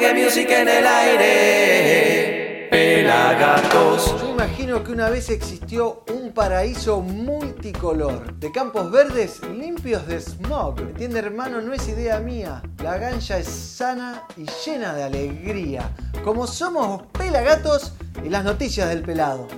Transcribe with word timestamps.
en 0.00 0.68
el 0.68 0.86
aire. 0.86 2.68
Pelagatos. 2.70 4.14
Yo 4.20 4.30
imagino 4.30 4.84
que 4.84 4.92
una 4.92 5.08
vez 5.10 5.28
existió 5.28 6.04
un 6.14 6.32
paraíso 6.32 7.00
multicolor, 7.00 8.32
de 8.34 8.52
campos 8.52 8.92
verdes 8.92 9.40
limpios 9.42 10.06
de 10.06 10.20
smog. 10.20 10.78
¿Entiende 10.80 11.18
hermano? 11.18 11.60
No 11.60 11.72
es 11.72 11.88
idea 11.88 12.20
mía. 12.20 12.62
La 12.82 12.98
gancha 12.98 13.38
es 13.38 13.48
sana 13.48 14.22
y 14.36 14.46
llena 14.64 14.94
de 14.94 15.02
alegría. 15.02 15.90
Como 16.22 16.46
somos 16.46 17.02
pelagatos 17.18 17.94
y 18.24 18.28
las 18.28 18.44
noticias 18.44 18.88
del 18.90 19.02
pelado. 19.02 19.48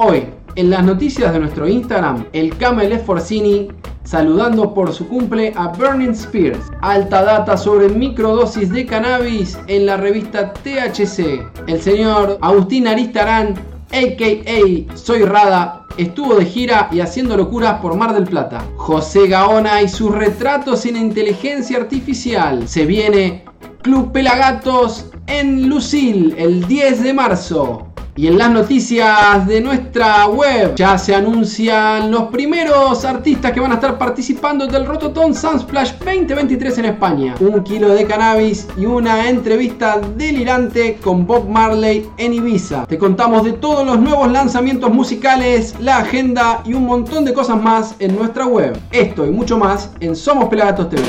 Hoy, 0.00 0.26
en 0.54 0.70
las 0.70 0.84
noticias 0.84 1.32
de 1.32 1.40
nuestro 1.40 1.66
Instagram, 1.66 2.24
el 2.32 2.56
Camel 2.56 2.96
Forcini 3.00 3.66
saludando 4.04 4.72
por 4.72 4.92
su 4.92 5.08
cumple 5.08 5.52
a 5.56 5.66
Burning 5.68 6.10
Spears. 6.10 6.70
Alta 6.82 7.24
data 7.24 7.56
sobre 7.56 7.88
microdosis 7.88 8.70
de 8.70 8.86
cannabis 8.86 9.58
en 9.66 9.86
la 9.86 9.96
revista 9.96 10.52
THC. 10.52 11.44
El 11.66 11.82
señor 11.82 12.38
Agustín 12.40 12.86
Aristarán, 12.86 13.54
a.k.a. 13.90 14.96
Soy 14.96 15.24
Rada, 15.24 15.84
estuvo 15.96 16.36
de 16.36 16.44
gira 16.44 16.88
y 16.92 17.00
haciendo 17.00 17.36
locuras 17.36 17.80
por 17.80 17.96
Mar 17.96 18.14
del 18.14 18.26
Plata. 18.26 18.64
José 18.76 19.26
Gaona 19.26 19.82
y 19.82 19.88
sus 19.88 20.14
retratos 20.14 20.86
en 20.86 20.96
inteligencia 20.96 21.76
artificial. 21.76 22.68
Se 22.68 22.86
viene 22.86 23.44
Club 23.82 24.12
Pelagatos 24.12 25.10
en 25.26 25.68
Lucil 25.68 26.36
el 26.38 26.68
10 26.68 27.02
de 27.02 27.14
marzo. 27.14 27.87
Y 28.18 28.26
en 28.26 28.36
las 28.36 28.50
noticias 28.50 29.46
de 29.46 29.60
nuestra 29.60 30.26
web 30.26 30.74
ya 30.74 30.98
se 30.98 31.14
anuncian 31.14 32.10
los 32.10 32.24
primeros 32.24 33.04
artistas 33.04 33.52
que 33.52 33.60
van 33.60 33.70
a 33.70 33.76
estar 33.76 33.96
participando 33.96 34.66
del 34.66 34.86
Rototon 34.86 35.32
Sunsplash 35.32 35.92
2023 36.00 36.78
en 36.78 36.84
España. 36.86 37.36
Un 37.38 37.62
kilo 37.62 37.90
de 37.90 38.04
cannabis 38.06 38.66
y 38.76 38.86
una 38.86 39.28
entrevista 39.28 40.00
delirante 40.16 40.96
con 40.96 41.28
Bob 41.28 41.48
Marley 41.48 42.10
en 42.16 42.34
Ibiza. 42.34 42.86
Te 42.86 42.98
contamos 42.98 43.44
de 43.44 43.52
todos 43.52 43.86
los 43.86 44.00
nuevos 44.00 44.28
lanzamientos 44.32 44.92
musicales, 44.92 45.76
la 45.78 45.98
agenda 45.98 46.62
y 46.64 46.74
un 46.74 46.86
montón 46.86 47.24
de 47.24 47.32
cosas 47.32 47.62
más 47.62 47.94
en 48.00 48.16
nuestra 48.16 48.46
web. 48.46 48.76
Esto 48.90 49.26
y 49.26 49.30
mucho 49.30 49.58
más 49.58 49.92
en 50.00 50.16
Somos 50.16 50.48
Pelagatos 50.48 50.90
TV. 50.90 51.04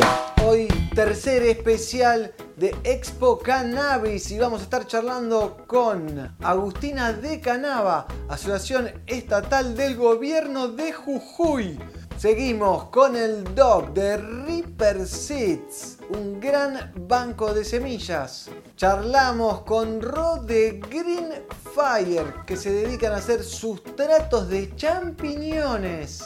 Tercer 1.00 1.44
especial 1.44 2.34
de 2.58 2.76
Expo 2.84 3.40
Cannabis 3.40 4.32
y 4.32 4.38
vamos 4.38 4.60
a 4.60 4.64
estar 4.66 4.86
charlando 4.86 5.64
con 5.66 6.36
Agustina 6.42 7.14
de 7.14 7.40
Canava, 7.40 8.06
Asociación 8.28 8.92
Estatal 9.08 9.78
del 9.78 9.96
Gobierno 9.96 10.68
de 10.68 10.92
Jujuy. 10.92 11.80
Seguimos 12.18 12.90
con 12.90 13.16
el 13.16 13.46
dog 13.56 13.94
de 13.94 14.18
Reaper 14.18 15.08
Seeds, 15.08 16.00
un 16.10 16.38
gran 16.42 16.92
banco 17.08 17.54
de 17.54 17.64
semillas. 17.64 18.50
Charlamos 18.76 19.62
con 19.62 20.02
Rod 20.02 20.42
de 20.42 20.82
Green 20.90 21.32
Fire, 21.74 22.44
que 22.46 22.58
se 22.58 22.74
dedican 22.74 23.14
a 23.14 23.20
hacer 23.20 23.42
sustratos 23.42 24.50
de 24.50 24.76
champiñones. 24.76 26.26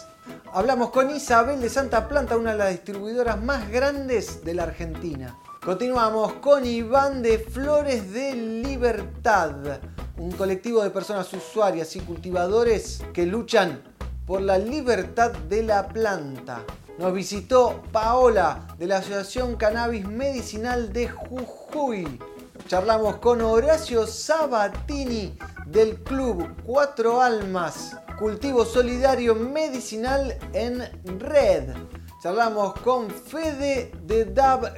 Hablamos 0.54 0.92
con 0.92 1.10
Isabel 1.10 1.60
de 1.62 1.70
Santa 1.70 2.08
Planta, 2.08 2.38
una 2.38 2.52
de 2.52 2.58
las 2.58 2.72
distribuidoras 2.72 3.42
más 3.42 3.70
grandes 3.70 4.44
de 4.44 4.54
la 4.54 4.64
Argentina. 4.64 5.38
Continuamos 5.64 6.34
con 6.34 6.66
Iván 6.66 7.22
de 7.22 7.40
Flores 7.40 8.12
de 8.14 8.34
Libertad, 8.34 9.80
un 10.18 10.32
colectivo 10.34 10.84
de 10.84 10.90
personas 10.90 11.32
usuarias 11.34 11.96
y 11.96 12.02
cultivadores 12.02 13.02
que 13.14 13.26
luchan 13.26 13.82
por 14.26 14.42
la 14.42 14.58
libertad 14.58 15.32
de 15.32 15.64
la 15.64 15.88
planta. 15.88 16.64
Nos 16.98 17.14
visitó 17.14 17.82
Paola 17.92 18.68
de 18.78 18.88
la 18.88 18.98
Asociación 18.98 19.56
Cannabis 19.56 20.08
Medicinal 20.08 20.94
de 20.94 21.10
Jujuy. 21.10 22.20
Charlamos 22.68 23.18
con 23.18 23.42
Horacio 23.42 24.06
Sabatini 24.06 25.38
del 25.66 25.96
Club 26.04 26.48
Cuatro 26.64 27.22
Almas, 27.22 27.98
cultivo 28.24 28.64
solidario 28.64 29.36
medicinal 29.36 30.40
en 30.54 30.80
red. 31.20 31.74
Charlamos 32.22 32.74
con 32.80 33.10
Fede 33.10 33.92
de 34.04 34.24
Dab 34.24 34.74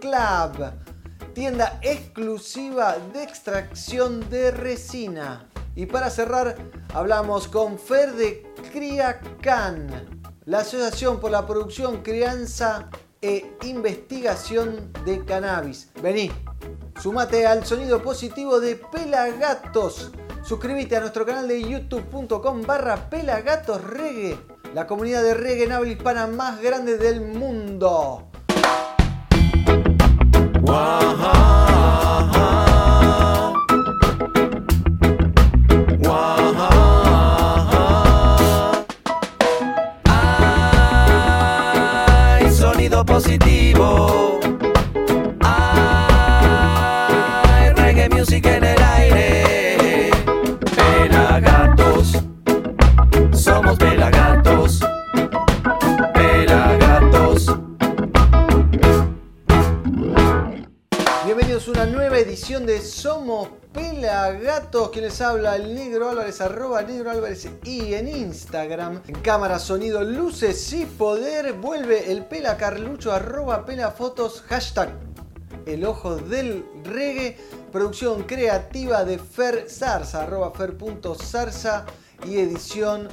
Club, 0.00 0.72
tienda 1.32 1.78
exclusiva 1.80 2.96
de 3.12 3.22
extracción 3.22 4.28
de 4.28 4.50
resina. 4.50 5.48
Y 5.76 5.86
para 5.86 6.10
cerrar, 6.10 6.56
hablamos 6.92 7.46
con 7.46 7.78
Fer 7.78 8.14
de 8.14 8.52
Criacan, 8.72 10.20
la 10.46 10.58
Asociación 10.58 11.20
por 11.20 11.30
la 11.30 11.46
Producción, 11.46 12.02
Crianza 12.02 12.90
e 13.22 13.56
Investigación 13.62 14.92
de 15.04 15.24
Cannabis. 15.24 15.92
Vení, 16.02 16.32
sumate 17.00 17.46
al 17.46 17.64
sonido 17.64 18.02
positivo 18.02 18.58
de 18.58 18.74
Pelagatos. 18.74 20.10
Suscríbete 20.48 20.96
a 20.96 21.00
nuestro 21.00 21.26
canal 21.26 21.46
de 21.46 21.62
youtube.com 21.62 22.62
barra 22.62 23.10
Pelagatos 23.10 23.84
Reggae, 23.84 24.38
la 24.72 24.86
comunidad 24.86 25.22
de 25.22 25.34
reggae 25.34 25.64
en 25.64 25.72
habla 25.72 25.90
hispana 25.92 26.26
más 26.26 26.62
grande 26.62 26.96
del 26.96 27.20
mundo. 27.20 28.30
Sonido 42.50 43.04
positivo. 43.04 44.27
De 62.66 62.80
Somos 62.80 63.48
Pelagatos. 63.72 64.90
Quien 64.90 65.04
les 65.04 65.20
habla, 65.20 65.56
el 65.56 65.74
Negro 65.74 66.08
Álvarez, 66.08 66.40
arroba 66.40 66.82
Negro 66.82 67.10
Álvarez 67.10 67.48
y 67.64 67.94
en 67.94 68.08
Instagram. 68.08 69.02
En 69.06 69.14
cámara, 69.20 69.58
sonido, 69.58 70.02
luces 70.02 70.72
y 70.72 70.84
poder. 70.84 71.52
Vuelve 71.54 72.10
el 72.10 72.24
Pela 72.24 72.56
Carlucho, 72.56 73.12
arroba 73.12 73.64
Pelafotos, 73.64 74.42
hashtag 74.48 74.90
el 75.66 75.84
ojo 75.84 76.16
del 76.16 76.64
reggae. 76.84 77.36
Producción 77.70 78.22
creativa 78.22 79.04
de 79.04 79.18
Fer 79.18 79.66
Zarza, 79.68 80.22
arroba 80.22 80.52
fer.zarza 80.52 81.84
y 82.26 82.38
edición 82.38 83.08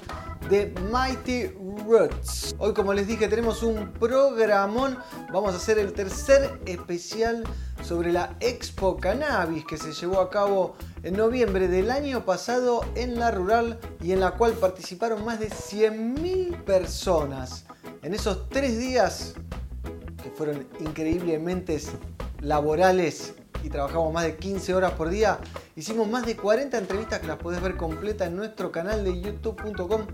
de 0.50 0.74
Mighty 0.92 1.48
Roots. 1.88 2.56
Hoy, 2.60 2.74
como 2.74 2.94
les 2.94 3.08
dije, 3.08 3.28
tenemos 3.28 3.64
un 3.64 3.92
programón. 3.94 4.98
Vamos 5.32 5.54
a 5.54 5.58
hacer 5.58 5.80
el 5.80 5.94
tercer 5.94 6.60
especial 6.66 7.44
sobre 7.84 8.12
la 8.12 8.36
Expo 8.40 8.98
Cannabis 8.98 9.66
que 9.66 9.78
se 9.78 9.94
llevó 9.94 10.20
a 10.20 10.30
cabo 10.30 10.76
en 11.04 11.16
noviembre 11.16 11.68
del 11.68 11.92
año 11.92 12.26
pasado 12.26 12.86
en 12.96 13.20
la 13.20 13.32
rural 13.32 13.80
y 14.02 14.12
en 14.12 14.20
la 14.20 14.32
cual 14.32 14.54
participaron 14.54 15.26
más 15.26 15.40
de 15.40 15.50
100.000 15.50 16.64
personas. 16.64 17.66
En 18.02 18.14
esos 18.14 18.50
tres 18.50 18.78
días, 18.78 19.34
que 20.22 20.30
fueron 20.30 20.68
increíblemente 20.80 21.80
laborales 22.40 23.36
y 23.66 23.70
trabajamos 23.70 24.14
más 24.14 24.24
de 24.26 24.38
15 24.38 24.76
horas 24.76 24.92
por 24.94 25.10
día, 25.10 25.40
hicimos 25.76 26.08
más 26.08 26.26
de 26.26 26.38
40 26.38 26.78
entrevistas 26.78 27.20
que 27.20 27.28
las 27.28 27.38
podés 27.38 27.62
ver 27.62 27.76
completa 27.76 28.26
en 28.26 28.36
nuestro 28.36 28.72
canal 28.72 29.04
de 29.04 29.20
youtube.com 29.20 30.06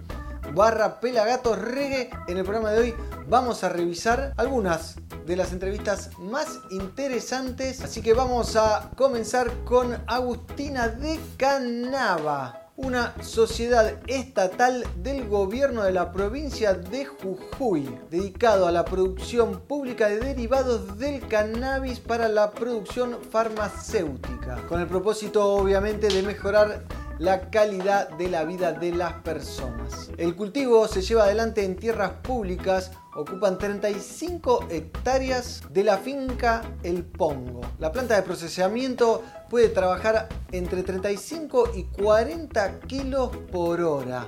barra 0.55 0.99
pelagatos 1.01 1.59
reggae. 1.59 2.09
En 2.27 2.37
el 2.37 2.43
programa 2.43 2.71
de 2.71 2.79
hoy 2.79 2.95
vamos 3.27 3.63
a 3.63 3.69
revisar 3.69 4.33
algunas 4.37 4.95
de 5.25 5.35
las 5.35 5.51
entrevistas 5.51 6.11
más 6.17 6.59
interesantes. 6.69 7.81
Así 7.81 8.01
que 8.01 8.13
vamos 8.13 8.55
a 8.55 8.89
comenzar 8.95 9.51
con 9.65 10.01
Agustina 10.07 10.87
de 10.87 11.19
Canava 11.37 12.60
una 12.77 13.13
sociedad 13.21 13.99
estatal 14.07 14.85
del 15.03 15.27
gobierno 15.27 15.83
de 15.83 15.91
la 15.91 16.11
provincia 16.11 16.73
de 16.73 17.05
Jujuy, 17.05 17.97
dedicado 18.09 18.67
a 18.67 18.71
la 18.71 18.85
producción 18.85 19.59
pública 19.61 20.07
de 20.07 20.19
derivados 20.19 20.97
del 20.97 21.27
cannabis 21.27 21.99
para 21.99 22.27
la 22.29 22.51
producción 22.51 23.17
farmacéutica, 23.29 24.65
con 24.67 24.79
el 24.79 24.87
propósito 24.87 25.53
obviamente 25.53 26.07
de 26.07 26.23
mejorar 26.23 26.83
la 27.19 27.51
calidad 27.51 28.09
de 28.09 28.29
la 28.29 28.45
vida 28.45 28.71
de 28.71 28.91
las 28.91 29.13
personas. 29.21 30.09
El 30.17 30.35
cultivo 30.35 30.87
se 30.87 31.01
lleva 31.01 31.25
adelante 31.25 31.63
en 31.63 31.75
tierras 31.75 32.13
públicas, 32.23 32.91
ocupan 33.15 33.57
35 33.57 34.67
hectáreas 34.69 35.63
de 35.69 35.83
la 35.83 35.97
finca 35.97 36.61
El 36.83 37.03
Pongo. 37.03 37.61
La 37.79 37.91
planta 37.91 38.15
de 38.15 38.23
procesamiento 38.23 39.23
puede 39.49 39.69
trabajar 39.69 40.29
entre 40.51 40.83
35 40.83 41.71
y 41.75 41.83
40 41.83 42.79
kilos 42.81 43.35
por 43.51 43.81
hora. 43.81 44.27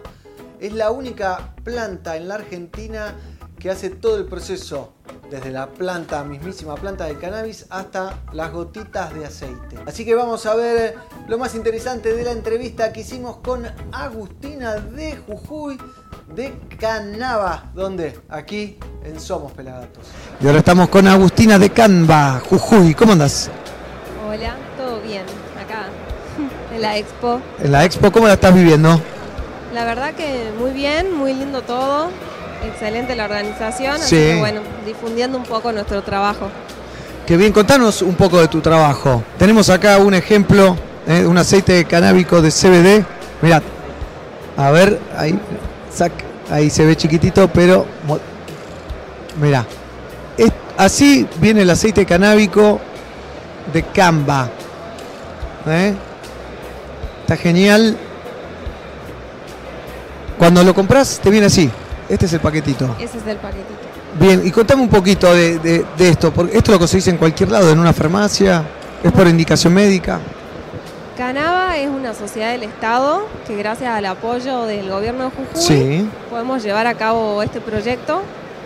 Es 0.59 0.74
la 0.74 0.91
única 0.91 1.56
planta 1.63 2.15
en 2.18 2.27
la 2.27 2.35
Argentina 2.35 3.15
que 3.63 3.71
hace 3.71 3.89
todo 3.89 4.18
el 4.18 4.25
proceso 4.25 4.92
desde 5.31 5.50
la 5.50 5.68
planta, 5.68 6.21
mismísima 6.25 6.75
planta 6.75 7.06
del 7.06 7.18
cannabis, 7.18 7.65
hasta 7.69 8.19
las 8.33 8.51
gotitas 8.51 9.13
de 9.13 9.25
aceite. 9.25 9.77
Así 9.86 10.04
que 10.04 10.15
vamos 10.15 10.45
a 10.45 10.54
ver 10.54 10.98
lo 11.30 11.38
más 11.38 11.56
interesante 11.56 12.13
de 12.13 12.25
la 12.25 12.33
entrevista 12.33 12.92
que 12.92 13.00
hicimos 13.00 13.38
con 13.38 13.65
Agustina 13.94 14.74
de 14.75 15.15
Jujuy 15.15 15.77
de 16.36 16.54
Canaba. 16.77 17.71
¿Dónde? 17.74 18.19
Aquí 18.27 18.77
en 19.06 19.18
Somos 19.18 19.54
Pelagatos. 19.54 20.07
Y 20.42 20.48
ahora 20.48 20.60
estamos 20.60 20.89
con 20.89 21.07
Agustina 21.07 21.57
de 21.57 21.69
Canva, 21.69 22.42
Jujuy. 22.42 22.94
¿Cómo 22.94 23.13
andas? 23.13 23.50
Hola, 24.27 24.57
todo 24.75 25.00
bien, 25.00 25.24
acá, 25.57 25.86
en 26.75 26.81
la 26.81 26.98
expo. 26.98 27.39
En 27.63 27.71
la 27.71 27.86
expo, 27.86 28.12
¿cómo 28.12 28.27
la 28.27 28.33
estás 28.33 28.54
viviendo? 28.54 29.00
La 29.74 29.86
verdad 29.86 30.13
que 30.15 30.51
muy 30.60 30.71
bien, 30.71 31.15
muy 31.15 31.33
lindo 31.33 31.62
todo, 31.62 32.10
excelente 32.68 33.15
la 33.15 33.25
organización, 33.25 33.95
así 33.95 34.10
Sí. 34.10 34.15
que 34.15 34.39
bueno, 34.39 34.62
difundiendo 34.86 35.38
un 35.38 35.44
poco 35.44 35.71
nuestro 35.71 36.01
trabajo. 36.01 36.50
Qué 37.25 37.38
bien, 37.38 37.54
contanos 37.54 38.01
un 38.01 38.15
poco 38.15 38.39
de 38.42 38.48
tu 38.48 38.60
trabajo. 38.62 39.24
Tenemos 39.38 39.69
acá 39.69 39.98
un 39.98 40.13
ejemplo 40.13 40.75
¿eh? 41.07 41.25
un 41.25 41.38
aceite 41.38 41.86
canábico 41.86 42.42
de 42.42 42.50
CBD. 42.51 43.06
Mirad, 43.42 43.62
a 44.57 44.71
ver, 44.71 45.00
ahí, 45.18 45.38
sac, 45.94 46.12
ahí 46.50 46.69
se 46.69 46.86
ve 46.86 46.95
chiquitito, 46.95 47.48
pero 47.50 47.86
mirá, 49.42 49.65
Es- 50.38 50.51
así 50.77 51.27
viene 51.39 51.62
el 51.62 51.69
aceite 51.69 52.06
canábico 52.06 52.80
de 53.71 53.83
Canva. 53.83 54.50
¿eh? 55.68 55.94
Está 57.21 57.38
genial. 57.38 57.98
Cuando 60.38 60.63
lo 60.63 60.74
compras 60.74 61.19
te 61.24 61.30
viene 61.30 61.45
así. 61.48 61.69
Este 62.09 62.25
es 62.25 62.33
el 62.33 62.39
paquetito. 62.39 62.95
Ese 63.00 63.17
es 63.17 63.27
el 63.27 63.38
paquetito. 63.38 63.79
Bien, 64.19 64.41
y 64.45 64.51
contame 64.51 64.81
un 64.83 64.89
poquito 64.89 65.33
de, 65.33 65.57
de- 65.59 65.85
de 65.97 66.09
esto, 66.09 66.31
porque 66.31 66.57
esto 66.57 66.71
lo 66.71 66.79
conseguís 66.79 67.07
en 67.07 67.17
cualquier 67.17 67.50
lado, 67.51 67.71
en 67.71 67.79
una 67.79 67.94
farmacia, 67.94 68.63
es 69.03 69.11
por 69.11 69.27
indicación 69.27 69.73
médica. 69.73 70.19
Canava 71.17 71.77
es 71.77 71.88
una 71.89 72.13
sociedad 72.13 72.51
del 72.51 72.63
Estado 72.63 73.27
que 73.45 73.55
gracias 73.55 73.89
al 73.94 74.05
apoyo 74.05 74.65
del 74.65 74.89
gobierno 74.89 75.25
de 75.25 75.29
Jujuy 75.29 75.61
Sí, 75.61 76.09
podemos 76.29 76.63
llevar 76.63 76.88
a 76.88 76.95
cabo 76.95 77.41
este 77.44 77.61
proyecto. 77.61 78.21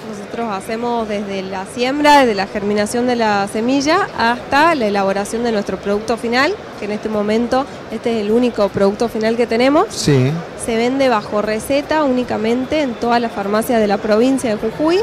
Nosotros 0.09 0.49
hacemos 0.51 1.07
desde 1.07 1.41
la 1.41 1.65
siembra, 1.65 2.19
desde 2.19 2.35
la 2.35 2.47
germinación 2.47 3.07
de 3.07 3.15
la 3.15 3.47
semilla 3.47 4.07
hasta 4.17 4.73
la 4.75 4.85
elaboración 4.85 5.43
de 5.43 5.51
nuestro 5.51 5.77
producto 5.77 6.17
final, 6.17 6.55
que 6.79 6.85
en 6.85 6.91
este 6.91 7.09
momento 7.09 7.65
este 7.91 8.17
es 8.17 8.25
el 8.25 8.31
único 8.31 8.69
producto 8.69 9.09
final 9.09 9.35
que 9.35 9.47
tenemos. 9.47 9.87
sí, 9.89 10.31
Se 10.63 10.75
vende 10.75 11.09
bajo 11.09 11.41
receta 11.41 12.03
únicamente 12.03 12.81
en 12.81 12.93
todas 12.93 13.21
las 13.21 13.31
farmacias 13.31 13.79
de 13.79 13.87
la 13.87 13.97
provincia 13.97 14.55
de 14.55 14.57
Jujuy. 14.57 14.99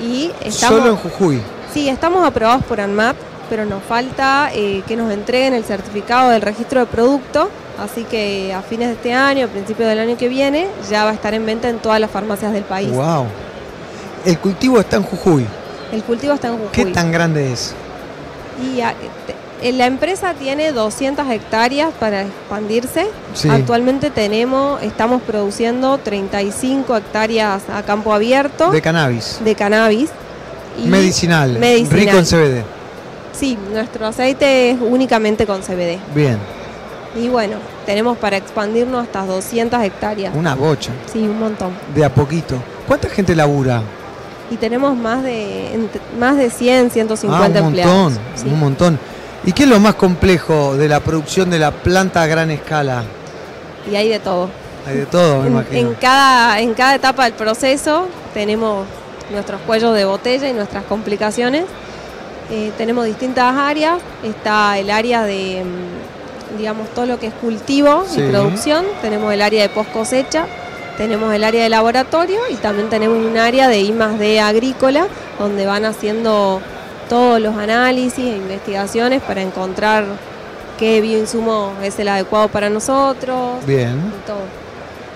Y 0.00 0.30
estamos, 0.44 0.78
solo 0.78 0.90
en 0.90 0.96
Jujuy. 0.96 1.42
sí, 1.72 1.88
estamos 1.88 2.24
aprobados 2.24 2.64
por 2.64 2.80
ANMAT, 2.80 3.16
pero 3.50 3.64
nos 3.64 3.82
falta 3.82 4.50
eh, 4.54 4.82
que 4.86 4.96
nos 4.96 5.10
entreguen 5.12 5.54
el 5.54 5.64
certificado 5.64 6.30
del 6.30 6.42
registro 6.42 6.80
de 6.80 6.86
producto. 6.86 7.50
Así 7.78 8.02
que 8.04 8.52
a 8.52 8.62
fines 8.62 8.88
de 8.88 8.94
este 8.94 9.12
año, 9.12 9.46
a 9.46 9.48
principios 9.48 9.88
del 9.88 10.00
año 10.00 10.16
que 10.16 10.28
viene, 10.28 10.66
ya 10.90 11.04
va 11.04 11.10
a 11.10 11.14
estar 11.14 11.32
en 11.34 11.46
venta 11.46 11.68
en 11.68 11.78
todas 11.78 12.00
las 12.00 12.10
farmacias 12.10 12.52
del 12.52 12.64
país. 12.64 12.90
Wow. 12.90 13.26
El 14.24 14.38
cultivo 14.38 14.80
está 14.80 14.96
en 14.96 15.02
Jujuy. 15.02 15.46
El 15.92 16.02
cultivo 16.02 16.34
está 16.34 16.48
en 16.48 16.54
Jujuy. 16.54 16.68
¿Qué 16.72 16.86
tan 16.86 17.10
grande 17.12 17.52
es? 17.52 17.74
Y 18.62 18.80
a- 18.80 18.94
te- 19.26 19.68
eh, 19.68 19.72
la 19.72 19.86
empresa 19.86 20.34
tiene 20.34 20.72
200 20.72 21.28
hectáreas 21.30 21.90
para 21.98 22.22
expandirse. 22.22 23.06
Sí. 23.34 23.48
Actualmente 23.48 24.10
tenemos, 24.10 24.82
estamos 24.82 25.22
produciendo 25.22 25.98
35 25.98 26.96
hectáreas 26.96 27.62
a 27.72 27.82
campo 27.82 28.12
abierto 28.12 28.70
De 28.70 28.80
cannabis. 28.82 29.38
de 29.44 29.54
cannabis. 29.54 30.10
y- 30.82 30.86
medicinal. 30.88 31.58
medicinal. 31.58 31.98
Rico 32.00 32.18
en 32.18 32.24
CBD. 32.26 32.64
Sí, 33.32 33.58
nuestro 33.72 34.06
aceite 34.06 34.70
es 34.70 34.78
únicamente 34.80 35.44
con 35.46 35.60
CBD. 35.62 35.98
Bien, 36.14 36.38
Y 37.16 37.28
bueno, 37.28 37.56
tenemos 37.86 38.16
para 38.18 38.36
expandirnos 38.36 39.02
hasta 39.02 39.24
200 39.24 39.82
hectáreas. 39.82 40.32
una 40.36 40.54
bocha. 40.54 40.92
Sí, 41.12 41.20
un 41.20 41.38
montón. 41.40 41.70
De 41.94 42.04
a 42.04 42.14
poquito. 42.14 42.56
¿Cuánta 42.86 43.08
gente 43.08 43.34
labura? 43.34 43.82
Y 44.50 44.56
tenemos 44.56 44.96
más 44.96 45.22
de, 45.22 45.88
más 46.18 46.36
de 46.36 46.50
100, 46.50 46.90
150 46.90 47.44
ah, 47.44 47.48
un 47.48 47.56
empleados. 47.66 47.94
montón, 47.94 48.18
Sí. 48.34 48.48
un 48.48 48.58
montón. 48.60 48.98
¿Y 49.44 49.52
qué 49.52 49.64
es 49.64 49.68
lo 49.68 49.78
más 49.78 49.94
complejo 49.94 50.76
de 50.76 50.88
la 50.88 51.00
producción 51.00 51.50
de 51.50 51.58
la 51.58 51.70
planta 51.70 52.22
a 52.22 52.26
gran 52.26 52.50
escala? 52.50 53.04
Y 53.90 53.94
hay 53.96 54.08
de 54.08 54.18
todo. 54.18 54.48
Hay 54.86 54.96
de 54.98 55.06
todo, 55.06 55.40
me 55.42 55.46
En, 55.48 55.52
imagino. 55.52 55.78
en 55.90 55.94
cada, 55.94 56.60
en 56.60 56.74
cada 56.74 56.94
etapa 56.94 57.24
del 57.24 57.34
proceso 57.34 58.06
tenemos 58.34 58.86
nuestros 59.30 59.60
cuellos 59.62 59.94
de 59.94 60.04
botella 60.06 60.48
y 60.48 60.52
nuestras 60.54 60.84
complicaciones. 60.84 61.64
Eh, 62.50 62.72
tenemos 62.78 63.04
distintas 63.04 63.54
áreas. 63.54 63.98
Está 64.24 64.78
el 64.78 64.90
área 64.90 65.24
de, 65.24 65.62
mm, 65.64 66.56
digamos, 66.58 66.88
todo 66.94 67.04
lo 67.04 67.18
que 67.20 67.26
es 67.26 67.34
cultivo 67.34 68.04
Sí. 68.08 68.20
y 68.22 68.30
producción. 68.30 68.84
Tenemos 69.02 69.32
el 69.34 69.42
área 69.42 69.62
de 69.62 69.68
post 69.68 69.90
cosecha. 69.92 70.46
Tenemos 70.98 71.32
el 71.32 71.44
área 71.44 71.62
de 71.62 71.68
laboratorio 71.68 72.40
y 72.50 72.56
también 72.56 72.88
tenemos 72.88 73.24
un 73.24 73.38
área 73.38 73.68
de 73.68 73.78
I 73.78 73.92
D 74.18 74.40
agrícola, 74.40 75.06
donde 75.38 75.64
van 75.64 75.84
haciendo 75.84 76.60
todos 77.08 77.40
los 77.40 77.56
análisis 77.56 78.18
e 78.18 78.36
investigaciones 78.36 79.22
para 79.22 79.40
encontrar 79.40 80.04
qué 80.76 81.00
bioinsumo 81.00 81.72
es 81.84 81.96
el 82.00 82.08
adecuado 82.08 82.48
para 82.48 82.68
nosotros 82.68 83.64
Bien. 83.64 83.96
y 83.96 84.26
todo. 84.26 84.40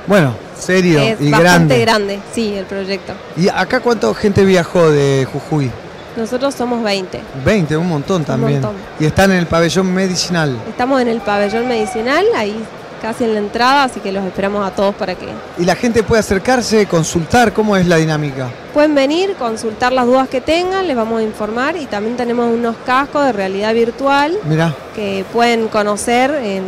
Bueno, 0.06 0.34
serio 0.56 1.00
Es 1.00 1.20
y 1.20 1.30
bastante 1.32 1.80
grande. 1.80 1.80
grande, 1.80 2.20
sí, 2.32 2.54
el 2.54 2.64
proyecto. 2.64 3.14
¿Y 3.36 3.48
acá 3.48 3.80
cuánta 3.80 4.14
gente 4.14 4.44
viajó 4.44 4.88
de 4.88 5.26
Jujuy? 5.32 5.68
Nosotros 6.16 6.54
somos 6.54 6.80
20. 6.84 7.20
20, 7.44 7.76
un 7.76 7.88
montón 7.88 8.24
también. 8.24 8.60
montón. 8.60 8.76
Y 9.00 9.04
están 9.06 9.32
en 9.32 9.38
el 9.38 9.46
pabellón 9.46 9.92
medicinal. 9.92 10.56
Estamos 10.68 11.00
en 11.02 11.08
el 11.08 11.20
pabellón 11.20 11.66
medicinal, 11.66 12.24
ahí 12.36 12.54
casi 13.02 13.24
en 13.24 13.34
la 13.34 13.40
entrada, 13.40 13.84
así 13.84 13.98
que 13.98 14.12
los 14.12 14.24
esperamos 14.24 14.64
a 14.64 14.70
todos 14.70 14.94
para 14.94 15.16
que 15.16 15.26
Y 15.58 15.64
la 15.64 15.74
gente 15.74 16.04
puede 16.04 16.20
acercarse, 16.20 16.86
consultar 16.86 17.52
cómo 17.52 17.76
es 17.76 17.86
la 17.86 17.96
dinámica. 17.96 18.48
pueden 18.72 18.94
venir, 18.94 19.34
consultar 19.34 19.92
las 19.92 20.06
dudas 20.06 20.28
que 20.28 20.40
tengan, 20.40 20.86
les 20.86 20.96
vamos 20.96 21.20
a 21.20 21.22
informar 21.24 21.76
y 21.76 21.86
también 21.86 22.16
tenemos 22.16 22.50
unos 22.54 22.76
cascos 22.86 23.26
de 23.26 23.32
realidad 23.32 23.74
virtual 23.74 24.38
Mirá, 24.44 24.72
que 24.94 25.24
pueden 25.32 25.66
conocer 25.66 26.30
en 26.30 26.62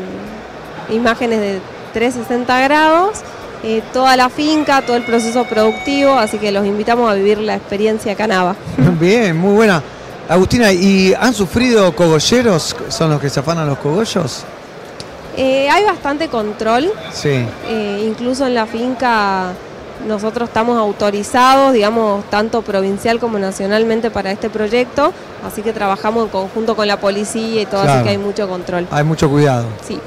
imágenes 0.90 1.40
de 1.40 1.60
360 1.92 2.60
grados, 2.60 3.20
eh, 3.62 3.80
toda 3.92 4.16
la 4.16 4.28
finca, 4.28 4.82
todo 4.82 4.96
el 4.96 5.04
proceso 5.04 5.44
productivo, 5.44 6.14
así 6.14 6.38
que 6.38 6.50
los 6.50 6.66
invitamos 6.66 7.08
a 7.08 7.14
vivir 7.14 7.38
la 7.38 7.54
experiencia 7.54 8.16
Canava. 8.16 8.56
bien, 9.00 9.36
muy 9.36 9.54
buena. 9.54 9.80
Agustina, 10.28 10.72
¿y 10.72 11.14
han 11.14 11.32
sufrido 11.32 11.94
cogolleros? 11.94 12.74
¿Son 12.88 13.10
los 13.10 13.20
que 13.20 13.30
se 13.30 13.40
afanan 13.40 13.68
los 13.68 13.78
cogollos? 13.78 14.44
Eh, 15.36 15.68
hay 15.68 15.84
bastante 15.84 16.28
control, 16.28 16.92
Sí. 17.12 17.44
Eh, 17.68 18.04
incluso 18.06 18.46
en 18.46 18.54
la 18.54 18.66
finca 18.66 19.52
nosotros 20.06 20.48
estamos 20.48 20.78
autorizados, 20.78 21.72
digamos, 21.72 22.24
tanto 22.30 22.62
provincial 22.62 23.18
como 23.18 23.38
nacionalmente 23.38 24.10
para 24.10 24.30
este 24.30 24.50
proyecto, 24.50 25.12
así 25.46 25.62
que 25.62 25.72
trabajamos 25.72 26.24
en 26.24 26.30
conjunto 26.30 26.76
con 26.76 26.86
la 26.86 26.98
policía 27.00 27.62
y 27.62 27.66
todo, 27.66 27.82
Claro. 27.82 27.92
así 28.00 28.04
que 28.04 28.10
hay 28.10 28.18
mucho 28.18 28.48
control. 28.48 28.86
Hay 28.90 29.02
mucho 29.04 29.28
cuidado. 29.30 29.66
Sí. 29.86 29.98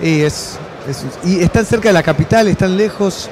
Y, 0.00 0.22
es, 0.22 0.56
es- 0.88 1.04
y 1.24 1.42
están 1.42 1.66
cerca 1.66 1.88
de 1.88 1.92
la 1.94 2.02
capital, 2.02 2.48
están 2.48 2.76
lejos. 2.76 3.28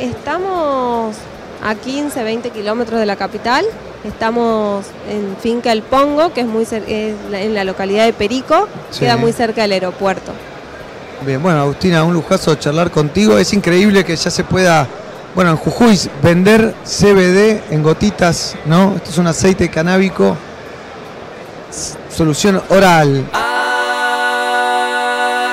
Estamos 0.00 1.14
a 1.62 1.74
15, 1.74 2.22
20 2.24 2.50
kilómetros 2.50 2.98
de 2.98 3.06
la 3.06 3.16
capital, 3.16 3.64
estamos 4.04 4.86
en 5.10 5.36
Finca 5.40 5.70
El 5.72 5.82
Pongo, 5.82 6.32
que 6.32 6.40
es, 6.42 6.46
muy 6.46 6.62
es 6.62 6.72
en 7.32 7.54
la 7.54 7.64
localidad 7.64 8.04
de 8.06 8.12
Perico, 8.12 8.66
Sí. 8.90 9.00
queda 9.00 9.16
muy 9.16 9.32
cerca 9.32 9.62
del 9.62 9.72
aeropuerto. 9.72 10.32
Bien, 11.22 11.42
bueno, 11.42 11.60
Agustina, 11.60 12.04
un 12.04 12.14
lujazo 12.14 12.54
charlar 12.54 12.90
contigo. 12.90 13.36
Es 13.38 13.52
increíble 13.52 14.04
que 14.04 14.14
ya 14.14 14.30
se 14.30 14.44
pueda, 14.44 14.86
bueno, 15.34 15.50
en 15.50 15.56
Jujuy 15.56 15.98
vender 16.22 16.74
CBD 16.84 17.72
en 17.72 17.82
gotitas, 17.82 18.54
¿no? 18.66 18.94
Esto 18.96 19.10
es 19.10 19.18
un 19.18 19.26
aceite 19.26 19.68
canábico, 19.68 20.36
solución 22.08 22.62
oral. 22.68 23.28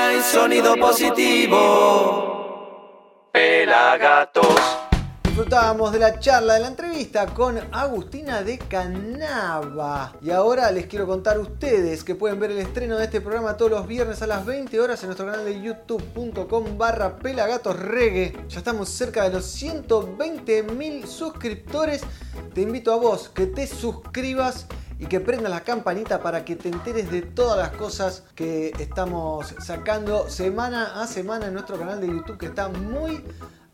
Hay 0.07 0.22
sonido 0.22 0.75
positivo. 0.77 2.34
Pelagatos. 3.31 4.64
Disfrutábamos 5.46 5.92
de 5.92 6.00
la 6.00 6.20
charla, 6.20 6.56
de 6.56 6.62
la 6.62 6.68
entrevista 6.70 7.28
con 7.28 7.60
Agustina 7.72 8.42
de 8.42 8.58
Canava. 8.58 10.16
Y 10.20 10.32
ahora 10.32 10.72
les 10.72 10.88
quiero 10.88 11.06
contar 11.06 11.38
a 11.38 11.42
ustedes 11.42 12.04
que 12.04 12.16
pueden 12.16 12.40
ver 12.40 12.50
el 12.50 12.58
estreno 12.58 12.98
de 12.98 13.04
este 13.04 13.22
programa 13.22 13.56
todos 13.56 13.70
los 13.70 13.86
viernes 13.86 14.24
a 14.24 14.28
las 14.28 14.44
20 14.44 14.80
horas 14.80 15.04
en 15.04 15.10
nuestro 15.10 15.28
canal 15.28 15.46
de 15.46 15.62
youtube.com 15.62 16.80
barra 16.80 17.20
pelagatosregue. 17.20 18.36
Ya 18.50 18.58
estamos 18.58 18.90
cerca 18.90 19.22
de 19.22 19.36
los 19.36 19.46
120 19.46 20.64
mil 20.64 21.08
suscriptores. 21.08 22.02
Te 22.56 22.62
invito 22.62 22.92
a 22.92 22.96
vos 22.96 23.30
que 23.30 23.46
te 23.46 23.68
suscribas 23.68 24.66
y 25.00 25.08
que 25.08 25.20
prendas 25.20 25.52
la 25.52 25.62
campanita 25.62 26.22
para 26.22 26.46
que 26.46 26.56
te 26.56 26.70
enteres 26.70 27.12
de 27.12 27.22
todas 27.22 27.58
las 27.58 27.78
cosas 27.78 28.24
que 28.34 28.72
estamos 28.80 29.54
sacando 29.60 30.30
semana 30.30 31.02
a 31.02 31.08
semana 31.08 31.48
en 31.48 31.54
nuestro 31.54 31.78
canal 31.78 32.00
de 32.00 32.08
YouTube 32.08 32.38
que 32.38 32.46
está 32.48 32.70
muy 32.70 33.24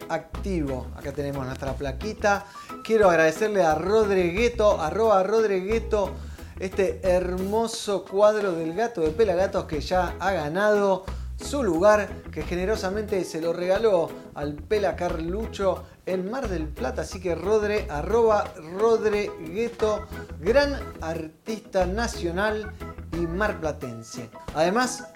activo. 0.10 0.88
Acá 0.96 1.12
tenemos 1.12 1.46
nuestra 1.46 1.74
plaquita. 1.74 2.46
Quiero 2.84 3.10
agradecerle 3.10 3.64
a 3.64 3.76
Rodregueto, 3.76 4.82
arroba 4.82 5.24
Rodregueto, 5.24 6.12
este 6.60 7.00
hermoso 7.04 8.06
cuadro 8.06 8.54
del 8.54 8.74
gato 8.74 9.02
de 9.02 9.10
Pelagatos 9.10 9.66
que 9.66 9.80
ya 9.80 10.16
ha 10.20 10.32
ganado 10.32 11.06
su 11.42 11.64
lugar, 11.64 12.10
que 12.32 12.44
generosamente 12.44 13.24
se 13.24 13.42
lo 13.42 13.54
regaló 13.54 14.10
al 14.36 14.56
Pela 14.56 14.96
Carlucho 14.96 15.84
en 16.06 16.30
Mar 16.30 16.48
del 16.48 16.68
Plata. 16.68 17.02
Así 17.02 17.20
que 17.20 17.36
Rodre, 17.36 17.88
arroba 17.90 18.54
Rodregueto, 18.78 20.06
gran 20.40 20.80
artista 21.02 21.86
nacional 21.86 22.72
y 23.14 23.28
marplatense. 23.28 24.30
Además, 24.54 25.08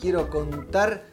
quiero 0.00 0.28
contar 0.30 1.04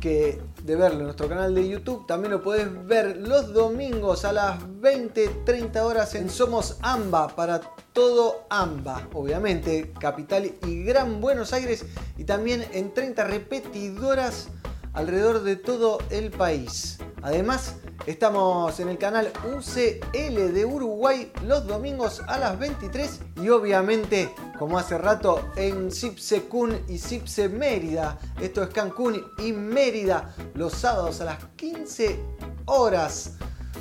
que 0.00 0.40
de 0.66 0.74
verlo 0.74 0.98
en 0.98 1.04
nuestro 1.04 1.28
canal 1.28 1.54
de 1.54 1.68
YouTube, 1.68 2.06
también 2.08 2.32
lo 2.32 2.42
podés 2.42 2.66
ver 2.86 3.18
los 3.18 3.52
domingos 3.52 4.24
a 4.24 4.32
las 4.32 4.60
20-30 4.60 5.76
horas 5.78 6.16
en 6.16 6.28
Somos 6.28 6.78
AMBA 6.82 7.36
para 7.36 7.60
todo 7.92 8.46
AMBA, 8.50 9.08
obviamente, 9.14 9.92
capital 10.00 10.52
y 10.66 10.82
Gran 10.82 11.20
Buenos 11.20 11.52
Aires 11.52 11.86
y 12.18 12.24
también 12.24 12.66
en 12.72 12.92
30 12.92 13.22
repetidoras 13.24 14.48
alrededor 14.92 15.44
de 15.44 15.54
todo 15.54 15.98
el 16.10 16.32
país. 16.32 16.98
Además, 17.22 17.76
estamos 18.06 18.78
en 18.80 18.88
el 18.88 18.98
canal 18.98 19.32
UCL 19.44 20.52
de 20.52 20.64
Uruguay 20.64 21.32
los 21.44 21.66
domingos 21.66 22.22
a 22.26 22.38
las 22.38 22.58
23 22.58 23.20
y 23.42 23.48
obviamente, 23.48 24.34
como 24.58 24.78
hace 24.78 24.98
rato, 24.98 25.40
en 25.56 25.90
Cipse 25.90 26.42
Kun 26.42 26.78
y 26.88 26.98
Cipse 26.98 27.48
Mérida. 27.48 28.18
Esto 28.40 28.62
es 28.62 28.68
Cancún 28.70 29.24
y 29.38 29.52
Mérida 29.52 30.34
los 30.54 30.72
sábados 30.72 31.20
a 31.20 31.24
las 31.24 31.44
15 31.56 32.20
horas. 32.66 33.32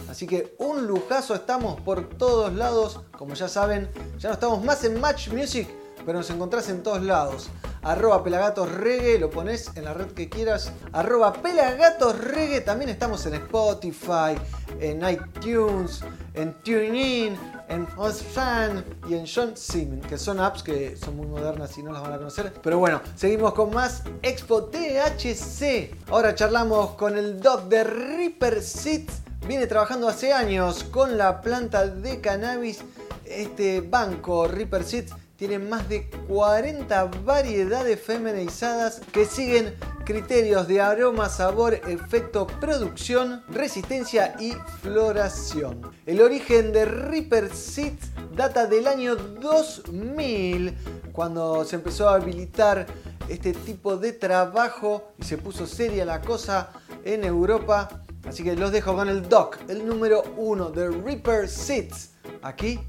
Así 0.09 0.27
que 0.27 0.55
un 0.59 0.87
lujazo, 0.87 1.35
estamos 1.35 1.81
por 1.81 2.09
todos 2.17 2.53
lados. 2.53 3.01
Como 3.17 3.33
ya 3.33 3.47
saben, 3.47 3.89
ya 4.17 4.29
no 4.29 4.35
estamos 4.35 4.63
más 4.63 4.83
en 4.83 4.99
Match 5.01 5.29
Music, 5.29 5.67
pero 6.05 6.19
nos 6.19 6.29
encontrás 6.29 6.69
en 6.69 6.83
todos 6.83 7.01
lados 7.01 7.49
arroba 7.85 8.23
pelagatosregue, 8.23 9.19
lo 9.19 9.29
pones 9.29 9.71
en 9.75 9.85
la 9.85 9.93
red 9.93 10.07
que 10.07 10.27
quieras, 10.27 10.71
arroba 10.91 11.31
pelagatosregue, 11.33 12.61
también 12.61 12.89
estamos 12.89 13.23
en 13.27 13.35
Spotify, 13.35 14.35
en 14.79 15.07
iTunes, 15.07 16.01
en 16.33 16.53
TuneIn, 16.63 17.37
en 17.69 17.87
Fan 17.87 18.83
y 19.07 19.13
en 19.13 19.25
John 19.27 19.55
Sim, 19.55 20.01
que 20.01 20.17
son 20.17 20.39
apps 20.39 20.63
que 20.63 20.97
son 20.97 21.15
muy 21.15 21.27
modernas 21.27 21.77
y 21.77 21.83
no 21.83 21.91
las 21.91 22.01
van 22.01 22.13
a 22.13 22.17
conocer. 22.17 22.53
Pero 22.63 22.79
bueno, 22.79 23.01
seguimos 23.15 23.53
con 23.53 23.71
más 23.71 24.01
Expo 24.23 24.63
THC. 24.65 26.09
Ahora 26.09 26.33
charlamos 26.33 26.91
con 26.91 27.15
el 27.17 27.39
doc 27.39 27.65
de 27.65 27.83
Reaper 27.83 28.63
Seeds. 28.63 29.21
Viene 29.47 29.67
trabajando 29.67 30.07
hace 30.07 30.33
años 30.33 30.83
con 30.85 31.19
la 31.19 31.39
planta 31.41 31.85
de 31.85 32.19
cannabis. 32.19 32.79
Este 33.25 33.81
banco 33.81 34.47
Reaper 34.47 34.83
Seeds 34.83 35.13
tienen 35.37 35.69
más 35.69 35.87
de 35.89 36.09
40 36.27 37.05
variedades 37.23 37.99
feminizadas 37.99 39.01
que 39.11 39.25
siguen 39.25 39.75
criterios 40.05 40.67
de 40.67 40.81
aroma, 40.81 41.29
sabor, 41.29 41.73
efecto, 41.73 42.47
producción, 42.47 43.43
resistencia 43.49 44.35
y 44.39 44.53
floración. 44.81 45.81
El 46.05 46.21
origen 46.21 46.71
de 46.71 46.85
Reaper 46.85 47.53
Seeds 47.53 48.11
data 48.35 48.67
del 48.67 48.87
año 48.87 49.15
2000, 49.15 50.75
cuando 51.11 51.65
se 51.65 51.77
empezó 51.77 52.09
a 52.09 52.15
habilitar 52.15 52.85
este 53.27 53.53
tipo 53.53 53.97
de 53.97 54.13
trabajo 54.13 55.11
y 55.17 55.23
se 55.23 55.37
puso 55.37 55.65
seria 55.65 56.05
la 56.05 56.21
cosa 56.21 56.69
en 57.03 57.23
Europa. 57.23 58.03
Así 58.27 58.43
que 58.43 58.55
los 58.55 58.71
dejo 58.71 58.95
con 58.95 59.09
el 59.09 59.27
doc, 59.27 59.57
el 59.67 59.85
número 59.87 60.23
uno 60.37 60.69
de 60.69 60.89
Reaper 60.89 61.47
Seeds, 61.47 62.11
aquí 62.41 62.79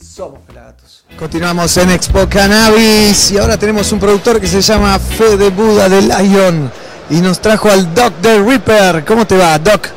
somos 0.00 0.40
Pelagatos. 0.46 1.04
Continuamos 1.18 1.76
en 1.76 1.90
Expo 1.90 2.28
Cannabis 2.28 3.30
y 3.30 3.38
ahora 3.38 3.56
tenemos 3.56 3.90
un 3.92 3.98
productor 4.00 4.40
que 4.40 4.46
se 4.46 4.60
llama 4.60 4.98
Fede 4.98 5.50
Buda 5.50 5.88
de 5.88 6.02
Lion 6.02 6.70
y 7.10 7.20
nos 7.20 7.40
trajo 7.40 7.70
al 7.70 7.94
Doc 7.94 8.14
de 8.20 8.42
Reaper. 8.42 9.04
¿Cómo 9.04 9.26
te 9.26 9.36
va, 9.36 9.58
Doc? 9.58 9.88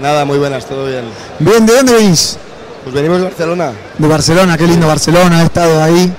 Nada, 0.00 0.24
muy 0.24 0.38
buenas, 0.38 0.66
todo 0.66 0.86
bien. 0.86 1.04
Bien, 1.38 1.64
¿de 1.66 1.74
dónde 1.74 1.92
venís? 1.94 2.36
Pues 2.82 2.94
venimos 2.94 3.18
de 3.18 3.24
Barcelona. 3.24 3.72
De 3.98 4.08
Barcelona, 4.08 4.58
qué 4.58 4.66
lindo 4.66 4.86
Barcelona, 4.86 5.42
he 5.42 5.44
estado 5.46 5.82
ahí. 5.82 6.12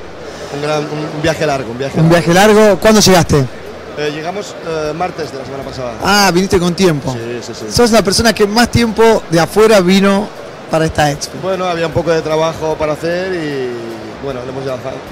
Un, 0.53 0.61
gran, 0.61 0.83
un 0.83 1.21
viaje 1.21 1.45
largo, 1.45 1.71
un 1.71 1.77
viaje 1.77 1.99
Un 1.99 2.09
viaje 2.09 2.33
largo, 2.33 2.79
¿cuándo 2.79 3.01
llegaste? 3.01 3.45
Eh, 3.97 4.11
llegamos 4.13 4.55
eh, 4.67 4.93
martes 4.93 5.31
de 5.31 5.37
la 5.37 5.45
semana 5.45 5.63
pasada. 5.63 5.93
Ah, 6.03 6.31
viniste 6.33 6.59
con 6.59 6.73
tiempo. 6.73 7.13
Sí, 7.13 7.39
sí, 7.41 7.53
sí. 7.53 7.65
Sos 7.71 7.91
la 7.91 8.01
persona 8.01 8.33
que 8.33 8.45
más 8.45 8.69
tiempo 8.69 9.23
de 9.29 9.39
afuera 9.39 9.79
vino 9.79 10.27
para 10.69 10.85
esta 10.85 11.11
expo? 11.11 11.37
Bueno, 11.41 11.65
había 11.65 11.87
un 11.87 11.93
poco 11.93 12.11
de 12.11 12.21
trabajo 12.21 12.75
para 12.75 12.93
hacer 12.93 13.33
y 13.33 14.23
bueno, 14.23 14.41
le 14.43 14.49
hemos 14.49 14.63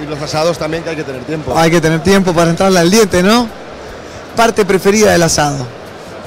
Y 0.01 0.10
los 0.10 0.22
asados 0.22 0.57
también 0.57 0.83
que 0.83 0.89
hay 0.89 0.95
que 0.95 1.03
tener 1.03 1.24
tiempo. 1.24 1.53
Hay 1.55 1.69
que 1.69 1.79
tener 1.79 2.01
tiempo 2.01 2.33
para 2.33 2.50
entrarle 2.50 2.79
al 2.79 2.89
diente, 2.89 3.22
¿no? 3.22 3.48
Parte 4.36 4.65
preferida 4.65 5.12
del 5.12 5.24
asado. 5.24 5.65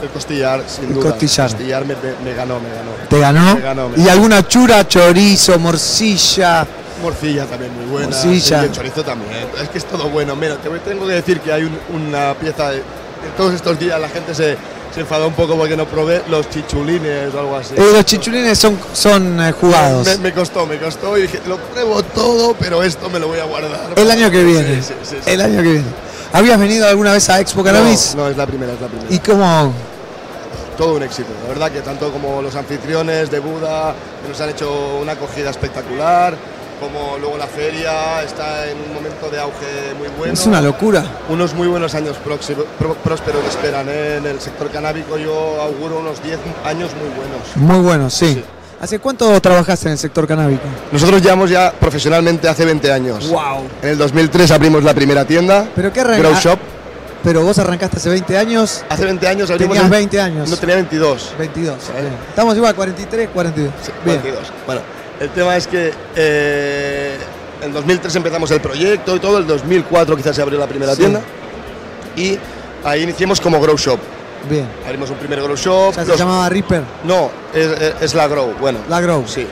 El 0.02 0.08
costillar, 0.10 0.62
sin 0.66 0.84
el 0.84 0.94
duda. 0.94 1.10
Costillar. 1.10 1.46
El 1.46 1.52
costillar 1.56 1.84
me, 1.86 1.94
me, 2.24 2.34
ganó, 2.34 2.60
me 2.60 2.68
ganó. 2.68 2.90
¿Te 3.08 3.18
ganó? 3.18 3.54
Me 3.54 3.60
ganó 3.60 3.88
me 3.88 4.02
¿Y 4.02 4.08
alguna 4.08 4.46
chura, 4.46 4.86
chorizo, 4.86 5.58
morcilla? 5.58 6.66
Morcilla 7.02 7.46
también 7.46 7.74
muy 7.74 7.86
buena. 7.86 8.08
Morcilla. 8.08 8.62
Y 8.62 8.66
el 8.66 8.72
chorizo 8.72 9.02
también. 9.02 9.32
Es 9.60 9.68
que 9.70 9.78
es 9.78 9.84
todo 9.86 10.08
bueno. 10.10 10.36
Mira, 10.36 10.56
te 10.56 10.68
tengo 10.68 11.06
que 11.06 11.14
decir 11.14 11.40
que 11.40 11.52
hay 11.52 11.64
un, 11.64 11.78
una 11.94 12.34
pieza 12.34 12.70
de 12.70 12.82
todos 13.36 13.54
estos 13.54 13.78
días 13.78 14.00
la 14.00 14.08
gente 14.08 14.34
se, 14.34 14.56
se 14.94 15.00
enfadó 15.00 15.28
un 15.28 15.34
poco 15.34 15.56
porque 15.56 15.76
no 15.76 15.86
probé 15.86 16.22
los 16.28 16.48
chichulines 16.48 17.34
o 17.34 17.40
algo 17.40 17.56
así. 17.56 17.74
Eh, 17.76 17.90
los 17.92 18.04
chichulines 18.04 18.58
son, 18.58 18.78
son 18.92 19.40
eh, 19.40 19.52
jugados. 19.52 20.06
Me, 20.06 20.16
me, 20.18 20.32
costó, 20.32 20.66
me 20.66 20.78
costó 20.78 21.16
y 21.18 21.22
dije, 21.22 21.40
lo 21.46 21.58
pruebo 21.58 22.02
todo, 22.02 22.54
pero 22.58 22.82
esto 22.82 23.10
me 23.10 23.18
lo 23.18 23.28
voy 23.28 23.38
a 23.38 23.44
guardar. 23.44 23.92
El 23.96 24.10
año 24.10 24.30
que 24.30 24.42
viene. 24.44 24.82
Sí, 24.82 24.94
sí, 25.02 25.16
sí, 25.22 25.30
el 25.30 25.40
año 25.40 25.62
que 25.62 25.68
viene. 25.68 26.06
¿Habías 26.32 26.58
venido 26.58 26.86
alguna 26.86 27.12
vez 27.12 27.28
a 27.30 27.40
Expo 27.40 27.62
Cannabis? 27.62 28.14
No, 28.14 28.24
no, 28.24 28.30
es 28.30 28.36
la 28.36 28.46
primera, 28.46 28.72
es 28.72 28.80
la 28.80 28.88
primera. 28.88 29.14
¿Y 29.14 29.18
cómo? 29.20 29.72
Todo 30.76 30.96
un 30.96 31.02
éxito, 31.02 31.30
la 31.42 31.48
verdad 31.48 31.70
que 31.70 31.80
tanto 31.80 32.12
como 32.12 32.42
los 32.42 32.54
anfitriones 32.54 33.30
de 33.30 33.38
Buda, 33.38 33.94
que 34.22 34.28
nos 34.28 34.38
han 34.40 34.50
hecho 34.50 34.98
una 35.00 35.12
acogida 35.12 35.48
espectacular, 35.48 36.36
como 36.80 37.18
luego 37.18 37.36
la 37.36 37.46
feria 37.46 38.22
está 38.22 38.68
en 38.70 38.78
un 38.78 38.94
momento 38.94 39.30
de 39.30 39.40
auge 39.40 39.94
muy 39.98 40.08
bueno. 40.18 40.32
Es 40.32 40.46
una 40.46 40.60
locura. 40.60 41.04
Unos 41.28 41.54
muy 41.54 41.68
buenos 41.68 41.94
años 41.94 42.16
próximos, 42.18 42.64
prósperos 43.02 43.44
esperan. 43.46 43.86
¿eh? 43.88 44.16
En 44.16 44.26
el 44.26 44.40
sector 44.40 44.70
canábico 44.70 45.18
yo 45.18 45.60
auguro 45.60 46.00
unos 46.00 46.22
10 46.22 46.38
años 46.64 46.90
muy 46.94 47.08
buenos. 47.16 47.56
Muy 47.56 47.84
buenos, 47.84 48.14
sí. 48.14 48.34
sí. 48.34 48.44
¿Hace 48.80 48.98
cuánto 48.98 49.40
trabajaste 49.40 49.86
en 49.88 49.92
el 49.92 49.98
sector 49.98 50.26
canábico? 50.26 50.64
Nosotros 50.92 51.22
llevamos 51.22 51.48
ya 51.48 51.72
profesionalmente 51.72 52.46
hace 52.46 52.64
20 52.64 52.92
años. 52.92 53.30
¡Wow! 53.30 53.64
En 53.82 53.88
el 53.90 53.98
2003 53.98 54.50
abrimos 54.50 54.84
la 54.84 54.92
primera 54.92 55.24
tienda, 55.24 55.66
¿Pero 55.74 55.92
qué 55.92 56.02
Grow 56.02 56.34
Shop. 56.34 56.58
Pero 57.24 57.42
vos 57.42 57.58
arrancaste 57.58 57.96
hace 57.96 58.08
20 58.10 58.38
años. 58.38 58.84
Hace 58.88 59.04
20 59.04 59.26
años 59.26 59.50
abrimos. 59.50 59.74
Tenías 59.76 59.90
20 59.90 60.20
años. 60.20 60.48
No 60.48 60.56
tenía 60.56 60.76
22. 60.76 61.32
22. 61.38 61.76
¿Sí? 61.82 61.92
Estamos 62.28 62.56
igual, 62.56 62.74
43, 62.74 63.30
42. 63.32 63.72
Sí, 63.82 63.90
42. 64.04 64.52
Bueno, 64.66 64.82
el 65.20 65.30
tema 65.30 65.56
es 65.56 65.66
que 65.66 65.92
eh, 66.14 67.16
en 67.62 67.72
2003 67.72 68.16
empezamos 68.16 68.50
el 68.50 68.60
proyecto 68.60 69.16
y 69.16 69.20
todo, 69.20 69.38
el 69.38 69.46
2004 69.46 70.16
quizás 70.16 70.36
se 70.36 70.42
abrió 70.42 70.58
la 70.58 70.66
primera 70.66 70.92
sí. 70.92 70.98
tienda 70.98 71.22
y 72.16 72.38
ahí 72.84 73.02
iniciamos 73.02 73.40
como 73.40 73.60
Grow 73.60 73.76
Shop. 73.76 73.98
Bien. 74.48 74.66
Abrimos 74.84 75.10
un 75.10 75.16
primer 75.16 75.42
Grow 75.42 75.56
Shop. 75.56 75.90
O 75.90 75.92
sea, 75.92 76.04
¿Se 76.04 76.16
llamaba 76.16 76.48
Reaper? 76.48 76.82
No, 77.04 77.30
es, 77.52 77.68
es, 78.00 78.14
la 78.14 78.28
Grow, 78.28 78.54
bueno. 78.60 78.78
La 78.88 79.00
Grow. 79.00 79.26
Sí. 79.26 79.46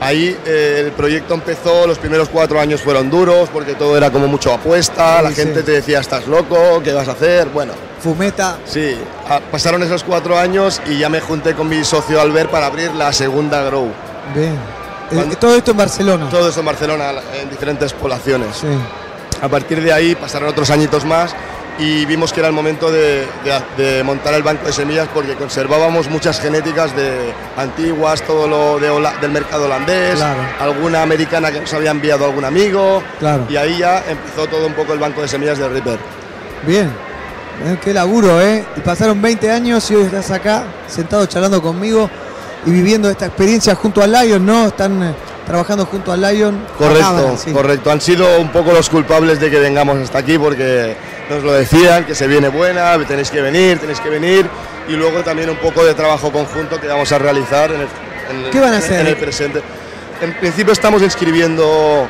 Ahí 0.00 0.36
eh, 0.44 0.82
el 0.86 0.92
proyecto 0.92 1.34
empezó, 1.34 1.86
los 1.86 1.96
primeros 1.98 2.28
cuatro 2.28 2.60
años 2.60 2.80
fueron 2.80 3.08
duros 3.08 3.48
porque 3.52 3.74
todo 3.74 3.96
era 3.96 4.10
como 4.10 4.26
mucho 4.26 4.52
apuesta, 4.52 5.18
sí, 5.18 5.24
la 5.24 5.30
gente 5.30 5.62
te 5.62 5.70
decía 5.70 6.00
estás 6.00 6.26
loco, 6.26 6.82
¿qué 6.82 6.92
vas 6.92 7.06
a 7.06 7.12
hacer? 7.12 7.48
Bueno. 7.50 7.72
Fumeta. 8.00 8.58
Sí, 8.64 8.96
pasaron 9.52 9.80
esos 9.84 10.02
cuatro 10.02 10.36
años 10.36 10.82
y 10.86 10.98
ya 10.98 11.08
me 11.08 11.20
junté 11.20 11.54
con 11.54 11.68
mi 11.68 11.84
socio 11.84 12.20
Albert 12.20 12.50
para 12.50 12.66
abrir 12.66 12.90
la 12.94 13.12
segunda 13.12 13.62
Grow. 13.62 13.92
Bien. 14.34 14.81
Cuando, 15.14 15.36
todo 15.36 15.56
esto 15.56 15.70
en 15.72 15.76
Barcelona. 15.76 16.28
Todo 16.28 16.48
esto 16.48 16.60
en 16.60 16.66
Barcelona, 16.66 17.12
en 17.40 17.50
diferentes 17.50 17.92
poblaciones. 17.92 18.56
Sí. 18.56 18.66
A 19.40 19.48
partir 19.48 19.82
de 19.82 19.92
ahí 19.92 20.14
pasaron 20.14 20.48
otros 20.48 20.70
añitos 20.70 21.04
más 21.04 21.34
y 21.78 22.04
vimos 22.04 22.32
que 22.32 22.40
era 22.40 22.48
el 22.48 22.54
momento 22.54 22.92
de, 22.92 23.26
de, 23.44 23.82
de, 23.82 24.02
montar 24.04 24.34
el 24.34 24.42
banco 24.42 24.66
de 24.66 24.72
semillas 24.72 25.08
porque 25.12 25.34
conservábamos 25.34 26.08
muchas 26.08 26.38
genéticas 26.40 26.94
de 26.94 27.32
antiguas, 27.56 28.22
todo 28.22 28.46
lo 28.46 28.78
de 28.78 28.90
Hola, 28.90 29.14
del 29.20 29.30
mercado 29.30 29.64
holandés, 29.64 30.16
claro. 30.16 30.40
alguna 30.60 31.02
americana 31.02 31.50
que 31.50 31.60
nos 31.60 31.72
había 31.72 31.90
enviado 31.90 32.26
algún 32.26 32.44
amigo 32.44 33.02
claro. 33.18 33.46
y 33.48 33.56
ahí 33.56 33.78
ya 33.78 34.04
empezó 34.06 34.46
todo 34.46 34.66
un 34.66 34.74
poco 34.74 34.92
el 34.92 34.98
banco 34.98 35.22
de 35.22 35.28
semillas 35.28 35.58
del 35.58 35.72
Reaper. 35.72 35.98
Bien, 36.66 36.90
Bien 37.62 37.78
qué 37.78 37.92
laburo, 37.92 38.40
¿eh? 38.40 38.64
Y 38.76 38.80
pasaron 38.80 39.20
20 39.20 39.50
años 39.50 39.90
y 39.90 39.94
hoy 39.94 40.04
estás 40.04 40.30
acá 40.30 40.64
sentado 40.88 41.26
charlando 41.26 41.62
conmigo 41.62 42.08
y 42.66 42.70
viviendo 42.70 43.10
esta 43.10 43.26
experiencia 43.26 43.74
junto 43.74 44.02
a 44.02 44.06
Lion, 44.06 44.44
¿no? 44.44 44.68
Están 44.68 45.02
eh, 45.02 45.14
trabajando 45.46 45.84
junto 45.86 46.12
a 46.12 46.16
Lion. 46.16 46.64
Correcto, 46.78 47.36
sí. 47.36 47.52
correcto. 47.52 47.90
Han 47.90 48.00
sido 48.00 48.38
un 48.40 48.50
poco 48.50 48.72
los 48.72 48.88
culpables 48.88 49.40
de 49.40 49.50
que 49.50 49.58
vengamos 49.58 49.98
hasta 49.98 50.18
aquí 50.18 50.38
porque 50.38 50.96
nos 51.30 51.42
lo 51.42 51.52
decían, 51.52 52.04
que 52.04 52.14
se 52.14 52.26
viene 52.26 52.48
buena, 52.48 52.96
tenéis 53.06 53.30
que 53.30 53.40
venir, 53.40 53.78
tenéis 53.78 54.00
que 54.00 54.08
venir. 54.10 54.46
y 54.88 54.92
luego 54.92 55.22
también 55.22 55.48
un 55.50 55.56
poco 55.56 55.84
de 55.84 55.94
trabajo 55.94 56.32
conjunto 56.32 56.80
que 56.80 56.88
vamos 56.88 57.10
a 57.12 57.18
realizar 57.18 57.70
en 57.70 57.82
el, 57.82 57.88
en 58.44 58.50
¿Qué 58.50 58.60
van 58.60 58.74
a 58.74 58.78
hacer? 58.78 59.00
en 59.00 59.06
el 59.06 59.16
presente. 59.16 59.62
En 60.20 60.32
principio 60.34 60.72
estamos 60.72 61.02
inscribiendo 61.02 62.06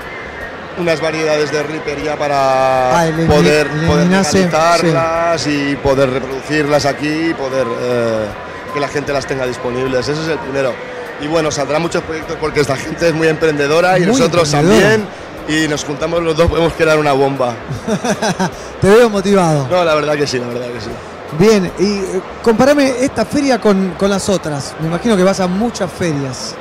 unas 0.78 1.00
variedades 1.00 1.52
de 1.52 1.62
Reaper 1.62 2.02
ya 2.02 2.16
para 2.16 2.98
Ah, 2.98 3.06
el 3.06 3.26
poder, 3.26 3.66
el 3.66 3.86
poder 3.86 4.06
legalizarlas 4.06 5.46
y 5.46 5.76
poder 5.76 6.10
reproducirlas 6.10 6.86
aquí 6.86 7.34
poder 7.34 7.66
eh, 7.80 8.26
que 8.72 8.80
la 8.80 8.88
gente 8.88 9.12
las 9.12 9.26
tenga 9.26 9.46
disponibles. 9.46 10.08
Ese 10.08 10.22
es 10.22 10.28
el 10.28 10.38
primero. 10.38 10.74
Y 11.20 11.26
bueno, 11.26 11.50
saldrán 11.50 11.82
muchos 11.82 12.02
proyectos 12.02 12.36
porque 12.40 12.60
esta 12.60 12.76
gente 12.76 13.08
es 13.08 13.14
muy 13.14 13.28
emprendedora 13.28 13.96
y 13.98 14.00
Muy 14.02 14.10
nosotros 14.10 14.50
también. 14.50 15.06
Y 15.48 15.68
nos 15.68 15.84
juntamos 15.84 16.22
los 16.22 16.36
dos, 16.36 16.48
podemos 16.48 16.72
crear 16.74 16.98
una 16.98 17.12
bomba. 17.12 17.54
Te 18.80 18.88
veo 18.88 19.10
motivado. 19.10 19.66
No, 19.68 19.84
la 19.84 19.94
verdad 19.94 20.14
que 20.14 20.26
sí, 20.26 20.38
la 20.38 20.46
verdad 20.46 20.66
que 20.66 20.80
sí. 20.80 20.90
Bien, 21.38 21.72
y 21.78 22.16
eh, 22.16 22.20
comparame 22.42 23.04
esta 23.04 23.24
feria 23.24 23.60
con, 23.60 23.94
con 23.98 24.10
las 24.10 24.28
otras. 24.28 24.74
Me 24.80 24.86
imagino 24.86 25.16
que 25.16 25.24
vas 25.24 25.40
a 25.40 25.46
muchas 25.46 25.90
ferias. 25.90 26.54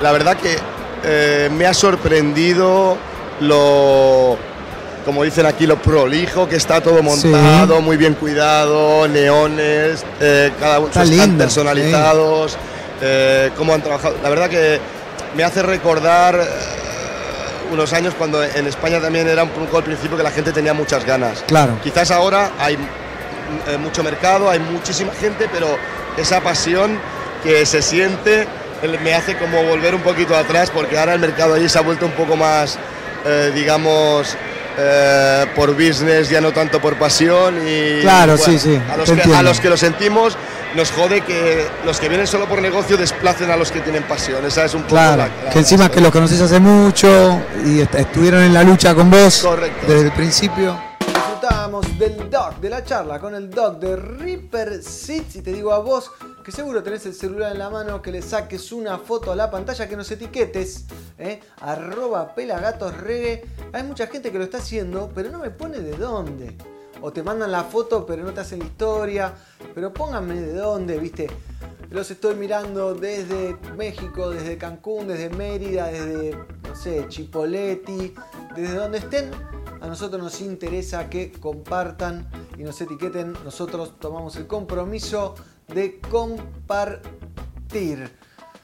La 0.00 0.12
verdad 0.12 0.36
que 0.36 0.56
eh, 1.04 1.50
me 1.56 1.66
ha 1.66 1.74
sorprendido 1.74 2.96
lo, 3.40 4.36
como 5.04 5.24
dicen 5.24 5.46
aquí, 5.46 5.66
lo 5.66 5.80
prolijo 5.80 6.48
que 6.48 6.56
está 6.56 6.80
todo 6.80 7.02
montado, 7.02 7.80
muy 7.80 7.96
bien 7.96 8.14
cuidado, 8.14 9.08
neones, 9.08 10.04
eh, 10.20 10.52
cada 10.60 10.78
uno 10.78 10.88
Está 10.88 11.02
están 11.04 11.36
personalizados, 11.38 12.56
eh, 13.00 13.50
cómo 13.56 13.74
han 13.74 13.82
trabajado. 13.82 14.16
La 14.22 14.28
verdad 14.28 14.48
que 14.48 14.80
me 15.34 15.44
hace 15.44 15.62
recordar 15.62 16.36
eh, 16.36 16.46
unos 17.72 17.92
años 17.92 18.14
cuando 18.16 18.42
en 18.42 18.66
España 18.66 19.00
también 19.00 19.28
era 19.28 19.44
un 19.44 19.50
poco 19.50 19.78
al 19.78 19.84
principio 19.84 20.16
que 20.16 20.22
la 20.22 20.30
gente 20.30 20.52
tenía 20.52 20.74
muchas 20.74 21.04
ganas. 21.04 21.42
Claro. 21.46 21.78
Quizás 21.82 22.10
ahora 22.10 22.52
hay 22.58 22.78
eh, 23.68 23.76
mucho 23.78 24.02
mercado, 24.02 24.50
hay 24.50 24.58
muchísima 24.58 25.12
gente, 25.12 25.48
pero 25.52 25.76
esa 26.16 26.40
pasión 26.40 26.98
que 27.42 27.66
se 27.66 27.82
siente 27.82 28.46
me 29.02 29.14
hace 29.14 29.36
como 29.36 29.62
volver 29.64 29.94
un 29.94 30.00
poquito 30.00 30.36
atrás 30.36 30.70
porque 30.70 30.98
ahora 30.98 31.14
el 31.14 31.20
mercado 31.20 31.54
allí 31.54 31.68
se 31.68 31.78
ha 31.78 31.82
vuelto 31.82 32.06
un 32.06 32.12
poco 32.12 32.36
más, 32.36 32.78
eh, 33.24 33.52
digamos, 33.54 34.36
eh, 34.78 35.46
por 35.54 35.72
business, 35.74 36.28
ya 36.28 36.40
no 36.40 36.52
tanto 36.52 36.80
por 36.80 36.96
pasión. 36.96 37.56
Y, 37.66 38.00
Claro, 38.02 38.36
sí, 38.36 38.58
sí, 38.58 38.78
A 38.92 38.96
los, 38.96 39.10
que, 39.10 39.34
a 39.34 39.42
los 39.42 39.60
que 39.60 39.68
lo 39.68 39.76
sentimos 39.76 40.36
nos 40.74 40.90
jode 40.90 41.20
que 41.20 41.66
los 41.84 42.00
que 42.00 42.08
vienen 42.08 42.26
solo 42.26 42.46
por 42.46 42.62
negocio 42.62 42.96
desplacen 42.96 43.50
a 43.50 43.56
los 43.56 43.70
que 43.70 43.80
tienen 43.80 44.02
pasión. 44.04 44.44
Esa 44.46 44.64
es 44.64 44.74
un 44.74 44.82
poco 44.82 44.94
Claro, 44.94 45.16
la- 45.18 45.28
la- 45.44 45.50
que 45.50 45.58
encima 45.58 45.90
que 45.90 46.00
los 46.00 46.10
conoces 46.10 46.40
hace 46.40 46.58
mucho 46.60 47.40
y 47.66 47.80
est- 47.80 47.94
estuvieron 47.94 48.42
en 48.42 48.54
la 48.54 48.62
lucha 48.62 48.94
con 48.94 49.10
vos 49.10 49.40
Correcto. 49.42 49.86
desde 49.86 50.06
el 50.06 50.12
principio. 50.12 50.78
Disfrutábamos 51.06 51.98
del 51.98 52.30
doc, 52.30 52.58
de 52.60 52.70
la 52.70 52.84
charla 52.84 53.18
con 53.18 53.34
el 53.34 53.50
doc 53.50 53.78
de 53.80 53.96
Reaper 53.96 54.82
Seeds 54.82 55.36
y 55.36 55.42
te 55.42 55.52
digo 55.52 55.72
a 55.74 55.78
vos 55.80 56.10
que 56.42 56.50
seguro 56.50 56.82
tenés 56.82 57.06
el 57.06 57.14
celular 57.14 57.52
en 57.52 57.58
la 57.58 57.70
mano, 57.70 58.02
que 58.02 58.10
le 58.10 58.20
saques 58.20 58.72
una 58.72 58.98
foto 58.98 59.30
a 59.32 59.36
la 59.36 59.50
pantalla, 59.50 59.88
que 59.88 59.96
nos 59.96 60.10
etiquetes, 60.10 60.86
¿eh? 61.18 61.40
arroba 61.60 62.34
pelagatosregue. 62.34 63.44
Hay 63.72 63.82
mucha 63.84 64.08
gente 64.08 64.32
que 64.32 64.38
lo 64.38 64.44
está 64.44 64.58
haciendo, 64.58 65.10
pero 65.14 65.30
no 65.30 65.38
me 65.38 65.50
pone 65.50 65.78
de 65.78 65.96
dónde. 65.96 66.56
O 67.00 67.12
te 67.12 67.22
mandan 67.22 67.52
la 67.52 67.64
foto, 67.64 68.04
pero 68.06 68.24
no 68.24 68.32
te 68.32 68.40
hacen 68.40 68.60
la 68.60 68.64
historia. 68.66 69.34
Pero 69.74 69.92
pónganme 69.92 70.40
de 70.40 70.54
dónde, 70.54 70.98
viste. 70.98 71.28
Los 71.90 72.10
estoy 72.10 72.34
mirando 72.34 72.94
desde 72.94 73.56
México, 73.76 74.30
desde 74.30 74.56
Cancún, 74.56 75.08
desde 75.08 75.28
Mérida, 75.30 75.88
desde, 75.88 76.36
no 76.66 76.74
sé, 76.74 77.06
Chipoleti, 77.08 78.14
desde 78.56 78.74
donde 78.74 78.98
estén. 78.98 79.30
A 79.80 79.88
nosotros 79.88 80.22
nos 80.22 80.40
interesa 80.40 81.10
que 81.10 81.32
compartan 81.32 82.28
y 82.56 82.62
nos 82.62 82.80
etiqueten. 82.80 83.34
Nosotros 83.44 83.98
tomamos 83.98 84.36
el 84.36 84.46
compromiso 84.46 85.34
de 85.74 86.00
compartir. 86.10 87.02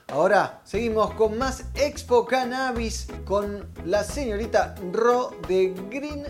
Ahora 0.08 0.62
seguimos 0.64 1.12
con 1.14 1.36
más 1.36 1.64
Expo 1.74 2.24
Cannabis 2.24 3.08
con 3.26 3.68
la 3.84 4.02
señorita 4.02 4.74
Ro 4.92 5.32
de 5.46 5.74
Green 5.90 6.24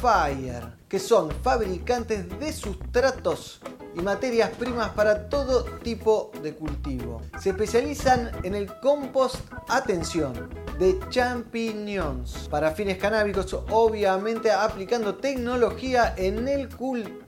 Fire, 0.00 0.62
que 0.88 1.00
son 1.00 1.30
fabricantes 1.42 2.28
de 2.38 2.52
sustratos 2.52 3.60
y 3.96 4.00
materias 4.00 4.50
primas 4.50 4.90
para 4.90 5.28
todo 5.28 5.64
tipo 5.82 6.30
de 6.42 6.54
cultivo. 6.54 7.20
Se 7.40 7.50
especializan 7.50 8.30
en 8.44 8.54
el 8.54 8.72
compost, 8.78 9.40
atención, 9.68 10.48
de 10.78 11.00
champiñones 11.08 12.48
para 12.48 12.70
fines 12.72 12.98
canábicos, 12.98 13.52
obviamente 13.70 14.52
aplicando 14.52 15.16
tecnología 15.16 16.14
en 16.16 16.46
el 16.46 16.68
cultivo. 16.68 17.25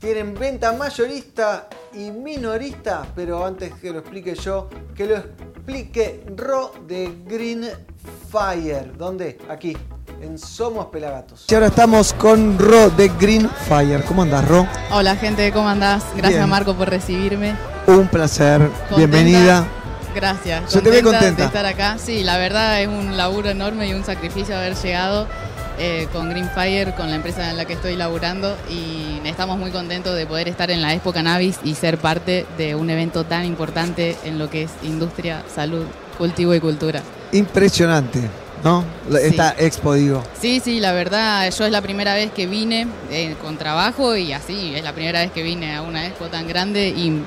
Tienen 0.00 0.34
venta 0.34 0.72
mayorista 0.72 1.68
y 1.92 2.10
minorista, 2.10 3.06
pero 3.14 3.44
antes 3.44 3.74
que 3.74 3.90
lo 3.90 3.98
explique 3.98 4.34
yo, 4.34 4.68
que 4.94 5.06
lo 5.06 5.16
explique 5.16 6.24
Ro 6.36 6.72
de 6.86 7.12
Green 7.26 7.68
Fire. 8.30 8.96
¿Dónde? 8.96 9.38
Aquí, 9.50 9.76
en 10.22 10.38
Somos 10.38 10.86
Pelagatos. 10.86 11.44
Y 11.50 11.54
ahora 11.54 11.66
estamos 11.66 12.14
con 12.14 12.58
Ro 12.58 12.88
de 12.88 13.08
Green 13.20 13.50
Fire. 13.68 14.02
¿Cómo 14.04 14.22
andas, 14.22 14.48
Ro? 14.48 14.66
Hola 14.90 15.16
gente, 15.16 15.52
¿cómo 15.52 15.68
andás? 15.68 16.02
Gracias 16.16 16.40
Bien. 16.40 16.48
Marco 16.48 16.74
por 16.74 16.88
recibirme. 16.88 17.54
Un 17.86 18.08
placer. 18.08 18.60
Contenta. 18.60 18.96
Bienvenida. 18.96 19.66
Gracias. 20.14 20.72
Se 20.72 20.80
te 20.80 20.90
ve 20.90 21.02
contenta. 21.02 21.42
de 21.42 21.44
estar 21.44 21.66
acá. 21.66 21.98
Sí, 21.98 22.24
la 22.24 22.38
verdad 22.38 22.80
es 22.80 22.88
un 22.88 23.18
laburo 23.18 23.50
enorme 23.50 23.86
y 23.86 23.92
un 23.92 24.04
sacrificio 24.04 24.56
haber 24.56 24.74
llegado 24.76 25.28
eh, 25.82 26.08
con 26.12 26.28
Green 26.28 26.50
Fire, 26.54 26.94
con 26.94 27.08
la 27.08 27.16
empresa 27.16 27.50
en 27.50 27.56
la 27.56 27.64
que 27.64 27.72
estoy 27.72 27.96
laburando 27.96 28.54
y 28.68 29.26
estamos 29.26 29.58
muy 29.58 29.70
contentos 29.70 30.14
de 30.14 30.26
poder 30.26 30.46
estar 30.46 30.70
en 30.70 30.82
la 30.82 30.92
Expo 30.92 31.12
Cannabis 31.12 31.58
y 31.64 31.74
ser 31.74 31.96
parte 31.96 32.44
de 32.58 32.74
un 32.74 32.90
evento 32.90 33.24
tan 33.24 33.46
importante 33.46 34.16
en 34.24 34.38
lo 34.38 34.50
que 34.50 34.64
es 34.64 34.70
industria, 34.82 35.42
salud, 35.54 35.86
cultivo 36.18 36.54
y 36.54 36.60
cultura. 36.60 37.02
Impresionante, 37.32 38.20
¿no? 38.62 38.84
Sí. 39.10 39.16
Esta 39.22 39.54
expo, 39.56 39.94
digo. 39.94 40.22
Sí, 40.38 40.60
sí, 40.62 40.80
la 40.80 40.92
verdad, 40.92 41.50
yo 41.50 41.64
es 41.64 41.72
la 41.72 41.80
primera 41.80 42.12
vez 42.12 42.30
que 42.30 42.46
vine 42.46 42.86
eh, 43.10 43.34
con 43.40 43.56
trabajo 43.56 44.16
y 44.16 44.34
así, 44.34 44.74
es 44.74 44.84
la 44.84 44.92
primera 44.92 45.20
vez 45.20 45.32
que 45.32 45.42
vine 45.42 45.74
a 45.74 45.80
una 45.80 46.06
expo 46.06 46.26
tan 46.26 46.46
grande 46.46 46.88
y 46.88 47.22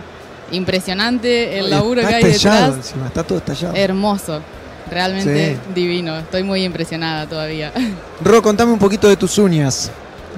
impresionante 0.51 1.57
el 1.57 1.71
laburo 1.71 2.01
está 2.01 2.19
que 2.19 2.25
hay 2.25 2.31
detrás. 2.33 2.75
encima, 2.75 3.07
está 3.07 3.23
todo 3.23 3.39
estallado. 3.39 3.73
Hermoso, 3.75 4.41
realmente 4.89 5.53
Sí. 5.55 5.71
divino, 5.73 6.17
estoy 6.17 6.43
muy 6.43 6.63
impresionada 6.63 7.27
todavía. 7.27 7.71
Ro, 8.23 8.41
contame 8.41 8.71
un 8.73 8.79
poquito 8.79 9.07
de 9.07 9.15
tus 9.17 9.37
uñas. 9.37 9.91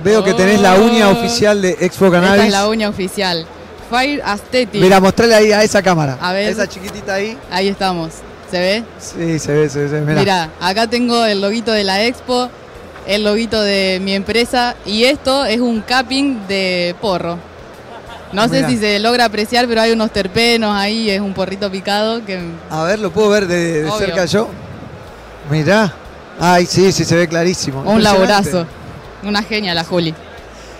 Veo 0.03 0.23
que 0.23 0.33
tenés 0.33 0.59
la 0.61 0.75
uña 0.75 1.09
Oh. 1.09 1.13
oficial 1.13 1.61
de 1.61 1.71
Expo 1.79 2.05
Esta 2.07 2.19
Cannabis. 2.21 2.45
es 2.45 2.51
la 2.51 2.67
uña 2.67 2.89
oficial. 2.89 3.45
Fire 3.89 4.21
Aesthetic. 4.25 4.81
Mira, 4.81 4.99
mostrale 4.99 5.35
ahí 5.35 5.51
a 5.51 5.63
esa 5.63 5.81
cámara. 5.81 6.17
A 6.19 6.33
ver. 6.33 6.49
Esa 6.49 6.67
chiquitita 6.67 7.13
ahí. 7.13 7.37
Ahí 7.51 7.67
estamos. 7.67 8.11
¿Se 8.51 8.59
ve? 8.59 8.83
Sí, 8.99 9.39
se 9.39 9.53
ve, 9.53 9.69
se 9.69 9.79
ve. 9.83 9.89
se 9.89 9.99
ve. 9.99 10.01
Mirá. 10.01 10.19
Mira, 10.19 10.49
acá 10.59 10.87
tengo 10.87 11.23
el 11.25 11.39
loguito 11.41 11.71
de 11.71 11.83
la 11.83 12.03
expo, 12.03 12.49
el 13.07 13.23
loguito 13.23 13.61
de 13.61 13.99
mi 14.03 14.13
empresa 14.13 14.75
y 14.85 15.03
esto 15.05 15.45
es 15.45 15.59
un 15.61 15.81
capping 15.81 16.47
de 16.47 16.95
porro. 16.99 17.37
No 18.35 18.47
sé 18.49 18.67
si 18.67 18.77
se 18.77 18.99
logra 18.99 19.25
apreciar, 19.25 19.67
pero 19.67 19.81
hay 19.81 19.91
unos 19.91 20.11
terpenos 20.11 20.75
ahí, 20.75 21.09
es 21.09 21.21
un 21.21 21.33
porrito 21.33 21.71
picado 21.71 22.23
que 22.25 22.39
A 22.69 22.83
ver, 22.83 22.99
¿lo 22.99 23.11
puedo 23.11 23.29
ver 23.29 23.47
de, 23.47 23.89
cerca 23.97 24.25
yo? 24.25 24.49
Mirá. 25.49 25.93
Ay, 26.39 26.65
sí, 26.65 26.91
sí, 26.91 27.05
se 27.05 27.15
ve 27.15 27.27
clarísimo. 27.27 27.81
un 27.81 28.03
laborazo. 28.03 28.65
Una 29.23 29.41
genia 29.41 29.73
la 29.73 29.83
Juli. 29.83 30.13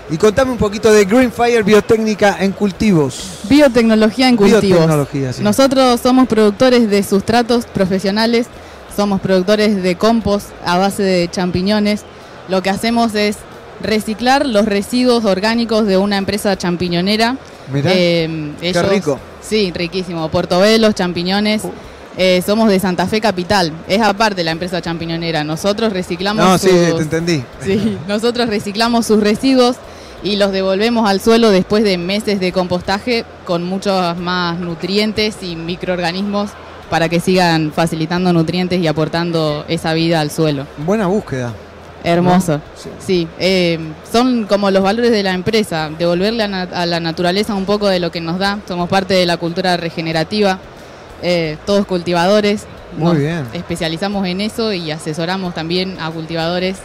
Y 0.09 0.17
contame 0.17 0.51
un 0.51 0.57
poquito 0.57 0.91
de 0.91 1.05
Green 1.05 1.31
Fire 1.31 1.63
Biotécnica 1.63 2.37
en 2.39 2.51
cultivos. 2.51 3.39
Biotecnología 3.49 4.29
en 4.29 4.37
cultivos. 4.37 4.61
Biotecnología, 4.61 5.33
sí. 5.33 5.41
Nosotros 5.41 5.99
somos 5.99 6.27
productores 6.27 6.89
de 6.89 7.01
sustratos 7.01 7.65
profesionales, 7.65 8.47
somos 8.95 9.19
productores 9.19 9.81
de 9.81 9.95
compost 9.95 10.49
a 10.63 10.77
base 10.77 11.01
de 11.01 11.27
champiñones. 11.31 12.03
Lo 12.49 12.61
que 12.61 12.69
hacemos 12.69 13.15
es 13.15 13.37
reciclar 13.81 14.45
los 14.45 14.65
residuos 14.65 15.25
orgánicos 15.25 15.85
de 15.85 15.97
una 15.97 16.17
empresa 16.17 16.57
champiñonera. 16.57 17.37
Mirá. 17.71 17.91
Eh, 17.93 18.53
Qué 18.61 18.83
rico. 18.83 19.19
Sí, 19.41 19.71
riquísimo. 19.73 20.29
Portobelos, 20.29 20.95
champiñones. 20.95 21.63
Uh. 21.63 21.71
Eh, 22.17 22.41
somos 22.45 22.69
de 22.69 22.79
Santa 22.79 23.07
Fe 23.07 23.19
Capital. 23.19 23.73
Es 23.87 24.01
aparte 24.01 24.43
la 24.43 24.51
empresa 24.51 24.81
champiñonera. 24.81 25.43
Nosotros 25.43 25.91
reciclamos 25.91 26.45
no, 26.45 26.57
sí, 26.57 26.69
te 26.69 27.01
entendí. 27.01 27.43
Sí, 27.61 27.97
nosotros 28.07 28.47
reciclamos 28.47 29.05
sus 29.05 29.19
residuos 29.19 29.75
y 30.23 30.37
los 30.37 30.51
devolvemos 30.51 31.07
al 31.07 31.19
suelo 31.19 31.51
después 31.51 31.83
de 31.83 31.97
meses 31.97 32.39
de 32.39 32.51
compostaje 32.51 33.25
con 33.43 33.63
muchos 33.63 34.17
más 34.17 34.59
nutrientes 34.59 35.37
y 35.41 35.55
microorganismos 35.55 36.51
para 36.89 37.09
que 37.09 37.19
sigan 37.19 37.71
facilitando 37.73 38.31
nutrientes 38.31 38.79
y 38.79 38.87
aportando 38.87 39.65
esa 39.67 39.93
vida 39.93 40.21
al 40.21 40.31
suelo. 40.31 40.65
Buena 40.77 41.07
búsqueda. 41.07 41.53
Hermoso. 42.05 42.61
Sí. 42.75 42.89
Sí, 42.99 43.27
eh, 43.39 43.79
son 44.11 44.45
como 44.45 44.69
los 44.71 44.83
valores 44.83 45.11
de 45.11 45.23
la 45.23 45.33
empresa, 45.33 45.89
devolverle 45.97 46.43
a, 46.43 46.85
la 46.85 46.99
naturaleza 46.99 47.55
un 47.55 47.65
poco 47.65 47.87
de 47.87 47.99
lo 47.99 48.11
que 48.11 48.21
nos 48.21 48.37
da. 48.39 48.59
Somos 48.67 48.87
parte 48.89 49.13
de 49.15 49.25
la 49.25 49.37
cultura 49.37 49.75
regenerativa, 49.77 50.59
eh, 51.21 51.57
todos 51.65 51.85
cultivadores. 51.85 52.65
Muy 52.97 53.05
Nos 53.13 53.17
bien. 53.17 53.45
Especializamos 53.53 54.25
en 54.27 54.39
eso 54.41 54.71
y 54.71 54.91
asesoramos 54.91 55.53
también 55.53 55.97
a 55.99 56.09
cultivadores 56.11 56.77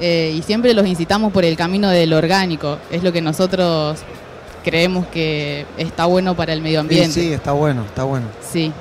eh, 0.00 0.32
y 0.34 0.42
siempre 0.42 0.72
los 0.72 0.86
incitamos 0.86 1.32
por 1.32 1.44
el 1.44 1.56
camino 1.56 1.88
del 1.90 2.12
orgánico. 2.12 2.78
Es 2.90 3.02
lo 3.02 3.12
que 3.12 3.20
nosotros 3.20 3.98
creemos 4.64 5.06
que 5.08 5.66
está 5.76 6.06
bueno 6.06 6.34
para 6.36 6.52
el 6.52 6.60
medio 6.62 6.78
Sí, 6.80 6.80
ambiente. 6.80 7.12
sí, 7.20 7.32
está 7.32 7.52
bueno, 7.52 7.84
está 7.84 8.04
bueno. 8.04 8.26
Sí. 8.50 8.72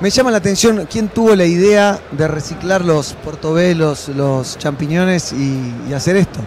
Me 0.00 0.10
llama 0.10 0.30
la 0.30 0.38
atención 0.38 0.86
quién 0.90 1.08
tuvo 1.08 1.34
la 1.36 1.44
idea 1.44 2.00
de 2.10 2.28
reciclar 2.28 2.84
los 2.84 3.12
portobelos, 3.14 4.08
los 4.08 4.58
champiñones 4.58 5.32
y, 5.32 5.72
y 5.88 5.92
hacer 5.92 6.16
esto. 6.16 6.40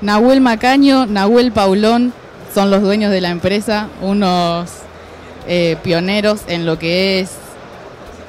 Nahuel 0.00 0.40
Macaño, 0.40 1.06
Nahuel 1.06 1.52
Paulón 1.52 2.12
son 2.54 2.70
los 2.70 2.82
dueños 2.82 3.10
de 3.10 3.20
la 3.20 3.30
empresa, 3.30 3.88
unos 4.00 4.70
eh, 5.46 5.76
pioneros 5.82 6.40
en 6.46 6.66
lo 6.66 6.78
que 6.78 7.20
es 7.20 7.30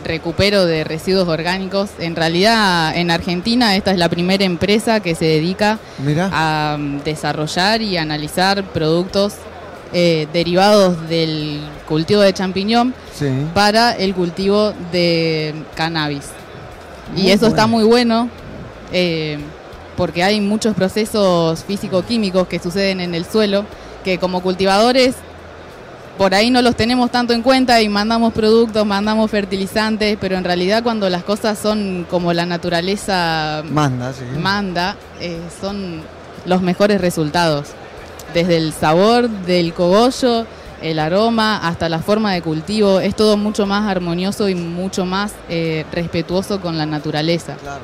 recupero 0.04 0.66
de 0.66 0.84
residuos 0.84 1.28
orgánicos. 1.28 1.90
En 2.00 2.16
realidad, 2.16 2.96
en 2.96 3.12
Argentina 3.12 3.76
esta 3.76 3.92
es 3.92 3.98
la 3.98 4.10
primera 4.10 4.44
empresa 4.44 5.00
que 5.00 5.16
se 5.16 5.26
dedica 5.26 5.80
Mirá. 6.00 6.30
a 6.32 6.78
mm, 6.78 7.04
desarrollar 7.04 7.82
y 7.82 7.98
analizar 7.98 8.64
productos 8.64 9.34
eh, 9.94 10.28
derivados 10.34 11.08
del 11.10 11.62
cultivo 11.88 12.22
de 12.22 12.34
champiñón 12.34 12.94
Sí. 13.18 13.28
para 13.54 13.92
el 13.96 14.14
cultivo 14.14 14.74
de 14.92 15.54
cannabis. 15.76 16.26
y 17.16 17.32
eso 17.32 17.48
está 17.48 17.66
muy 17.68 17.84
bueno 17.84 18.30
eh, 18.94 19.40
porque 19.98 20.24
hay 20.24 20.40
muchos 20.42 20.76
procesos 20.76 21.64
físico-químicos 21.64 22.48
que 22.48 22.60
suceden 22.60 23.00
en 23.02 23.16
el 23.16 23.26
suelo 23.26 23.66
que 24.04 24.18
como 24.20 24.42
cultivadores 24.42 25.16
por 26.20 26.34
ahí 26.36 26.50
no 26.52 26.62
los 26.62 26.76
tenemos 26.76 27.10
tanto 27.12 27.34
en 27.34 27.42
cuenta 27.42 27.82
y 27.82 27.88
mandamos 27.90 28.34
productos, 28.34 28.86
mandamos 28.86 29.32
fertilizantes, 29.32 30.18
pero 30.20 30.36
en 30.36 30.44
realidad 30.44 30.84
cuando 30.84 31.10
las 31.10 31.24
cosas 31.24 31.58
son 31.58 32.06
como 32.10 32.34
la 32.34 32.46
naturaleza 32.46 33.64
Manda, 33.70 34.12
sí. 34.14 34.24
manda, 34.38 34.98
eh, 35.22 35.40
son 35.62 36.02
los 36.46 36.62
mejores 36.62 37.00
resultados. 37.00 37.68
Desde 38.34 38.58
el 38.58 38.74
sabor 38.74 39.30
del 39.30 39.74
cogollo, 39.74 40.46
el 40.82 41.00
aroma, 41.00 41.58
hasta 41.68 41.90
la 41.90 42.00
forma 42.00 42.34
de 42.34 42.42
cultivo, 42.42 43.00
es 43.00 43.16
todo 43.16 43.38
mucho 43.38 43.66
más 43.66 43.90
armonioso 43.90 44.50
y 44.50 44.56
mucho 44.56 45.06
más 45.06 45.34
eh, 45.50 45.86
respetuoso 45.92 46.62
con 46.62 46.78
la 46.78 46.86
naturaleza. 46.86 47.56
Claro, 47.56 47.82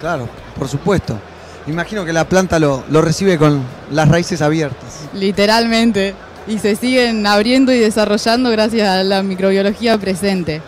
claro, 0.00 0.28
por 0.58 0.68
supuesto. 0.68 1.18
Imagino 1.66 2.04
que 2.04 2.12
la 2.12 2.24
planta 2.24 2.58
lo, 2.58 2.82
lo 2.90 3.00
recibe 3.00 3.38
con 3.38 3.62
las 3.92 4.08
raíces 4.08 4.42
abiertas. 4.42 5.08
Literalmente. 5.14 6.14
Y 6.46 6.58
se 6.58 6.74
siguen 6.74 7.26
abriendo 7.26 7.72
y 7.72 7.78
desarrollando 7.78 8.50
gracias 8.50 8.88
a 8.88 9.04
la 9.04 9.22
microbiología 9.22 9.98
presente. 9.98 10.62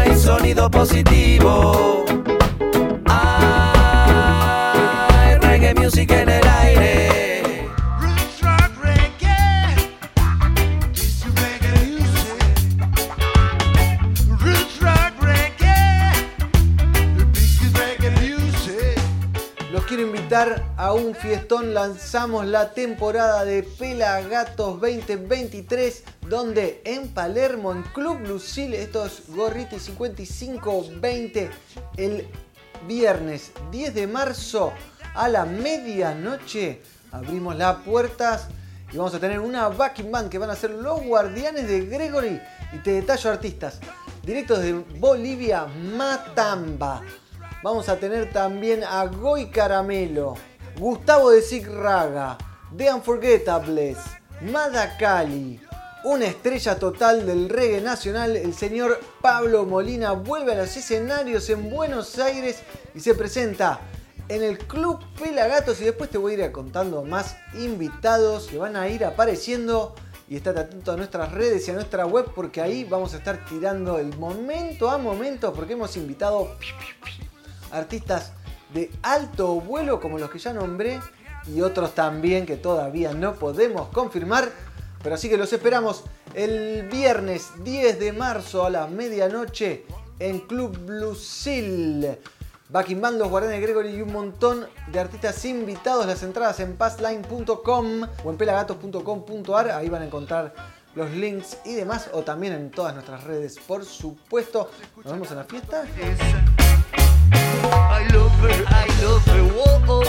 Hay 0.00 0.16
sonido 0.16 0.70
positivo. 0.70 2.04
Hay 3.06 5.34
reggae 5.40 5.74
music 5.74 6.13
a 20.34 20.92
un 20.92 21.14
fiestón. 21.14 21.74
Lanzamos 21.74 22.44
la 22.44 22.74
temporada 22.74 23.44
de 23.44 23.62
Pelagatos 23.62 24.80
2023, 24.80 26.02
donde 26.28 26.82
en 26.84 27.06
Palermo, 27.06 27.70
en 27.70 27.84
Club 27.84 28.18
Lucille, 28.26 28.82
estos 28.82 29.22
gorritos 29.28 29.88
55-20, 29.88 31.50
el 31.98 32.26
viernes 32.88 33.52
10 33.70 33.94
de 33.94 34.08
marzo 34.08 34.72
a 35.14 35.28
la 35.28 35.44
medianoche, 35.44 36.82
abrimos 37.12 37.54
las 37.54 37.76
puertas 37.82 38.48
y 38.92 38.96
vamos 38.96 39.14
a 39.14 39.20
tener 39.20 39.38
una 39.38 39.68
backing 39.68 40.10
band 40.10 40.30
que 40.30 40.38
van 40.38 40.50
a 40.50 40.56
ser 40.56 40.70
los 40.70 41.00
guardianes 41.04 41.68
de 41.68 41.86
Gregory 41.86 42.40
y 42.72 42.78
te 42.78 42.90
detallo 42.90 43.30
artistas. 43.30 43.78
Directos 44.24 44.62
de 44.62 44.72
Bolivia, 44.98 45.66
Matamba. 45.96 47.02
Vamos 47.64 47.88
a 47.88 47.98
tener 47.98 48.30
también 48.30 48.84
a 48.84 49.06
Goy 49.06 49.46
Caramelo, 49.46 50.34
Gustavo 50.78 51.30
de 51.30 51.40
Sig 51.40 51.66
Raga, 51.66 52.36
The 52.76 52.92
Unforgettables, 52.92 53.96
Madakali, 54.42 55.58
una 56.04 56.26
estrella 56.26 56.78
total 56.78 57.24
del 57.24 57.48
reggae 57.48 57.80
nacional, 57.80 58.36
el 58.36 58.52
señor 58.52 59.00
Pablo 59.22 59.64
Molina 59.64 60.12
vuelve 60.12 60.52
a 60.52 60.56
los 60.56 60.76
escenarios 60.76 61.48
en 61.48 61.70
Buenos 61.70 62.18
Aires 62.18 62.58
y 62.94 63.00
se 63.00 63.14
presenta 63.14 63.80
en 64.28 64.42
el 64.42 64.58
Club 64.58 65.02
Pelagatos. 65.18 65.80
Y 65.80 65.84
después 65.84 66.10
te 66.10 66.18
voy 66.18 66.34
a 66.34 66.44
ir 66.44 66.52
contando 66.52 67.02
más 67.02 67.34
invitados 67.54 68.48
que 68.48 68.58
van 68.58 68.76
a 68.76 68.88
ir 68.88 69.06
apareciendo. 69.06 69.94
Y 70.28 70.36
estate 70.36 70.60
atento 70.60 70.92
a 70.92 70.96
nuestras 70.98 71.32
redes 71.32 71.66
y 71.66 71.70
a 71.70 71.74
nuestra 71.74 72.04
web 72.04 72.26
porque 72.34 72.60
ahí 72.60 72.84
vamos 72.84 73.14
a 73.14 73.18
estar 73.18 73.42
tirando 73.46 73.98
el 73.98 74.14
momento 74.18 74.90
a 74.90 74.98
momento 74.98 75.52
porque 75.54 75.72
hemos 75.72 75.96
invitado 75.96 76.56
artistas 77.74 78.32
de 78.72 78.90
alto 79.02 79.60
vuelo 79.60 80.00
como 80.00 80.18
los 80.18 80.30
que 80.30 80.38
ya 80.38 80.52
nombré 80.52 81.00
y 81.46 81.60
otros 81.60 81.94
también 81.94 82.46
que 82.46 82.56
todavía 82.56 83.12
no 83.12 83.34
podemos 83.34 83.88
confirmar. 83.88 84.50
Pero 85.02 85.16
así 85.16 85.28
que 85.28 85.36
los 85.36 85.52
esperamos 85.52 86.04
el 86.34 86.88
viernes 86.88 87.50
10 87.62 87.98
de 87.98 88.12
marzo 88.12 88.64
a 88.64 88.70
la 88.70 88.86
medianoche 88.86 89.84
en 90.18 90.40
Club 90.40 90.78
Lucille. 90.88 92.18
Backing 92.70 93.00
Band, 93.00 93.18
los 93.18 93.28
Guardianes 93.28 93.60
Gregory 93.60 93.90
y 93.90 94.02
un 94.02 94.12
montón 94.12 94.66
de 94.90 94.98
artistas 94.98 95.44
invitados. 95.44 96.06
Las 96.06 96.22
entradas 96.22 96.58
en 96.60 96.76
passline.com 96.76 98.02
o 98.24 98.30
en 98.30 98.36
pelagatos.com.ar. 98.36 99.70
Ahí 99.70 99.88
van 99.90 100.02
a 100.02 100.06
encontrar 100.06 100.54
los 100.94 101.10
links 101.10 101.58
y 101.64 101.74
demás. 101.74 102.08
O 102.12 102.22
también 102.22 102.54
en 102.54 102.70
todas 102.70 102.94
nuestras 102.94 103.24
redes, 103.24 103.58
por 103.58 103.84
supuesto. 103.84 104.70
Nos 104.96 105.12
vemos 105.12 105.30
en 105.30 105.36
la 105.36 105.44
fiesta. 105.44 105.84
I 107.94 108.02
love 108.08 108.32
her, 108.40 108.64
I 108.66 108.86
love 109.04 109.24
her, 109.26 109.44
whoa, 109.54 110.02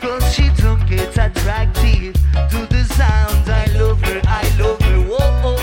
Cause 0.00 0.34
she 0.34 0.50
don't 0.62 0.86
get 0.88 1.08
attractive 1.18 2.14
to 2.50 2.66
the 2.70 2.84
sounds. 2.94 3.48
I 3.48 3.66
love 3.76 4.00
her, 4.02 4.20
I 4.24 4.44
love 4.56 4.80
her, 4.82 5.00
whoa, 5.00 5.58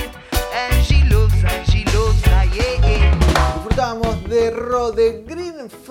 And 0.54 0.86
she 0.86 1.02
loves, 1.06 1.34
she 1.72 1.86
loves, 1.96 2.22
ah, 2.28 2.44
yeah, 2.44 2.76
yeah. 2.86 3.16
Disfrutábamos 3.56 4.22
de 4.30 4.52
Ro 4.52 4.92
de 4.92 5.12
Green 5.12 5.21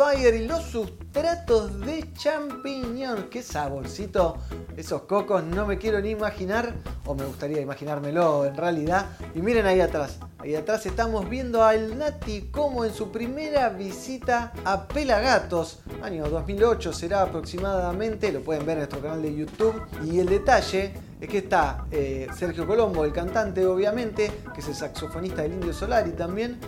Y 0.01 0.47
los 0.47 0.63
sustratos 0.63 1.79
de 1.81 2.11
champiñón. 2.15 3.29
Qué 3.31 3.43
saborcito 3.43 4.39
esos 4.75 5.03
cocos, 5.03 5.45
no 5.45 5.67
me 5.67 5.77
quiero 5.77 6.01
ni 6.01 6.09
imaginar, 6.09 6.73
o 7.05 7.15
me 7.15 7.27
gustaría 7.27 7.61
imaginármelo 7.61 8.47
en 8.47 8.57
realidad. 8.57 9.11
Y 9.35 9.43
miren 9.43 9.67
ahí 9.67 9.79
atrás, 9.83 10.19
ahí 10.39 10.55
atrás 10.55 10.87
estamos 10.87 11.29
viendo 11.29 11.63
al 11.63 11.99
Nati 11.99 12.49
como 12.51 12.87
en 12.87 12.95
su 12.95 13.13
primera 13.13 13.69
visita 13.69 14.55
a 14.65 14.89
Pelagatos, 14.89 15.81
año 16.03 16.31
2008 16.31 16.95
será 16.95 17.21
aproximadamente, 17.21 18.33
lo 18.33 18.41
pueden 18.41 18.65
ver 18.65 18.79
en 18.79 18.79
nuestro 18.79 19.03
canal 19.03 19.21
de 19.21 19.37
YouTube. 19.37 19.83
Y 20.03 20.19
el 20.19 20.31
detalle 20.31 20.95
es 21.21 21.29
que 21.29 21.39
está 21.39 21.85
eh, 21.91 22.27
Sergio 22.35 22.67
Colombo, 22.67 23.05
el 23.05 23.13
cantante 23.13 23.67
obviamente, 23.67 24.33
que 24.55 24.61
es 24.61 24.69
el 24.69 24.75
saxofonista 24.75 25.43
del 25.43 25.53
Indio 25.53 25.75
Solari 25.75 26.13
también 26.13 26.59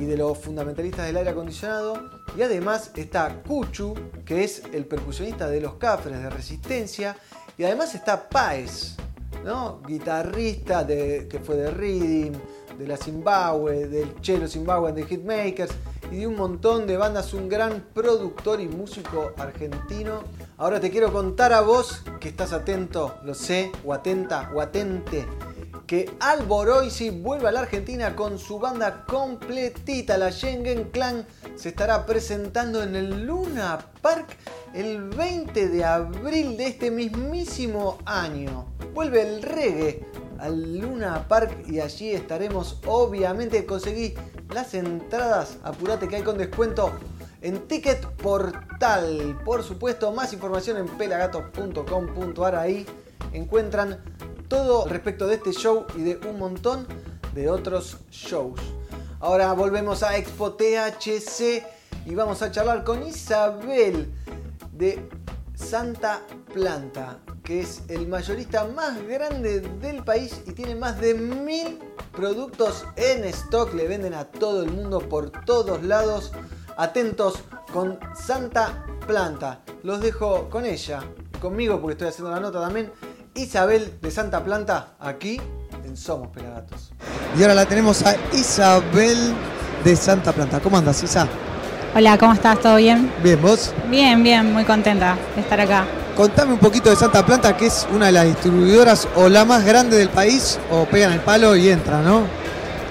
y 0.00 0.04
de 0.04 0.16
los 0.16 0.38
fundamentalistas 0.38 1.06
del 1.06 1.16
aire 1.16 1.30
acondicionado. 1.30 2.10
Y 2.36 2.42
además 2.42 2.90
está 2.96 3.42
Cuchu, 3.42 3.94
que 4.24 4.44
es 4.44 4.62
el 4.72 4.86
percusionista 4.86 5.48
de 5.48 5.60
los 5.60 5.74
Cafres 5.74 6.18
de 6.20 6.30
Resistencia. 6.30 7.16
Y 7.56 7.64
además 7.64 7.94
está 7.94 8.28
Paez, 8.28 8.96
¿no? 9.44 9.80
guitarrista 9.86 10.84
de, 10.84 11.28
que 11.28 11.38
fue 11.38 11.56
de 11.56 11.70
Reading, 11.70 12.32
de 12.78 12.86
la 12.88 12.96
Zimbabue, 12.96 13.86
del 13.86 14.20
Chelo 14.20 14.48
Zimbabue 14.48 14.92
de 14.92 15.06
Hitmakers 15.06 15.72
y 16.10 16.16
de 16.16 16.26
un 16.26 16.34
montón 16.36 16.86
de 16.86 16.96
bandas. 16.96 17.32
Un 17.32 17.48
gran 17.48 17.84
productor 17.94 18.60
y 18.60 18.68
músico 18.68 19.32
argentino. 19.38 20.22
Ahora 20.56 20.80
te 20.80 20.90
quiero 20.90 21.12
contar 21.12 21.52
a 21.52 21.60
vos, 21.60 22.02
que 22.20 22.28
estás 22.28 22.52
atento, 22.52 23.16
lo 23.24 23.34
sé, 23.34 23.70
o 23.84 23.92
atenta, 23.92 24.50
o 24.54 24.60
atente 24.60 25.26
que 25.86 26.14
Alboroisi 26.20 27.10
vuelve 27.10 27.48
a 27.48 27.52
la 27.52 27.60
Argentina 27.60 28.16
con 28.16 28.38
su 28.38 28.58
banda 28.58 29.04
completita. 29.06 30.16
La 30.18 30.32
Schengen 30.32 30.90
Clan 30.90 31.26
se 31.56 31.70
estará 31.70 32.06
presentando 32.06 32.82
en 32.82 32.96
el 32.96 33.26
Luna 33.26 33.78
Park 34.00 34.36
el 34.72 35.08
20 35.10 35.68
de 35.68 35.84
abril 35.84 36.56
de 36.56 36.66
este 36.66 36.90
mismísimo 36.90 37.98
año. 38.04 38.66
Vuelve 38.92 39.22
el 39.22 39.42
reggae 39.42 40.06
al 40.38 40.78
Luna 40.78 41.26
Park 41.28 41.64
y 41.66 41.80
allí 41.80 42.12
estaremos. 42.12 42.80
Obviamente 42.86 43.66
conseguí 43.66 44.14
las 44.52 44.74
entradas. 44.74 45.58
Apurate 45.62 46.08
que 46.08 46.16
hay 46.16 46.22
con 46.22 46.38
descuento 46.38 46.92
en 47.42 47.66
Ticket 47.68 48.06
Portal. 48.16 49.38
Por 49.44 49.62
supuesto, 49.62 50.12
más 50.12 50.32
información 50.32 50.78
en 50.78 50.86
pelagatos.com.ar. 50.86 52.56
Ahí 52.56 52.86
encuentran 53.32 54.02
todo 54.48 54.86
respecto 54.86 55.26
de 55.26 55.36
este 55.36 55.52
show 55.52 55.86
y 55.96 56.02
de 56.02 56.20
un 56.28 56.38
montón 56.38 56.86
de 57.34 57.48
otros 57.48 57.98
shows. 58.10 58.60
Ahora 59.20 59.52
volvemos 59.52 60.02
a 60.02 60.16
Expo 60.16 60.52
THC 60.52 61.64
y 62.06 62.14
vamos 62.14 62.42
a 62.42 62.50
charlar 62.50 62.84
con 62.84 63.02
Isabel 63.02 64.12
de 64.72 65.08
Santa 65.54 66.20
Planta. 66.52 67.18
que 67.42 67.60
es 67.60 67.82
el 67.88 68.08
mayorista 68.08 68.64
más 68.64 69.06
grande 69.06 69.60
del 69.60 70.02
país 70.02 70.42
y 70.46 70.52
tiene 70.52 70.74
más 70.74 70.98
de 71.00 71.14
mil 71.14 71.78
productos 72.12 72.86
en 72.96 73.24
stock. 73.24 73.74
Le 73.74 73.86
venden 73.86 74.14
a 74.14 74.24
todo 74.24 74.62
el 74.62 74.72
mundo 74.72 75.00
por 75.00 75.30
todos 75.44 75.82
lados. 75.82 76.32
Atentos 76.76 77.34
con 77.72 77.98
Santa 78.14 78.86
Planta. 79.06 79.62
Los 79.82 80.00
dejo 80.00 80.48
con 80.48 80.64
ella, 80.64 81.02
conmigo 81.40 81.80
porque 81.80 81.92
estoy 81.92 82.08
haciendo 82.08 82.30
la 82.30 82.40
nota 82.40 82.60
también. 82.60 82.90
Isabel 83.36 83.92
de 84.00 84.10
Santa 84.12 84.44
Planta, 84.44 84.94
aquí 85.00 85.40
en 85.84 85.96
Somos 85.96 86.28
Pelagatos. 86.28 86.92
Y 87.36 87.42
ahora 87.42 87.54
la 87.54 87.66
tenemos 87.66 88.04
a 88.06 88.14
Isabel 88.32 89.34
de 89.82 89.96
Santa 89.96 90.32
Planta. 90.32 90.60
¿Cómo 90.60 90.78
andas, 90.78 91.02
Isa? 91.02 91.26
Hola, 91.96 92.16
¿cómo 92.16 92.32
estás? 92.32 92.60
¿Todo 92.60 92.76
bien? 92.76 93.12
Bien, 93.24 93.40
¿vos? 93.42 93.72
Bien, 93.90 94.22
bien, 94.22 94.52
muy 94.52 94.64
contenta 94.64 95.16
de 95.34 95.40
estar 95.40 95.60
acá. 95.60 95.84
Contame 96.16 96.52
un 96.52 96.60
poquito 96.60 96.90
de 96.90 96.96
Santa 96.96 97.26
Planta, 97.26 97.56
que 97.56 97.66
es 97.66 97.88
una 97.92 98.06
de 98.06 98.12
las 98.12 98.26
distribuidoras 98.26 99.08
o 99.16 99.28
la 99.28 99.44
más 99.44 99.64
grande 99.64 99.96
del 99.96 100.10
país, 100.10 100.60
o 100.70 100.84
pegan 100.84 101.12
el 101.12 101.20
palo 101.20 101.56
y 101.56 101.68
entran, 101.68 102.04
¿no? 102.04 102.22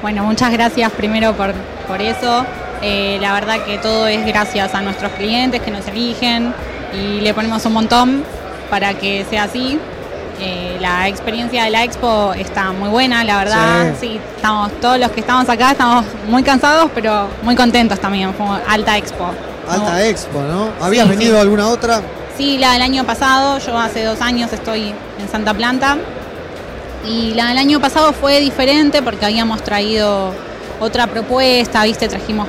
Bueno, 0.01 0.25
muchas 0.25 0.51
gracias 0.51 0.91
primero 0.91 1.33
por, 1.37 1.53
por 1.87 2.01
eso. 2.01 2.45
Eh, 2.81 3.17
la 3.21 3.33
verdad 3.33 3.63
que 3.63 3.77
todo 3.77 4.07
es 4.07 4.25
gracias 4.25 4.75
a 4.75 4.81
nuestros 4.81 5.13
clientes 5.13 5.61
que 5.61 5.71
nos 5.71 5.87
eligen 5.87 6.53
y 6.93 7.21
le 7.21 7.33
ponemos 7.33 7.65
un 7.65 7.71
montón 7.71 8.25
para 8.69 8.93
que 8.93 9.25
sea 9.29 9.43
así. 9.43 9.79
Eh, 10.45 10.77
la 10.81 11.07
experiencia 11.07 11.63
de 11.63 11.69
la 11.69 11.83
expo 11.85 12.33
está 12.33 12.73
muy 12.73 12.89
buena, 12.89 13.23
la 13.23 13.37
verdad. 13.37 13.93
Sí. 13.99 14.07
Sí. 14.07 14.19
estamos 14.35 14.71
todos 14.81 14.99
los 14.99 15.09
que 15.11 15.21
estamos 15.21 15.47
acá 15.47 15.71
estamos 15.71 16.03
muy 16.27 16.43
cansados, 16.43 16.91
pero 16.93 17.27
muy 17.43 17.55
contentos 17.55 17.97
también. 17.99 18.33
Fue 18.33 18.45
alta 18.67 18.97
expo. 18.97 19.31
Alta 19.69 19.91
No- 19.93 19.97
Expo, 19.99 20.41
¿no? 20.41 20.69
¿Habías 20.81 21.05
Sí, 21.05 21.11
venido 21.11 21.31
sí. 21.33 21.37
a 21.37 21.41
alguna 21.41 21.67
otra? 21.69 22.01
Sí, 22.37 22.57
la 22.57 22.73
del 22.73 22.81
año 22.81 23.05
pasado, 23.05 23.59
yo 23.59 23.77
hace 23.77 24.03
dos 24.03 24.19
años 24.19 24.51
estoy 24.51 24.93
en 25.19 25.29
Santa 25.31 25.53
Planta. 25.53 25.97
Y 27.07 27.33
la 27.33 27.47
del 27.47 27.57
año 27.57 27.79
pasado 27.79 28.11
fue 28.11 28.39
diferente 28.41 29.01
porque 29.01 29.25
habíamos 29.25 29.61
traído 29.63 30.33
otra 30.81 31.07
propuesta, 31.07 31.83
¿viste? 31.83 32.07
Trajimos 32.09 32.47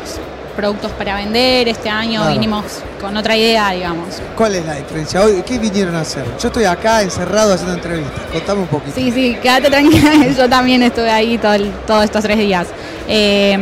productos 0.55 0.91
para 0.93 1.17
vender. 1.17 1.69
Este 1.69 1.89
año 1.91 2.21
Claro. 2.21 2.33
vinimos 2.35 2.65
con 3.01 3.17
otra 3.17 3.37
idea, 3.37 3.71
digamos. 3.73 4.07
¿Cuál 4.37 4.55
es 4.57 4.65
la 4.65 4.75
diferencia? 4.77 5.21
Hoy, 5.23 5.43
¿Qué 5.47 5.59
vinieron 5.59 5.95
a 5.95 6.01
hacer? 6.01 6.25
Yo 6.41 6.49
estoy 6.49 6.65
acá 6.65 7.03
encerrado 7.03 7.53
haciendo 7.55 7.75
entrevistas. 7.75 8.21
Contame 8.33 8.61
un 8.63 8.67
poquito. 8.69 8.93
Sí, 8.95 9.11
sí, 9.13 9.37
quédate 9.43 9.69
tranquila, 9.71 10.11
yo 10.37 10.49
también 10.49 10.83
estuve 10.83 11.11
ahí 11.11 11.37
todo 11.39 11.55
el- 11.55 11.71
todos 11.87 12.05
estos 12.05 12.23
tres 12.23 12.39
días. 12.39 12.67
Eh, 13.09 13.59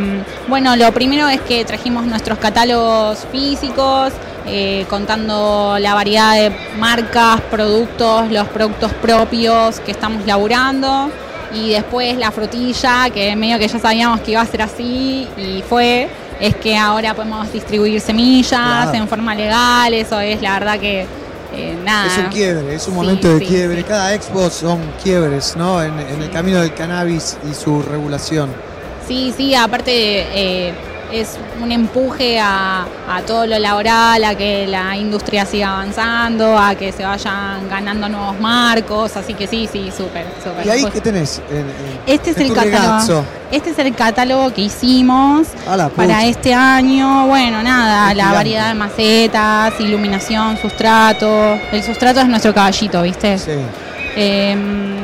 bueno, 0.47 0.75
lo 0.75 0.91
primero 0.93 1.27
es 1.27 1.41
que 1.41 1.65
trajimos 1.65 2.05
nuestros 2.05 2.37
catálogos 2.39 3.25
físicos, 3.31 4.13
eh, 4.45 4.85
contando 4.89 5.77
la 5.79 5.93
variedad 5.93 6.35
de 6.35 6.51
marcas, 6.77 7.41
productos, 7.49 8.29
los 8.31 8.47
productos 8.49 8.91
propios 8.93 9.79
que 9.81 9.91
estamos 9.91 10.25
laburando. 10.25 11.09
Y 11.53 11.69
después 11.71 12.17
la 12.17 12.31
frutilla, 12.31 13.09
que 13.13 13.35
medio 13.35 13.59
que 13.59 13.67
ya 13.67 13.77
sabíamos 13.77 14.21
que 14.21 14.31
iba 14.31 14.41
a 14.41 14.45
ser 14.45 14.63
así 14.63 15.27
y 15.37 15.63
fue, 15.69 16.09
es 16.47 16.55
que 16.57 16.77
ahora 16.77 17.13
podemos 17.13 17.51
distribuir 17.51 17.99
semillas 18.01 18.49
Claro. 18.49 18.93
en 18.93 19.07
forma 19.07 19.33
legal, 19.33 19.93
eso 19.93 20.19
es 20.19 20.41
la 20.41 20.53
verdad 20.59 20.79
que 20.79 21.05
eh, 21.55 21.75
nada. 21.85 22.07
Es 22.07 22.17
un 22.17 22.25
quiebre, 22.31 22.75
es 22.75 22.87
un 22.87 22.93
Sí, 22.93 22.99
momento 22.99 23.27
de 23.29 23.39
sí, 23.39 23.45
quiebre. 23.45 23.77
sí. 23.77 23.83
Cada 23.83 24.13
expo 24.13 24.49
son 24.49 24.79
quiebres, 25.03 25.55
¿no? 25.55 25.81
En, 25.81 25.97
en 25.99 26.21
el 26.21 26.29
camino 26.31 26.59
del 26.59 26.73
cannabis 26.73 27.37
y 27.49 27.53
su 27.53 27.81
regulación. 27.83 28.49
Sí, 29.07 29.33
sí, 29.37 29.53
aparte 29.53 29.91
eh, 30.33 30.73
es 31.13 31.37
un 31.61 31.71
empuje 31.71 32.39
a, 32.39 32.85
a 33.07 33.21
todo 33.21 33.45
lo 33.45 33.59
laboral, 33.59 34.23
a 34.23 34.33
que 34.35 34.65
la 34.67 34.97
industria 34.97 35.45
siga 35.45 35.73
avanzando, 35.73 36.57
a 36.57 36.73
que 36.73 36.91
se 36.91 37.05
vayan 37.05 37.69
ganando 37.69 38.09
nuevos 38.09 38.39
marcos, 38.39 39.15
así 39.15 39.35
que 39.35 39.45
sí, 39.45 39.69
sí, 39.71 39.91
súper, 39.95 40.25
súper. 40.43 40.65
¿Y 40.65 40.69
ahí 40.71 40.81
Pues, 40.81 40.93
qué 40.93 41.01
tenés? 41.01 41.41
En- 41.51 41.57
en- 41.57 41.65
Este 42.07 42.31
es 42.31 42.37
el 42.37 42.51
catálogo. 42.53 43.23
Este 43.51 43.69
es 43.69 43.77
el 43.79 43.93
catálogo 43.93 44.51
que 44.51 44.61
hicimos 44.61 45.47
para 45.95 46.25
este 46.25 46.53
año. 46.53 47.27
Bueno, 47.27 47.61
nada, 47.61 48.09
Es 48.11 48.17
la 48.17 48.23
gigante. 48.23 48.35
variedad 48.37 48.67
de 48.69 48.73
macetas, 48.73 49.79
iluminación, 49.79 50.57
sustrato. 50.57 51.59
El 51.71 51.83
sustrato 51.83 52.21
es 52.21 52.27
nuestro 52.27 52.53
caballito, 52.55 53.01
¿viste? 53.03 53.37
Sí. 53.37 53.51
Eh, 54.15 54.57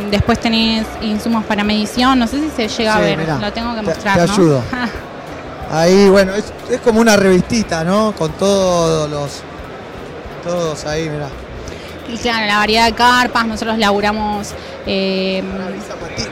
después 0.09 0.39
tenés 0.39 0.85
insumos 1.01 1.43
para 1.45 1.63
medición, 1.63 2.17
no 2.17 2.25
sé 2.27 2.39
si 2.39 2.49
se 2.49 2.67
llega 2.67 2.95
a 2.95 2.99
ver, 2.99 3.17
mirá, 3.17 3.37
lo 3.37 3.53
tengo 3.53 3.71
que 3.75 3.81
te- 3.81 3.85
mostrar. 3.85 4.19
te 4.19 4.25
¿no? 4.27 4.33
ayudo. 4.33 4.63
Ahí, 5.71 6.09
bueno, 6.09 6.33
es, 6.33 6.45
es 6.69 6.79
como 6.81 6.99
una 6.99 7.15
revistita, 7.15 7.83
¿no? 7.83 8.13
Con 8.17 8.31
todos 8.33 9.09
los. 9.09 9.41
Todos 10.43 10.85
ahí, 10.85 11.09
mirá. 11.09 11.27
Y 12.11 12.17
claro, 12.17 12.47
la 12.47 12.57
variedad 12.57 12.85
de 12.87 12.93
carpas, 12.93 13.45
nosotros 13.45 13.77
laburamos. 13.77 14.49
Eh, 14.87 15.43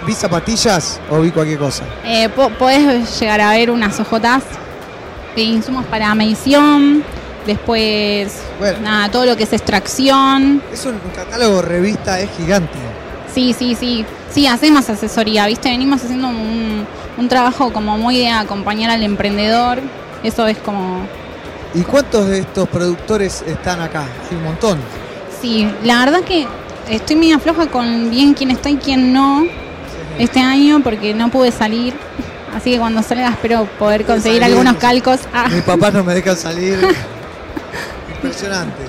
¿Vi 0.06 0.13
zapatillas 0.13 1.00
o 1.12 1.19
vi 1.21 1.30
cualquier 1.32 1.60
cosa? 1.60 1.84
eh, 2.04 2.30
po- 2.30 2.50
podés 2.50 3.19
llegar 3.19 3.41
a 3.41 3.52
ver 3.52 3.69
unas 3.69 4.00
ojotas 4.00 4.41
de 5.36 5.41
insumos 5.43 5.86
para 5.86 6.13
medición. 6.15 7.04
Después, 7.45 8.34
Bueno. 8.60 8.80
nada, 8.82 9.10
todo 9.12 9.26
lo 9.26 9.38
que 9.38 9.43
es 9.43 9.54
extracción. 9.54 10.62
Es 10.73 10.84
un, 10.86 10.95
un 10.95 11.12
catálogo 11.15 11.62
revista, 11.62 12.19
es 12.19 12.30
gigante. 12.36 12.78
Sí, 13.34 13.54
sí, 13.58 13.76
sí. 13.76 14.04
Sí, 14.32 14.47
hacemos 14.47 14.89
asesoría, 14.89 15.45
¿viste? 15.45 15.69
Venimos 15.69 16.04
haciendo 16.04 16.28
un, 16.28 16.86
un 17.17 17.27
trabajo 17.27 17.73
como 17.73 17.97
muy 17.97 18.17
de 18.17 18.30
acompañar 18.30 18.91
al 18.91 19.03
emprendedor. 19.03 19.80
Eso 20.23 20.47
es 20.47 20.58
como. 20.58 21.01
¿Y 21.73 21.82
cuántos 21.82 22.27
de 22.27 22.39
estos 22.39 22.67
productores 22.69 23.43
están 23.45 23.82
acá? 23.82 24.06
Hay 24.30 24.38
un 24.38 24.43
montón. 24.43 24.80
Sí, 25.41 25.69
la 25.84 25.99
verdad 25.99 26.21
que 26.21 26.47
estoy 26.89 27.15
medio 27.15 27.39
floja 27.39 27.67
con 27.67 28.10
bien 28.10 28.34
quién 28.34 28.51
está 28.51 28.69
y 28.69 28.77
quién 28.77 29.13
no 29.13 29.45
este 30.17 30.39
año 30.39 30.82
porque 30.84 31.13
no 31.13 31.30
pude 31.30 31.51
salir. 31.51 31.93
Así 32.56 32.71
que 32.71 32.80
cuando 32.80 33.03
salga 33.03 33.30
espero 33.30 33.65
poder 33.77 34.06
conseguir 34.06 34.41
salir. 34.41 34.56
algunos 34.58 34.77
calcos. 34.82 35.19
Ah, 35.34 35.47
Mis 35.49 35.62
papás 35.62 35.93
no 35.93 36.03
me 36.03 36.15
dejan 36.15 36.36
salir. 36.38 36.80
Impresionante. 38.15 38.84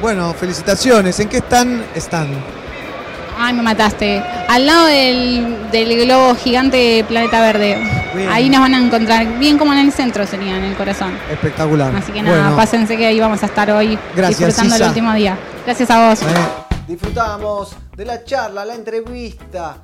Bueno, 0.00 0.34
felicitaciones. 0.34 1.20
¿En 1.20 1.28
qué 1.28 1.36
están? 1.36 1.84
Están. 1.94 2.28
Ay, 3.38 3.52
me 3.54 3.62
mataste. 3.62 4.22
Al 4.48 4.66
lado 4.66 4.86
del, 4.86 5.70
del 5.70 6.04
globo 6.06 6.34
gigante 6.34 7.04
Planeta 7.08 7.40
Verde. 7.40 7.78
Bien. 8.14 8.28
Ahí 8.30 8.48
nos 8.48 8.60
van 8.60 8.74
a 8.74 8.78
encontrar, 8.78 9.26
bien 9.38 9.58
como 9.58 9.72
en 9.72 9.80
el 9.80 9.92
centro 9.92 10.26
sería, 10.26 10.56
en 10.56 10.64
el 10.64 10.74
corazón. 10.76 11.12
Espectacular. 11.30 11.94
Así 11.96 12.12
que 12.12 12.22
nada, 12.22 12.40
Bueno, 12.42 12.56
pásense 12.56 12.96
que 12.96 13.06
ahí 13.06 13.18
vamos 13.18 13.42
a 13.42 13.46
estar 13.46 13.70
hoy 13.72 13.98
Gracias, 14.14 14.38
disfrutando 14.38 14.76
el 14.76 14.82
último 14.88 15.12
día. 15.14 15.36
Gracias 15.64 15.90
a 15.90 16.08
vos. 16.10 16.22
eh, 16.22 16.24
Disfrutamos 16.86 17.74
de 17.96 18.04
la 18.04 18.22
charla, 18.24 18.64
la 18.64 18.74
entrevista 18.74 19.78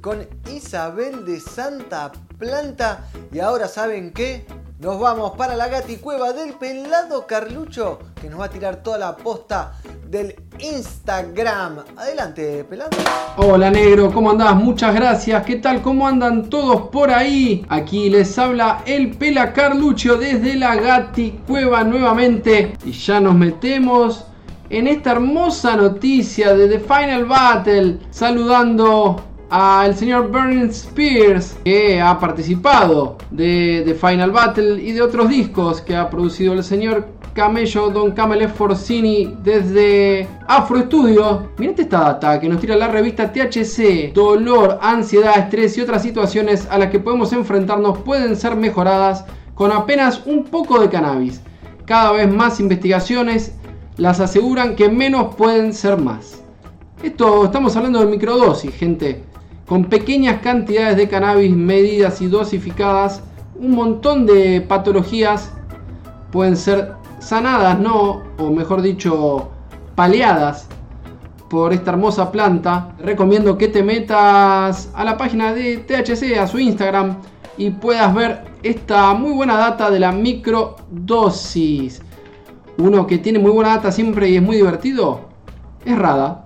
con 0.00 0.26
Isabel 0.52 1.24
de 1.24 1.38
Santa 1.40 2.10
Planta. 2.38 3.00
Y 3.32 3.38
ahora, 3.40 3.68
¿saben 3.68 4.12
qué? 4.12 4.46
Nos 4.78 5.00
vamos 5.00 5.32
para 5.38 5.56
la 5.56 5.68
gaticueva 5.68 6.34
del 6.34 6.52
pelado 6.52 7.26
Carlucho, 7.26 7.98
que 8.20 8.28
nos 8.28 8.38
va 8.38 8.44
a 8.44 8.50
tirar 8.50 8.82
toda 8.82 8.98
la 8.98 9.16
posta 9.16 9.72
del 10.06 10.34
Instagram. 10.58 11.78
Adelante, 11.96 12.62
pelado. 12.64 12.90
Hola 13.38 13.70
negro, 13.70 14.12
¿cómo 14.12 14.32
andás? 14.32 14.54
Muchas 14.54 14.94
gracias. 14.94 15.46
¿Qué 15.46 15.56
tal? 15.56 15.80
¿Cómo 15.80 16.06
andan 16.06 16.50
todos 16.50 16.90
por 16.90 17.10
ahí? 17.10 17.64
Aquí 17.70 18.10
les 18.10 18.38
habla 18.38 18.82
el 18.84 19.16
Pela 19.16 19.54
Carluccio 19.54 20.18
desde 20.18 20.56
la 20.56 20.76
Gati 20.76 21.40
Cueva 21.46 21.82
nuevamente. 21.82 22.76
Y 22.84 22.92
ya 22.92 23.18
nos 23.18 23.34
metemos 23.34 24.26
en 24.68 24.88
esta 24.88 25.12
hermosa 25.12 25.74
noticia 25.76 26.54
de 26.54 26.68
The 26.68 26.80
Final 26.80 27.24
Battle. 27.24 28.00
Saludando 28.10 29.24
al 29.50 29.96
señor 29.96 30.30
Burning 30.30 30.70
Spears 30.70 31.56
que 31.64 32.00
ha 32.00 32.18
participado 32.18 33.16
de 33.30 33.82
The 33.84 33.94
Final 33.94 34.30
Battle 34.30 34.82
y 34.82 34.92
de 34.92 35.02
otros 35.02 35.28
discos 35.28 35.80
que 35.80 35.94
ha 35.94 36.10
producido 36.10 36.52
el 36.52 36.64
señor 36.64 37.06
Camello 37.32 37.90
Don 37.90 38.12
Camele 38.12 38.48
Forcini 38.48 39.36
desde 39.42 40.26
Afro 40.46 40.80
Studio. 40.80 41.50
Mirate 41.58 41.82
esta 41.82 42.00
data 42.00 42.40
que 42.40 42.48
nos 42.48 42.60
tira 42.60 42.76
la 42.76 42.88
revista 42.88 43.30
THC. 43.30 44.12
Dolor, 44.14 44.78
ansiedad, 44.80 45.38
estrés 45.38 45.76
y 45.76 45.82
otras 45.82 46.02
situaciones 46.02 46.66
a 46.70 46.78
las 46.78 46.90
que 46.90 46.98
podemos 46.98 47.32
enfrentarnos 47.34 47.98
pueden 47.98 48.36
ser 48.36 48.56
mejoradas 48.56 49.26
con 49.54 49.70
apenas 49.70 50.22
un 50.24 50.44
poco 50.44 50.80
de 50.80 50.88
cannabis. 50.88 51.42
Cada 51.84 52.12
vez 52.12 52.32
más 52.32 52.58
investigaciones 52.58 53.52
las 53.98 54.18
aseguran 54.18 54.74
que 54.74 54.88
menos 54.88 55.34
pueden 55.36 55.74
ser 55.74 55.98
más. 55.98 56.42
Esto 57.02 57.44
estamos 57.44 57.76
hablando 57.76 58.00
de 58.00 58.06
microdosis, 58.06 58.74
gente. 58.74 59.22
Con 59.66 59.84
pequeñas 59.86 60.40
cantidades 60.42 60.96
de 60.96 61.08
cannabis 61.08 61.54
medidas 61.54 62.20
y 62.22 62.28
dosificadas, 62.28 63.22
un 63.56 63.72
montón 63.72 64.26
de 64.26 64.60
patologías 64.60 65.52
pueden 66.30 66.56
ser 66.56 66.92
sanadas, 67.18 67.78
¿no? 67.78 68.22
O 68.38 68.50
mejor 68.50 68.82
dicho, 68.82 69.50
paliadas 69.94 70.68
por 71.48 71.72
esta 71.72 71.90
hermosa 71.92 72.30
planta. 72.30 72.94
Recomiendo 72.98 73.58
que 73.58 73.68
te 73.68 73.82
metas 73.82 74.90
a 74.94 75.04
la 75.04 75.16
página 75.16 75.52
de 75.52 75.78
THC, 75.78 76.38
a 76.38 76.46
su 76.46 76.58
Instagram, 76.58 77.16
y 77.58 77.70
puedas 77.70 78.14
ver 78.14 78.44
esta 78.62 79.14
muy 79.14 79.32
buena 79.32 79.56
data 79.56 79.90
de 79.90 79.98
la 79.98 80.12
microdosis. 80.12 82.02
Uno 82.78 83.06
que 83.06 83.18
tiene 83.18 83.38
muy 83.38 83.50
buena 83.50 83.76
data 83.76 83.90
siempre 83.90 84.28
y 84.28 84.36
es 84.36 84.42
muy 84.42 84.56
divertido 84.56 85.26
es 85.86 85.96
Rada. 85.96 86.44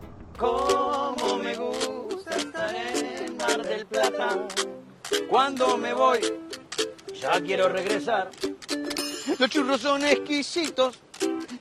Cuando 5.31 5.79
me 5.79 5.95
voy, 5.95 6.19
ya 7.15 7.41
quiero 7.41 7.69
regresar. 7.69 8.33
Los 9.39 9.49
churros 9.49 9.81
son 9.81 10.05
exquisitos, 10.05 10.99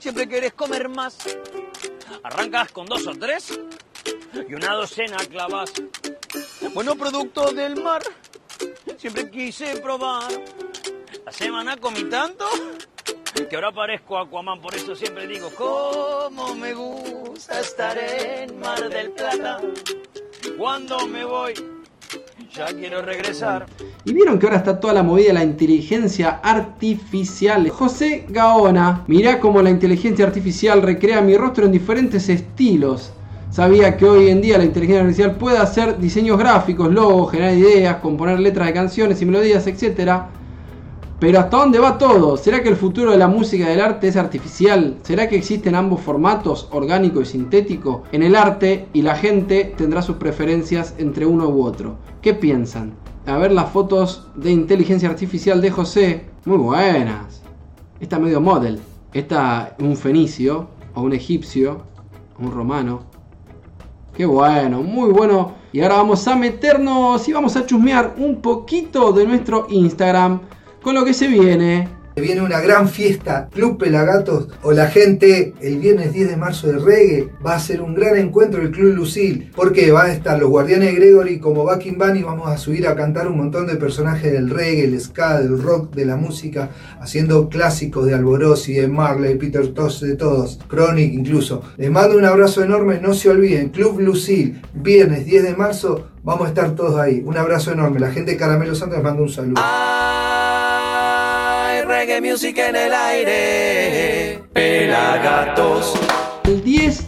siempre 0.00 0.28
querés 0.28 0.54
comer 0.54 0.88
más. 0.88 1.16
Arrancas 2.24 2.72
con 2.72 2.86
dos 2.86 3.06
o 3.06 3.12
tres 3.12 3.60
y 4.48 4.54
una 4.54 4.74
docena 4.74 5.18
clavas. 5.18 5.72
Bueno, 6.74 6.96
producto 6.96 7.52
del 7.52 7.80
mar, 7.80 8.02
siempre 8.98 9.30
quise 9.30 9.76
probar. 9.80 10.32
La 11.24 11.30
semana 11.30 11.76
comí 11.76 12.02
tanto 12.10 12.46
que 13.48 13.54
ahora 13.54 13.70
parezco 13.70 14.18
Aquaman, 14.18 14.60
por 14.60 14.74
eso 14.74 14.96
siempre 14.96 15.28
digo, 15.28 15.48
cómo 15.56 16.56
me 16.56 16.74
gusta 16.74 17.60
estar 17.60 17.96
en 17.96 18.58
Mar 18.58 18.88
del 18.88 19.12
Plata. 19.12 19.60
Cuando 20.58 21.06
me 21.06 21.24
voy, 21.24 21.54
ya 22.52 22.66
quiero 22.66 23.02
regresar. 23.02 23.66
Y 24.04 24.12
vieron 24.12 24.38
que 24.38 24.46
ahora 24.46 24.58
está 24.58 24.80
toda 24.80 24.94
la 24.94 25.02
movida 25.02 25.28
de 25.28 25.34
la 25.34 25.44
inteligencia 25.44 26.40
artificial. 26.42 27.68
José 27.70 28.26
Gaona, 28.28 29.04
mirá 29.06 29.38
cómo 29.38 29.62
la 29.62 29.70
inteligencia 29.70 30.26
artificial 30.26 30.82
recrea 30.82 31.20
mi 31.20 31.36
rostro 31.36 31.66
en 31.66 31.72
diferentes 31.72 32.28
estilos. 32.28 33.12
Sabía 33.50 33.96
que 33.96 34.04
hoy 34.04 34.28
en 34.28 34.40
día 34.40 34.58
la 34.58 34.64
inteligencia 34.64 35.02
artificial 35.02 35.36
puede 35.36 35.58
hacer 35.58 35.98
diseños 35.98 36.38
gráficos, 36.38 36.92
logos, 36.92 37.32
generar 37.32 37.54
ideas, 37.54 37.96
componer 37.96 38.38
letras 38.38 38.68
de 38.68 38.72
canciones 38.72 39.20
y 39.22 39.26
melodías, 39.26 39.66
etc. 39.66 40.22
Pero 41.20 41.38
¿hasta 41.38 41.58
dónde 41.58 41.78
va 41.78 41.98
todo? 41.98 42.38
¿Será 42.38 42.62
que 42.62 42.70
el 42.70 42.76
futuro 42.76 43.10
de 43.10 43.18
la 43.18 43.28
música 43.28 43.64
y 43.64 43.68
del 43.68 43.82
arte 43.82 44.08
es 44.08 44.16
artificial? 44.16 44.96
¿Será 45.02 45.28
que 45.28 45.36
existen 45.36 45.74
ambos 45.74 46.00
formatos, 46.00 46.66
orgánico 46.70 47.20
y 47.20 47.26
sintético, 47.26 48.04
en 48.10 48.22
el 48.22 48.34
arte 48.34 48.88
y 48.94 49.02
la 49.02 49.14
gente 49.14 49.74
tendrá 49.76 50.00
sus 50.00 50.16
preferencias 50.16 50.94
entre 50.96 51.26
uno 51.26 51.46
u 51.50 51.62
otro? 51.62 51.96
¿Qué 52.22 52.32
piensan? 52.32 52.94
A 53.26 53.36
ver 53.36 53.52
las 53.52 53.68
fotos 53.68 54.28
de 54.34 54.50
inteligencia 54.50 55.10
artificial 55.10 55.60
de 55.60 55.70
José. 55.70 56.24
Muy 56.46 56.56
buenas. 56.56 57.42
Esta 58.00 58.18
medio 58.18 58.40
model. 58.40 58.80
Esta 59.12 59.76
un 59.78 59.98
fenicio, 59.98 60.68
o 60.94 61.02
un 61.02 61.12
egipcio, 61.12 61.82
o 62.38 62.44
un 62.44 62.50
romano. 62.50 63.02
Qué 64.16 64.24
bueno, 64.24 64.82
muy 64.82 65.10
bueno. 65.10 65.52
Y 65.70 65.82
ahora 65.82 65.96
vamos 65.96 66.26
a 66.26 66.34
meternos 66.34 67.28
y 67.28 67.32
vamos 67.34 67.56
a 67.56 67.66
chusmear 67.66 68.14
un 68.16 68.40
poquito 68.40 69.12
de 69.12 69.26
nuestro 69.26 69.66
Instagram 69.68 70.40
con 70.82 70.94
lo 70.94 71.04
que 71.04 71.14
se 71.14 71.28
viene. 71.28 72.00
Viene 72.16 72.42
una 72.42 72.60
gran 72.60 72.88
fiesta, 72.88 73.48
Club 73.50 73.78
Pelagatos 73.78 74.48
o 74.62 74.72
la 74.72 74.88
gente 74.88 75.54
el 75.60 75.78
viernes 75.78 76.12
10 76.12 76.30
de 76.30 76.36
marzo 76.36 76.66
de 76.66 76.78
reggae. 76.78 77.30
Va 77.44 77.54
a 77.54 77.60
ser 77.60 77.80
un 77.80 77.94
gran 77.94 78.16
encuentro 78.16 78.60
el 78.60 78.70
Club 78.70 78.94
Lucil, 78.94 79.50
porque 79.54 79.90
van 79.90 80.10
a 80.10 80.12
estar 80.12 80.38
los 80.38 80.50
Guardianes 80.50 80.94
Gregory 80.96 81.38
como 81.38 81.64
backing 81.64 81.96
band 81.96 82.18
y 82.18 82.22
vamos 82.22 82.48
a 82.48 82.58
subir 82.58 82.86
a 82.86 82.96
cantar 82.96 83.28
un 83.28 83.38
montón 83.38 83.66
de 83.66 83.76
personajes 83.76 84.32
del 84.32 84.50
reggae, 84.50 84.84
el 84.84 85.00
ska, 85.00 85.40
del 85.40 85.62
rock, 85.62 85.94
de 85.94 86.04
la 86.04 86.16
música, 86.16 86.70
haciendo 87.00 87.48
clásicos 87.48 88.06
de 88.06 88.14
Alborosi, 88.14 88.74
de 88.74 88.88
Marley, 88.88 89.36
Peter 89.36 89.68
Tosh, 89.68 90.00
de 90.00 90.16
todos, 90.16 90.58
Chronic 90.68 91.14
incluso. 91.14 91.62
Les 91.76 91.90
mando 91.90 92.18
un 92.18 92.24
abrazo 92.24 92.62
enorme, 92.62 93.00
no 93.00 93.14
se 93.14 93.30
olviden, 93.30 93.70
Club 93.70 94.00
Lucil, 94.00 94.60
viernes 94.74 95.24
10 95.24 95.44
de 95.44 95.56
marzo, 95.56 96.08
vamos 96.22 96.46
a 96.46 96.48
estar 96.48 96.74
todos 96.74 96.98
ahí. 96.98 97.22
Un 97.24 97.38
abrazo 97.38 97.72
enorme, 97.72 98.00
la 98.00 98.10
gente 98.10 98.32
de 98.32 98.36
Caramelo 98.36 98.74
Santos 98.74 98.98
les 98.98 99.04
mando 99.04 99.22
un 99.22 99.30
saludo. 99.30 99.62
Hay 99.62 100.09
reggae 102.00 102.20
music 102.22 102.56
en 102.56 102.76
el 102.76 102.94
aire. 102.94 104.42
Pelagatos. 104.54 105.92
El 106.44 106.64
10 106.64 107.04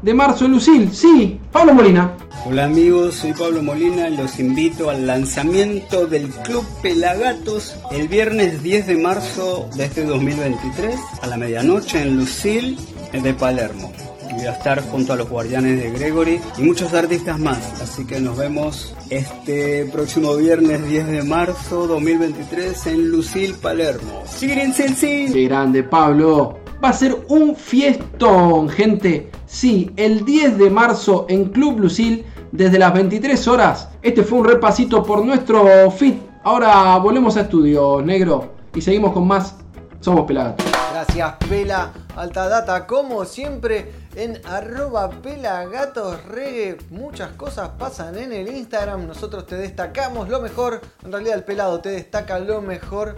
de 0.00 0.14
marzo 0.14 0.46
en 0.46 0.52
Lucil, 0.52 0.90
sí, 0.94 1.38
Pablo 1.52 1.74
Molina. 1.74 2.16
Hola 2.46 2.64
amigos, 2.64 3.16
soy 3.16 3.34
Pablo 3.34 3.62
Molina 3.62 4.08
y 4.08 4.16
los 4.16 4.38
invito 4.38 4.88
al 4.88 5.06
lanzamiento 5.06 6.06
del 6.06 6.30
Club 6.30 6.64
Pelagatos 6.80 7.76
el 7.90 8.08
viernes 8.08 8.62
10 8.62 8.86
de 8.86 8.96
marzo 8.96 9.68
de 9.74 9.84
este 9.84 10.04
2023 10.04 10.98
a 11.20 11.26
la 11.26 11.36
medianoche 11.36 12.00
en 12.00 12.16
Lucil 12.16 12.78
de 13.12 13.34
Palermo. 13.34 13.92
Voy 14.32 14.46
a 14.46 14.52
estar 14.52 14.80
junto 14.90 15.12
a 15.12 15.16
los 15.16 15.28
guardianes 15.28 15.82
de 15.82 15.90
Gregory 15.90 16.40
y 16.56 16.62
muchos 16.62 16.94
artistas 16.94 17.38
más, 17.38 17.80
así 17.82 18.06
que 18.06 18.20
nos 18.20 18.36
vemos 18.36 18.94
este 19.10 19.86
próximo 19.86 20.36
viernes 20.36 20.86
10 20.88 21.06
de 21.08 21.22
marzo 21.22 21.86
2023 21.88 22.86
en 22.86 23.10
Lucil, 23.10 23.54
Palermo. 23.54 24.22
¡Síguense, 24.26 24.86
Qué 25.32 25.44
grande, 25.44 25.82
Pablo. 25.82 26.60
Va 26.82 26.90
a 26.90 26.92
ser 26.92 27.16
un 27.28 27.56
fiestón, 27.56 28.68
gente. 28.68 29.30
Sí, 29.46 29.90
el 29.96 30.24
10 30.24 30.58
de 30.58 30.70
marzo 30.70 31.26
en 31.28 31.46
Club 31.46 31.80
Lucil, 31.80 32.24
desde 32.52 32.78
las 32.78 32.94
23 32.94 33.48
horas. 33.48 33.88
Este 34.00 34.22
fue 34.22 34.38
un 34.38 34.44
repasito 34.46 35.02
por 35.02 35.24
nuestro 35.24 35.90
fit. 35.90 36.16
Ahora 36.44 36.96
volvemos 36.98 37.36
a 37.36 37.42
estudio, 37.42 38.00
negro. 38.00 38.54
Y 38.74 38.80
seguimos 38.80 39.12
con 39.12 39.26
más 39.26 39.56
Somos 40.00 40.24
Pelagatos. 40.24 40.64
Gracias, 40.92 41.34
Pela 41.48 41.92
Alta 42.16 42.48
Data. 42.48 42.86
Como 42.86 43.24
siempre, 43.24 43.99
en 44.14 44.40
arroba 44.46 45.10
pelagatosregue. 45.10 46.78
Muchas 46.90 47.32
cosas 47.32 47.70
pasan 47.78 48.18
en 48.18 48.32
el 48.32 48.48
Instagram. 48.48 49.06
Nosotros 49.06 49.46
te 49.46 49.56
destacamos 49.56 50.28
lo 50.28 50.40
mejor. 50.40 50.80
En 51.04 51.12
realidad, 51.12 51.36
el 51.36 51.44
pelado 51.44 51.80
te 51.80 51.90
destaca 51.90 52.38
lo 52.38 52.60
mejor 52.60 53.14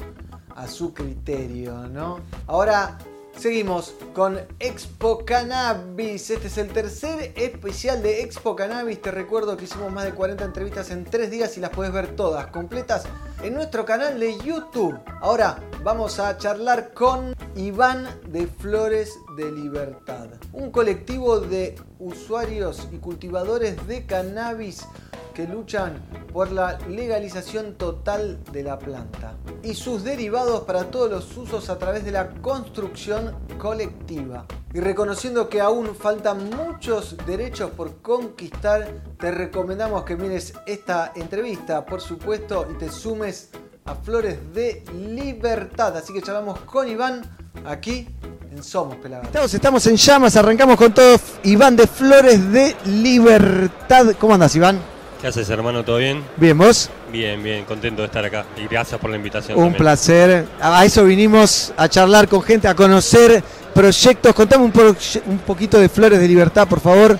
a 0.55 0.67
su 0.69 0.95
criterio, 0.95 1.89
¿no? 1.89 2.21
Ahora. 2.47 2.99
Seguimos 3.37 3.95
con 4.15 4.39
Expo 4.61 5.25
Cannabis. 5.25 6.31
Este 6.31 6.47
es 6.47 6.59
el 6.59 6.69
tercer 6.69 7.33
especial 7.35 8.03
de 8.03 8.23
Expo 8.23 8.55
Cannabis. 8.55 9.03
Te 9.03 9.11
recuerdo 9.11 9.57
que 9.57 9.65
hicimos 9.65 9.91
más 9.93 10.05
de 10.05 10.13
40 10.13 10.45
entrevistas 10.45 10.91
en 10.91 11.05
3 11.05 11.31
días 11.31 11.57
y 11.57 11.61
las 11.61 11.71
puedes 11.71 11.93
ver 11.93 12.15
todas 12.15 12.47
completas 12.49 13.05
en 13.43 13.55
nuestro 13.55 13.85
canal 13.85 14.21
de 14.21 14.39
YouTube. 14.39 14.99
Ahora 15.21 15.59
vamos 15.83 16.21
a 16.21 16.37
charlar 16.37 16.95
con 16.95 17.35
Iván 17.57 18.07
de 18.29 18.47
Flores 18.47 19.19
de 19.37 19.51
Libertad, 19.51 20.29
un 20.53 20.71
colectivo 20.71 21.41
de 21.41 21.75
usuarios 22.03 22.89
y 22.93 22.99
cultivadores 22.99 23.87
de 23.87 24.05
cannabis 24.05 24.85
que 25.33 25.47
luchan 25.47 26.03
por 26.33 26.53
la 26.53 26.79
legalización 26.89 27.75
total 27.75 28.43
de 28.53 28.63
la 28.63 28.79
planta 28.79 29.35
y 29.63 29.75
sus 29.75 30.05
derivados 30.05 30.63
para 30.63 30.91
todos 30.91 31.11
los 31.11 31.37
usos 31.37 31.71
a 31.71 31.79
través 31.79 32.05
de 32.05 32.13
la 32.13 32.31
construcción 32.31 33.35
colectiva. 33.59 34.47
Y 34.75 34.81
reconociendo 34.81 35.49
que 35.49 35.61
aún 35.61 35.95
faltan 35.95 36.51
muchos 36.51 37.17
derechos 37.27 37.71
por 37.71 38.03
conquistar, 38.03 39.03
te 39.19 39.31
recomendamos 39.31 40.05
que 40.05 40.17
mires 40.17 40.55
esta 40.67 41.13
entrevista, 41.15 41.85
por 41.85 42.01
supuesto, 42.01 42.67
y 42.71 42.79
te 42.79 42.91
sumes 42.91 43.51
a 43.85 43.95
Flores 43.95 44.39
de 44.53 44.85
Libertad. 44.95 45.97
Así 45.97 46.13
que 46.13 46.23
charlamos 46.23 46.61
con 46.61 46.89
Iván 46.89 47.23
aquí 47.65 48.09
en 48.53 48.63
Somos 48.63 48.97
Pelagatos. 48.97 49.29
Estamos, 49.29 49.55
estamos 49.55 49.87
en 49.87 49.97
llamas, 49.97 50.37
arrancamos 50.37 50.77
con 50.77 50.93
todo. 50.93 51.19
Iván 51.45 51.75
de 51.75 51.87
Flores 51.87 52.53
de 52.53 52.77
Libertad. 52.85 54.15
¿Cómo 54.19 54.35
andas, 54.35 54.55
Iván? 54.55 54.79
¿Qué 55.21 55.29
haces, 55.29 55.49
hermano? 55.49 55.85
¿Todo 55.85 55.99
bien? 55.99 56.23
Bien, 56.37 56.59
¿vos? 56.59 56.91
Bien, 57.11 57.43
bien, 57.43 57.65
contento 57.65 58.03
de 58.03 58.07
estar 58.07 58.25
acá. 58.25 58.45
Y 58.57 58.67
gracias 58.67 59.01
por 59.01 59.09
la 59.11 59.17
invitación. 59.17 59.57
Un 59.57 59.65
también. 59.65 59.79
placer. 59.79 60.47
A 60.61 60.85
eso 60.85 61.05
vinimos 61.05 61.73
a 61.77 61.89
charlar 61.89 62.29
con 62.29 62.43
gente, 62.43 62.69
a 62.69 62.75
conocer 62.75 63.43
proyectos. 63.73 64.35
Contame 64.35 64.65
un, 64.65 64.97
un 65.27 65.39
poquito 65.39 65.79
de 65.79 65.89
Flores 65.89 66.21
de 66.21 66.29
Libertad, 66.29 66.69
por 66.69 66.81
favor. 66.81 67.19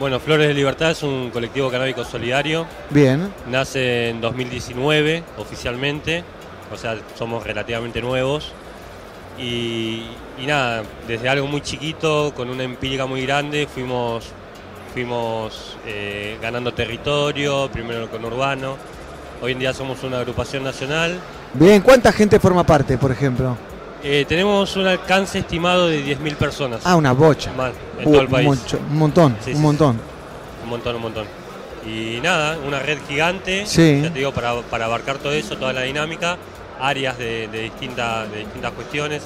Bueno, 0.00 0.20
Flores 0.20 0.48
de 0.48 0.54
Libertad 0.54 0.92
es 0.92 1.02
un 1.02 1.30
colectivo 1.30 1.70
canábico 1.70 2.04
solidario. 2.04 2.66
Bien. 2.88 3.32
Nace 3.50 4.10
en 4.10 4.20
2019 4.20 5.24
oficialmente, 5.36 6.24
o 6.72 6.76
sea, 6.76 6.96
somos 7.18 7.44
relativamente 7.44 8.00
nuevos. 8.00 8.52
Y, 9.40 10.04
y 10.40 10.46
nada, 10.46 10.82
desde 11.06 11.28
algo 11.28 11.46
muy 11.46 11.60
chiquito, 11.60 12.32
con 12.36 12.48
una 12.48 12.62
empírica 12.64 13.06
muy 13.06 13.22
grande, 13.26 13.66
fuimos, 13.72 14.24
fuimos 14.92 15.76
eh, 15.86 16.38
ganando 16.40 16.72
territorio, 16.72 17.68
primero 17.72 18.08
con 18.10 18.24
Urbano. 18.24 18.76
Hoy 19.42 19.52
en 19.52 19.58
día 19.58 19.72
somos 19.72 20.02
una 20.02 20.18
agrupación 20.18 20.64
nacional. 20.64 21.18
Bien, 21.54 21.80
¿cuánta 21.82 22.12
gente 22.12 22.38
forma 22.40 22.64
parte, 22.64 22.98
por 22.98 23.10
ejemplo? 23.12 23.56
Eh, 24.02 24.24
tenemos 24.28 24.76
un 24.76 24.86
alcance 24.86 25.40
estimado 25.40 25.88
de 25.88 26.04
10.000 26.04 26.36
personas. 26.36 26.82
Ah, 26.84 26.94
una 26.96 27.12
bocha. 27.12 27.52
Más, 27.56 27.72
en 27.98 28.06
Uh, 28.08 28.12
todo 28.12 28.20
el 28.22 28.28
país. 28.28 28.46
un 28.46 28.96
montón, 28.98 29.36
Sí, 29.44 29.50
un 29.50 29.56
sí, 29.56 29.62
montón. 29.62 30.00
Un 30.62 30.68
montón, 30.70 30.96
un 30.96 31.02
montón. 31.02 31.26
Y 31.86 32.20
nada, 32.22 32.58
una 32.66 32.78
red 32.80 32.98
gigante, 33.08 33.66
Sí. 33.66 34.00
ya 34.02 34.12
te 34.12 34.18
digo, 34.18 34.32
para, 34.32 34.54
para 34.62 34.84
abarcar 34.84 35.18
todo 35.18 35.32
eso, 35.32 35.56
toda 35.56 35.72
la 35.72 35.82
dinámica, 35.82 36.36
áreas 36.80 37.18
de, 37.18 37.48
de, 37.48 37.62
distintas, 37.62 38.30
de 38.30 38.38
distintas 38.40 38.72
cuestiones, 38.72 39.22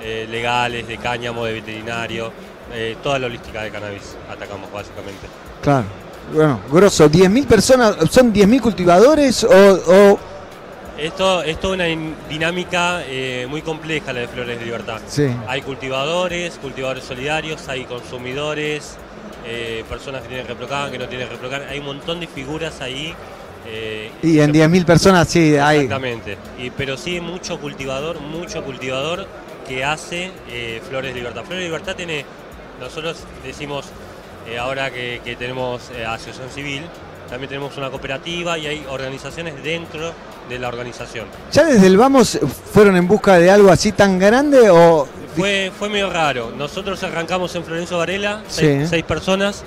eh, 0.00 0.26
legales, 0.30 0.86
de 0.86 0.96
cáñamo, 0.98 1.44
de 1.44 1.52
veterinario, 1.54 2.32
eh, 2.72 2.96
toda 3.02 3.18
la 3.18 3.26
holística 3.26 3.62
de 3.62 3.70
cannabis 3.70 4.16
atacamos 4.30 4.70
básicamente. 4.72 5.26
Claro. 5.62 5.86
Bueno, 6.32 6.60
grosso. 6.70 7.08
¿10.000 7.10 7.46
personas? 7.46 7.96
¿Son 8.10 8.32
10.000 8.32 8.60
cultivadores 8.60 9.44
o, 9.44 9.50
o- 9.50 10.18
Esto 10.98 11.42
es 11.42 11.58
toda 11.60 11.74
una 11.74 11.86
din- 11.86 12.14
dinámica 12.28 13.02
eh, 13.06 13.46
muy 13.48 13.62
compleja 13.62 14.12
la 14.12 14.20
de 14.20 14.28
Flores 14.28 14.58
de 14.58 14.64
Libertad. 14.64 15.00
Sí. 15.06 15.26
Hay 15.46 15.62
cultivadores, 15.62 16.58
cultivadores 16.60 17.04
solidarios, 17.04 17.66
hay 17.68 17.84
consumidores, 17.84 18.96
eh, 19.46 19.84
personas 19.88 20.20
que 20.22 20.28
tienen 20.28 20.46
reprocan, 20.46 20.90
que 20.90 20.98
no 20.98 21.08
tienen 21.08 21.28
reprocan. 21.30 21.62
Hay 21.70 21.78
un 21.78 21.86
montón 21.86 22.20
de 22.20 22.26
figuras 22.26 22.80
ahí 22.80 23.14
Eh, 23.70 24.10
Y 24.22 24.38
en 24.40 24.50
10.000 24.52 24.84
personas 24.86 25.28
sí 25.28 25.56
hay. 25.56 25.80
Exactamente. 25.80 26.38
Y, 26.58 26.70
pero 26.70 26.96
sí 26.96 27.20
mucho 27.20 27.58
cultivador, 27.60 28.18
mucho 28.20 28.62
cultivador 28.64 29.26
que 29.68 29.84
hace 29.84 30.30
eh, 30.50 30.80
Flores 30.88 31.12
de 31.12 31.20
Libertad. 31.20 31.42
Flores 31.42 31.58
de 31.60 31.66
Libertad 31.66 31.94
tiene, 31.94 32.24
nosotros 32.80 33.18
decimos, 33.44 33.86
eh, 34.48 34.58
ahora 34.58 34.90
que, 34.90 35.20
que 35.24 35.36
tenemos 35.36 35.82
eh, 35.94 36.04
asociación 36.04 36.48
civil, 36.50 36.82
también 37.28 37.48
tenemos 37.50 37.76
una 37.76 37.90
cooperativa 37.90 38.56
y 38.58 38.66
hay 38.66 38.86
organizaciones 38.88 39.62
dentro 39.62 40.12
de 40.48 40.58
la 40.58 40.68
organización. 40.68 41.26
¿Ya 41.52 41.64
desde 41.64 41.86
el 41.86 41.98
vamos 41.98 42.38
fueron 42.72 42.96
en 42.96 43.06
busca 43.06 43.38
de 43.38 43.50
algo 43.50 43.70
así 43.70 43.92
tan 43.92 44.18
grande 44.18 44.70
o 44.70 45.06
Fue, 45.36 45.70
fue 45.78 45.90
medio 45.90 46.10
raro. 46.10 46.50
Nosotros 46.56 47.02
arrancamos 47.02 47.54
en 47.54 47.64
Florencio 47.64 47.98
Varela, 47.98 48.42
Sí. 48.48 48.86
seis 48.86 49.04
personas, 49.04 49.62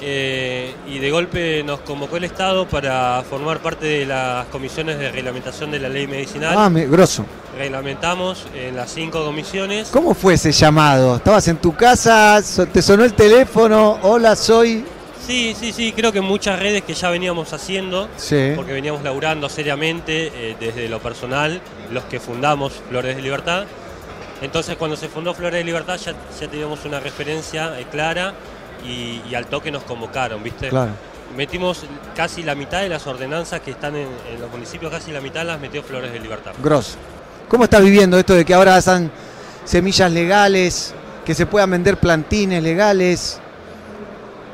eh, 0.00 0.74
y 0.88 0.98
de 0.98 1.10
golpe 1.10 1.62
nos 1.62 1.80
convocó 1.80 2.16
el 2.16 2.24
Estado 2.24 2.66
para 2.66 3.22
formar 3.28 3.58
parte 3.60 3.86
de 3.86 4.06
las 4.06 4.46
comisiones 4.46 4.98
de 4.98 5.10
reglamentación 5.12 5.70
de 5.70 5.78
la 5.80 5.88
ley 5.88 6.06
medicinal. 6.06 6.54
Ah, 6.56 6.70
me- 6.70 6.86
grosso. 6.86 7.24
Reglamentamos 7.58 8.46
en 8.54 8.76
las 8.76 8.90
cinco 8.90 9.24
comisiones. 9.24 9.88
¿Cómo 9.88 10.14
fue 10.14 10.34
ese 10.34 10.52
llamado? 10.52 11.16
¿Estabas 11.16 11.46
en 11.48 11.58
tu 11.58 11.74
casa? 11.74 12.40
¿Te 12.72 12.80
sonó 12.82 13.04
el 13.04 13.12
teléfono? 13.14 13.98
Hola, 14.02 14.34
soy. 14.36 14.84
Sí, 15.26 15.54
sí, 15.58 15.72
sí, 15.72 15.92
creo 15.92 16.10
que 16.12 16.20
muchas 16.22 16.58
redes 16.58 16.82
que 16.82 16.94
ya 16.94 17.10
veníamos 17.10 17.52
haciendo, 17.52 18.08
Sí. 18.16 18.52
porque 18.56 18.72
veníamos 18.72 19.02
laburando 19.02 19.48
seriamente 19.48 20.32
eh, 20.34 20.56
desde 20.58 20.88
lo 20.88 20.98
personal, 20.98 21.60
los 21.92 22.04
que 22.04 22.18
fundamos 22.18 22.72
Flores 22.88 23.14
de 23.16 23.22
Libertad. 23.22 23.64
Entonces 24.42 24.76
cuando 24.76 24.96
se 24.96 25.08
fundó 25.08 25.34
Flores 25.34 25.58
de 25.60 25.64
Libertad 25.64 25.98
ya, 25.98 26.12
ya 26.40 26.48
teníamos 26.48 26.84
una 26.86 26.98
referencia 26.98 27.78
eh, 27.78 27.86
clara 27.90 28.32
y, 28.84 29.22
y 29.28 29.34
al 29.34 29.46
toque 29.46 29.70
nos 29.70 29.82
convocaron, 29.84 30.42
¿viste? 30.42 30.68
Claro. 30.68 30.92
Metimos 31.36 31.84
casi 32.16 32.42
la 32.42 32.54
mitad 32.54 32.80
de 32.80 32.88
las 32.88 33.06
ordenanzas 33.06 33.60
que 33.60 33.70
están 33.70 33.94
en, 33.96 34.08
en 34.32 34.40
los 34.40 34.50
municipios, 34.50 34.90
casi 34.90 35.12
la 35.12 35.20
mitad 35.20 35.44
las 35.44 35.60
metió 35.60 35.82
Flores 35.82 36.12
de 36.12 36.18
Libertad. 36.18 36.52
Grosso. 36.62 36.96
¿Cómo 37.48 37.64
estás 37.64 37.82
viviendo 37.82 38.18
esto 38.18 38.34
de 38.34 38.44
que 38.44 38.54
ahora 38.54 38.76
hacen 38.76 39.10
semillas 39.64 40.10
legales, 40.12 40.94
que 41.24 41.34
se 41.34 41.46
puedan 41.46 41.70
vender 41.70 41.98
plantines 41.98 42.62
legales? 42.62 43.40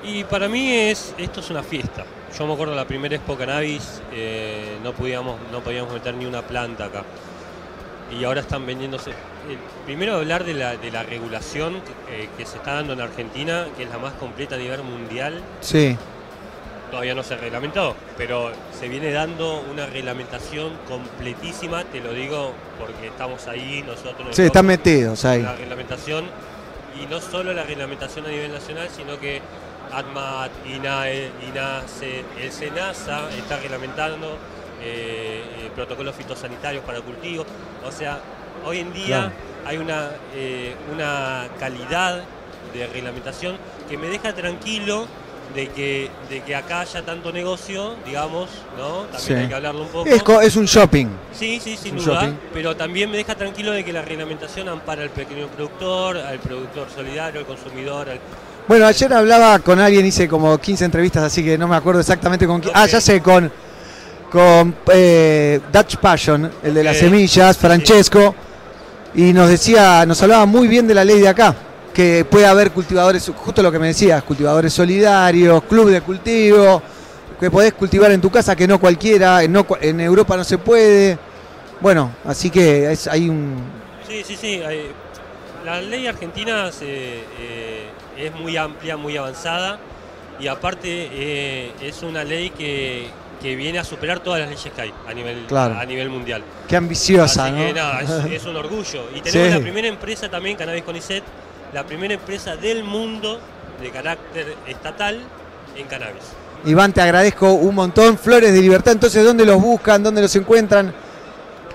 Y 0.04 0.24
para 0.24 0.48
mí 0.48 0.72
es 0.72 1.14
esto 1.18 1.40
es 1.40 1.50
una 1.50 1.62
fiesta. 1.62 2.04
Yo 2.38 2.46
me 2.46 2.52
acuerdo 2.52 2.74
la 2.74 2.86
primera 2.86 3.16
Expo 3.16 3.36
Cannabis, 3.36 4.02
eh, 4.12 4.76
no, 4.82 4.92
podíamos, 4.92 5.36
no 5.50 5.60
podíamos 5.60 5.92
meter 5.92 6.14
ni 6.14 6.26
una 6.26 6.42
planta 6.42 6.86
acá. 6.86 7.04
Y 8.10 8.24
ahora 8.24 8.40
están 8.40 8.64
vendiéndose. 8.66 9.10
eh, 9.10 9.14
primero 9.84 10.14
hablar 10.14 10.44
de 10.44 10.54
la, 10.54 10.76
de 10.76 10.90
la 10.90 11.02
regulación 11.02 11.76
eh, 12.10 12.28
que 12.36 12.46
se 12.46 12.56
está 12.58 12.74
dando 12.74 12.92
en 12.92 13.00
Argentina, 13.00 13.66
que 13.76 13.82
es 13.84 13.90
la 13.90 13.98
más 13.98 14.12
completa 14.14 14.54
a 14.54 14.58
nivel 14.58 14.82
mundial. 14.82 15.42
Sí. 15.60 15.96
Todavía 16.90 17.16
no 17.16 17.24
se 17.24 17.36
reglamentó, 17.36 17.96
pero 18.16 18.52
se 18.78 18.88
viene 18.88 19.10
dando 19.10 19.60
una 19.72 19.86
reglamentación 19.86 20.72
completísima, 20.88 21.82
te 21.82 22.00
lo 22.00 22.12
digo 22.12 22.52
porque 22.78 23.08
estamos 23.08 23.48
ahí, 23.48 23.82
nosotros. 23.84 24.28
Sí, 24.30 24.42
están 24.42 24.66
metidos 24.66 25.24
ahí. 25.24 25.42
La 25.42 25.56
reglamentación, 25.56 26.26
y 27.02 27.06
no 27.06 27.20
solo 27.20 27.52
la 27.52 27.64
reglamentación 27.64 28.24
a 28.26 28.28
nivel 28.28 28.52
nacional, 28.52 28.88
sino 28.96 29.18
que 29.18 29.42
ADMAT, 29.92 30.50
INAE, 30.64 31.32
INASE, 31.48 32.24
el 32.40 32.52
SENASA 32.52 33.30
está 33.36 33.56
reglamentando 33.58 34.38
eh, 34.82 35.42
eh, 35.66 35.70
protocolos 35.74 36.14
fitosanitarios 36.14 36.84
para 36.84 37.00
cultivo. 37.00 37.44
O 37.86 37.92
sea, 37.92 38.20
hoy 38.64 38.78
en 38.80 38.92
día 38.92 39.06
Claro. 39.06 39.32
hay 39.66 39.76
una, 39.78 40.10
eh, 40.34 40.74
una 40.92 41.48
calidad 41.58 42.22
de 42.72 42.86
reglamentación 42.88 43.56
que 43.88 43.96
me 43.96 44.08
deja 44.08 44.34
tranquilo 44.34 45.06
de 45.54 45.68
que, 45.68 46.10
de 46.28 46.42
que 46.42 46.56
acá 46.56 46.80
haya 46.80 47.02
tanto 47.02 47.32
negocio, 47.32 47.94
digamos, 48.04 48.50
¿no? 48.76 49.02
También 49.04 49.20
Sí. 49.20 49.32
hay 49.34 49.46
que 49.48 49.54
hablarlo 49.54 49.82
un 49.82 49.88
poco. 49.88 50.40
Es, 50.40 50.56
un 50.56 50.66
shopping. 50.66 51.06
Sí, 51.32 51.60
sí, 51.62 51.76
sin 51.76 51.96
duda. 51.96 52.22
shopping. 52.22 52.34
Pero 52.52 52.76
también 52.76 53.10
me 53.10 53.16
deja 53.16 53.34
tranquilo 53.36 53.70
de 53.70 53.84
que 53.84 53.92
la 53.92 54.02
reglamentación 54.02 54.68
ampara 54.68 55.02
al 55.04 55.10
pequeño 55.10 55.46
productor, 55.46 56.16
al 56.18 56.40
productor 56.40 56.88
solidario, 56.94 57.40
al 57.40 57.46
consumidor. 57.46 58.08
al- 58.10 58.18
Bueno, 58.66 58.86
ayer 58.86 59.12
hablaba 59.14 59.60
con 59.60 59.78
alguien, 59.78 60.04
hice 60.04 60.26
como 60.28 60.58
15 60.58 60.84
entrevistas, 60.84 61.22
así 61.22 61.44
que 61.44 61.56
no 61.56 61.68
me 61.68 61.76
acuerdo 61.76 62.00
exactamente 62.00 62.44
con 62.48 62.60
quién. 62.60 62.72
Ah, 62.76 62.86
ya 62.86 63.00
sé, 63.00 63.22
con, 63.22 63.50
con 64.36 64.76
eh, 64.92 65.60
Dutch 65.72 65.96
Passion, 65.96 66.50
el 66.62 66.74
de 66.74 66.84
las 66.84 66.98
semillas, 66.98 67.56
Francesco, 67.56 68.34
y 69.14 69.32
nos 69.32 69.48
decía, 69.48 70.04
nos 70.04 70.22
hablaba 70.22 70.44
muy 70.44 70.68
bien 70.68 70.86
de 70.86 70.92
la 70.92 71.06
ley 71.06 71.20
de 71.20 71.28
acá, 71.28 71.54
que 71.94 72.26
puede 72.30 72.44
haber 72.44 72.70
cultivadores, 72.72 73.32
justo 73.34 73.62
lo 73.62 73.72
que 73.72 73.78
me 73.78 73.86
decías, 73.86 74.22
cultivadores 74.24 74.74
solidarios, 74.74 75.62
club 75.64 75.88
de 75.88 76.02
cultivo, 76.02 76.82
que 77.40 77.50
podés 77.50 77.72
cultivar 77.72 78.10
en 78.10 78.20
tu 78.20 78.28
casa, 78.30 78.54
que 78.54 78.68
no 78.68 78.78
cualquiera, 78.78 79.42
en, 79.42 79.52
no, 79.52 79.66
cua- 79.66 79.78
en 79.80 80.00
Europa 80.00 80.36
no 80.36 80.44
se 80.44 80.58
puede. 80.58 81.16
Bueno, 81.80 82.10
así 82.26 82.50
que 82.50 82.92
es, 82.92 83.06
hay 83.08 83.30
un... 83.30 83.54
Sí, 84.06 84.22
sí, 84.22 84.36
sí. 84.38 84.60
hay- 84.62 84.90
La 85.64 85.80
ley 85.80 86.06
argentina 86.06 86.70
se, 86.72 86.84
eh, 87.40 87.86
es 88.18 88.34
muy 88.34 88.54
amplia, 88.58 88.98
muy 88.98 89.16
avanzada 89.16 89.78
y 90.38 90.46
aparte 90.46 91.08
eh, 91.10 91.72
es 91.80 92.02
una 92.02 92.22
ley 92.22 92.50
que, 92.50 93.08
que 93.40 93.54
viene 93.56 93.78
a 93.78 93.84
superar 93.84 94.20
todas 94.20 94.40
las 94.40 94.48
leyes 94.48 94.72
que 94.74 94.80
hay 94.80 94.92
a 95.06 95.12
nivel, 95.14 95.44
Claro. 95.46 95.78
a 95.78 95.84
nivel 95.84 96.08
mundial. 96.10 96.42
Qué 96.68 96.76
ambiciosa, 96.76 97.44
Así 97.46 97.52
¿no? 97.52 97.58
que 97.66 97.72
nada, 97.74 98.00
es, 98.02 98.10
es 98.32 98.44
un 98.44 98.56
orgullo. 98.56 99.04
Y 99.14 99.20
tenemos 99.20 99.48
Sí. 99.48 99.54
la 99.54 99.60
primera 99.60 99.88
empresa 99.88 100.28
también, 100.30 100.56
Cannabis 100.56 100.82
Conicet, 100.84 101.22
la 101.72 101.84
primera 101.84 102.14
empresa 102.14 102.56
del 102.56 102.84
mundo 102.84 103.40
de 103.80 103.90
carácter 103.90 104.54
estatal 104.66 105.20
en 105.76 105.86
cannabis. 105.86 106.22
Iván, 106.64 106.92
te 106.92 107.00
agradezco 107.02 107.52
un 107.52 107.74
montón. 107.74 108.16
Flores 108.18 108.52
de 108.52 108.60
Libertad, 108.60 108.94
entonces, 108.94 109.22
¿dónde 109.24 109.44
los 109.44 109.60
buscan? 109.60 110.02
¿Dónde 110.02 110.22
los 110.22 110.34
encuentran? 110.34 110.92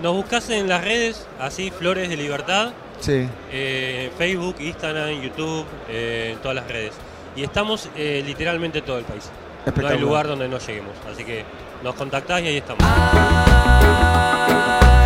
Nos 0.02 0.16
buscas 0.16 0.50
en 0.50 0.68
las 0.68 0.84
redes, 0.84 1.28
así 1.40 1.70
Flores 1.70 2.10
de 2.10 2.18
Libertad, 2.18 2.72
Sí. 3.00 3.28
eh, 3.52 4.12
Facebook, 4.18 4.56
Instagram, 4.60 5.22
YouTube, 5.22 5.66
eh, 5.90 6.32
en 6.34 6.40
todas 6.40 6.56
las 6.56 6.68
redes. 6.68 6.94
Y 7.36 7.44
estamos 7.44 7.88
eh, 7.96 8.24
literalmente 8.26 8.80
en 8.80 8.86
todo 8.86 8.98
el 8.98 9.06
país. 9.06 9.30
No 9.66 9.88
hay 9.88 10.00
lugar 10.00 10.28
donde 10.28 10.48
no 10.48 10.58
lleguemos. 10.58 10.94
Así 11.12 11.24
que 11.24 11.46
nos 11.84 11.94
contactás 11.96 12.42
y 12.42 12.48
ahí 12.48 12.58
estamos. 12.58 12.84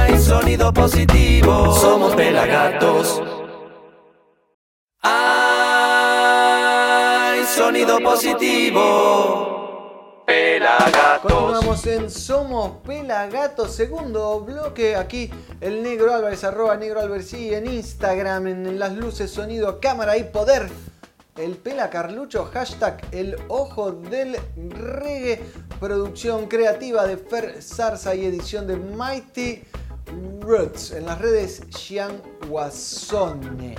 Hay 0.07 0.17
sonido 0.19 0.73
positivo. 0.73 1.73
Somos 1.75 2.15
pelagatos. 2.15 3.21
Hay 5.01 6.23
sonido 7.45 7.99
positivo. 7.99 9.55
Pelagatos. 10.25 11.31
Continuamos 11.31 11.85
en 11.85 12.09
Somos 12.09 12.77
Pelagatos, 12.85 13.75
segundo 13.75 14.39
bloque. 14.41 14.95
Aquí 14.95 15.29
el 15.61 15.83
Negro 15.83 16.15
Álvarez, 16.15 16.43
arroba 16.43 16.75
Negro 16.77 17.01
Álvarez 17.01 17.31
y 17.33 17.53
en 17.53 17.67
Instagram, 17.67 18.47
en 18.47 18.79
las 18.79 18.93
luces, 18.93 19.29
sonido, 19.29 19.79
cámara 19.79 20.17
y 20.17 20.23
poder. 20.23 20.67
El 21.37 21.57
Pela 21.57 21.89
Carlucho, 21.89 22.45
hashtag 22.45 23.05
el 23.11 23.35
ojo 23.49 23.91
del 23.91 24.37
reggae, 24.55 25.41
producción 25.81 26.47
creativa 26.47 27.05
de 27.05 27.17
Fer 27.17 27.61
Zarza 27.61 28.15
y 28.15 28.23
edición 28.23 28.67
de 28.67 28.77
Mighty 28.77 29.61
Roots 30.39 30.91
en 30.91 31.05
las 31.05 31.19
redes 31.19 31.63
Xian 31.75 32.21
Guasone. 32.47 33.75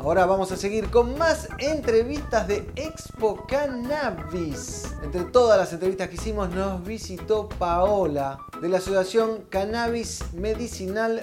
Ahora 0.00 0.26
vamos 0.26 0.52
a 0.52 0.58
seguir 0.58 0.90
con 0.90 1.16
más 1.16 1.48
entrevistas 1.58 2.46
de 2.46 2.70
Expo 2.76 3.46
Cannabis. 3.46 4.92
Entre 5.02 5.24
todas 5.24 5.58
las 5.58 5.72
entrevistas 5.72 6.10
que 6.10 6.16
hicimos 6.16 6.50
nos 6.50 6.84
visitó 6.84 7.48
Paola 7.48 8.38
de 8.60 8.68
la 8.68 8.78
Asociación 8.78 9.46
Cannabis 9.48 10.22
Medicinal 10.34 11.22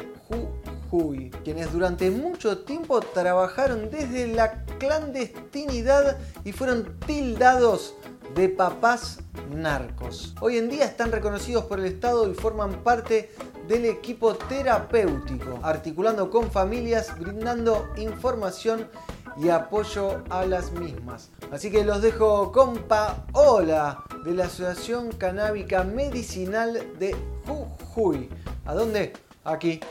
Quienes 1.44 1.74
durante 1.74 2.10
mucho 2.10 2.60
tiempo 2.60 3.02
trabajaron 3.02 3.90
desde 3.90 4.28
la 4.28 4.64
clandestinidad 4.80 6.18
y 6.46 6.54
fueron 6.54 6.98
tildados 7.06 7.96
de 8.34 8.48
papás 8.48 9.20
narcos. 9.54 10.36
Hoy 10.40 10.58
en 10.58 10.70
día 10.70 10.86
están 10.86 11.12
reconocidos 11.12 11.66
por 11.66 11.80
el 11.80 11.86
Estado 11.86 12.30
y 12.30 12.34
forman 12.34 12.82
parte 12.84 13.30
del 13.68 13.86
equipo 13.86 14.36
terapéutico, 14.36 15.60
articulando 15.64 16.30
con 16.30 16.50
familias, 16.50 17.18
brindando 17.20 17.90
información 17.98 18.88
y 19.38 19.50
apoyo 19.50 20.24
a 20.30 20.46
las 20.46 20.72
mismas. 20.72 21.30
Así 21.52 21.72
que 21.72 21.84
los 21.84 22.02
dejo 22.02 22.54
con 22.54 22.78
Paola 22.84 24.06
de 24.24 24.34
la 24.34 24.46
Asociación 24.46 25.12
Canábica 25.12 25.84
Medicinal 25.84 26.98
de 26.98 27.14
Jujuy. 27.46 28.30
¿A 28.66 28.74
dónde? 28.74 29.12
Aquí, 29.44 29.82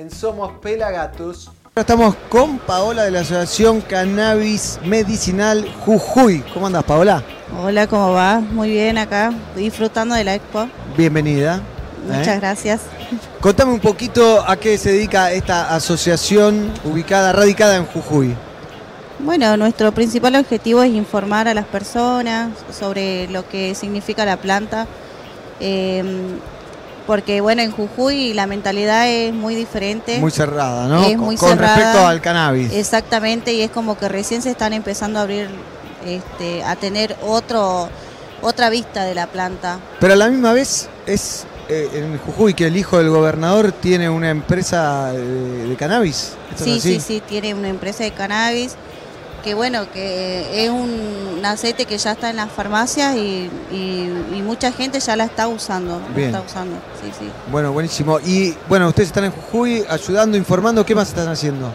en 0.00 0.10
Somos 0.10 0.52
Pelagatos. 0.62 1.48
Ahora 1.48 1.80
estamos 1.82 2.14
con 2.30 2.58
Paola 2.58 3.04
de 3.04 3.10
la 3.10 3.20
Asociación 3.20 3.82
Cannabis 3.82 4.78
Medicinal 4.82 5.70
Jujuy. 5.84 6.42
¿Cómo 6.54 6.68
andas, 6.68 6.84
Paola? 6.84 7.22
Hola, 7.62 7.86
¿cómo 7.86 8.12
va? 8.12 8.40
Muy 8.40 8.70
bien 8.70 8.96
acá, 8.96 9.30
disfrutando 9.54 10.14
de 10.14 10.24
la 10.24 10.36
expo. 10.36 10.66
Bienvenida. 10.96 11.60
Muchas 12.06 12.28
¿Eh? 12.28 12.40
gracias. 12.40 12.80
Contame 13.40 13.74
un 13.74 13.80
poquito 13.80 14.42
a 14.48 14.56
qué 14.56 14.78
se 14.78 14.92
dedica 14.92 15.32
esta 15.32 15.74
asociación 15.74 16.72
ubicada, 16.82 17.32
radicada 17.34 17.76
en 17.76 17.84
Jujuy. 17.84 18.34
Bueno, 19.18 19.54
nuestro 19.58 19.92
principal 19.92 20.34
objetivo 20.36 20.82
es 20.82 20.92
informar 20.92 21.46
a 21.46 21.52
las 21.52 21.66
personas 21.66 22.52
sobre 22.72 23.28
lo 23.28 23.46
que 23.46 23.74
significa 23.74 24.24
la 24.24 24.38
planta 24.38 24.86
eh, 25.60 26.02
porque 27.10 27.40
bueno, 27.40 27.60
en 27.60 27.72
Jujuy 27.72 28.34
la 28.34 28.46
mentalidad 28.46 29.08
es 29.08 29.34
muy 29.34 29.56
diferente. 29.56 30.20
Muy 30.20 30.30
cerrada, 30.30 30.86
¿no? 30.86 31.02
Es 31.04 31.16
con, 31.16 31.24
muy 31.24 31.34
con 31.34 31.48
cerrada. 31.48 31.74
respecto 31.74 32.06
al 32.06 32.20
cannabis. 32.20 32.72
Exactamente, 32.72 33.52
y 33.52 33.62
es 33.62 33.70
como 33.72 33.98
que 33.98 34.08
recién 34.08 34.42
se 34.42 34.50
están 34.50 34.74
empezando 34.74 35.18
a 35.18 35.22
abrir, 35.22 35.48
este, 36.06 36.62
a 36.62 36.76
tener 36.76 37.16
otro, 37.20 37.88
otra 38.42 38.70
vista 38.70 39.02
de 39.02 39.16
la 39.16 39.26
planta. 39.26 39.80
Pero 39.98 40.12
a 40.12 40.16
la 40.16 40.28
misma 40.28 40.52
vez 40.52 40.88
es 41.04 41.46
eh, 41.68 41.88
en 41.94 42.16
Jujuy 42.18 42.54
que 42.54 42.68
el 42.68 42.76
hijo 42.76 42.98
del 42.98 43.10
gobernador 43.10 43.72
tiene 43.72 44.08
una 44.08 44.30
empresa 44.30 45.10
de, 45.12 45.66
de 45.66 45.74
cannabis. 45.74 46.34
¿Esto 46.52 46.64
es 46.64 46.80
Sí, 46.80 46.80
sí, 46.80 47.00
sí, 47.00 47.22
tiene 47.28 47.54
una 47.54 47.70
empresa 47.70 48.04
de 48.04 48.12
cannabis 48.12 48.76
que 49.42 49.54
bueno, 49.54 49.90
que 49.92 50.64
es 50.64 50.70
un 50.70 51.40
aceite 51.44 51.84
que 51.86 51.96
ya 51.98 52.12
está 52.12 52.30
en 52.30 52.36
las 52.36 52.50
farmacias 52.50 53.16
y, 53.16 53.50
y- 53.72 54.12
y 54.36 54.42
mucha 54.42 54.70
gente 54.72 55.00
ya 55.00 55.16
la 55.16 55.24
está 55.24 55.48
usando. 55.48 56.00
la 56.14 56.22
está 56.22 56.40
usando, 56.42 56.76
sí, 57.02 57.10
sí. 57.18 57.30
Bueno, 57.50 57.72
buenísimo. 57.72 58.18
Y 58.20 58.54
bueno, 58.68 58.88
ustedes 58.88 59.08
están 59.08 59.24
en 59.24 59.32
Jujuy 59.32 59.84
ayudando, 59.88 60.36
informando. 60.36 60.84
¿Qué 60.84 60.94
más 60.94 61.08
están 61.08 61.28
haciendo? 61.28 61.70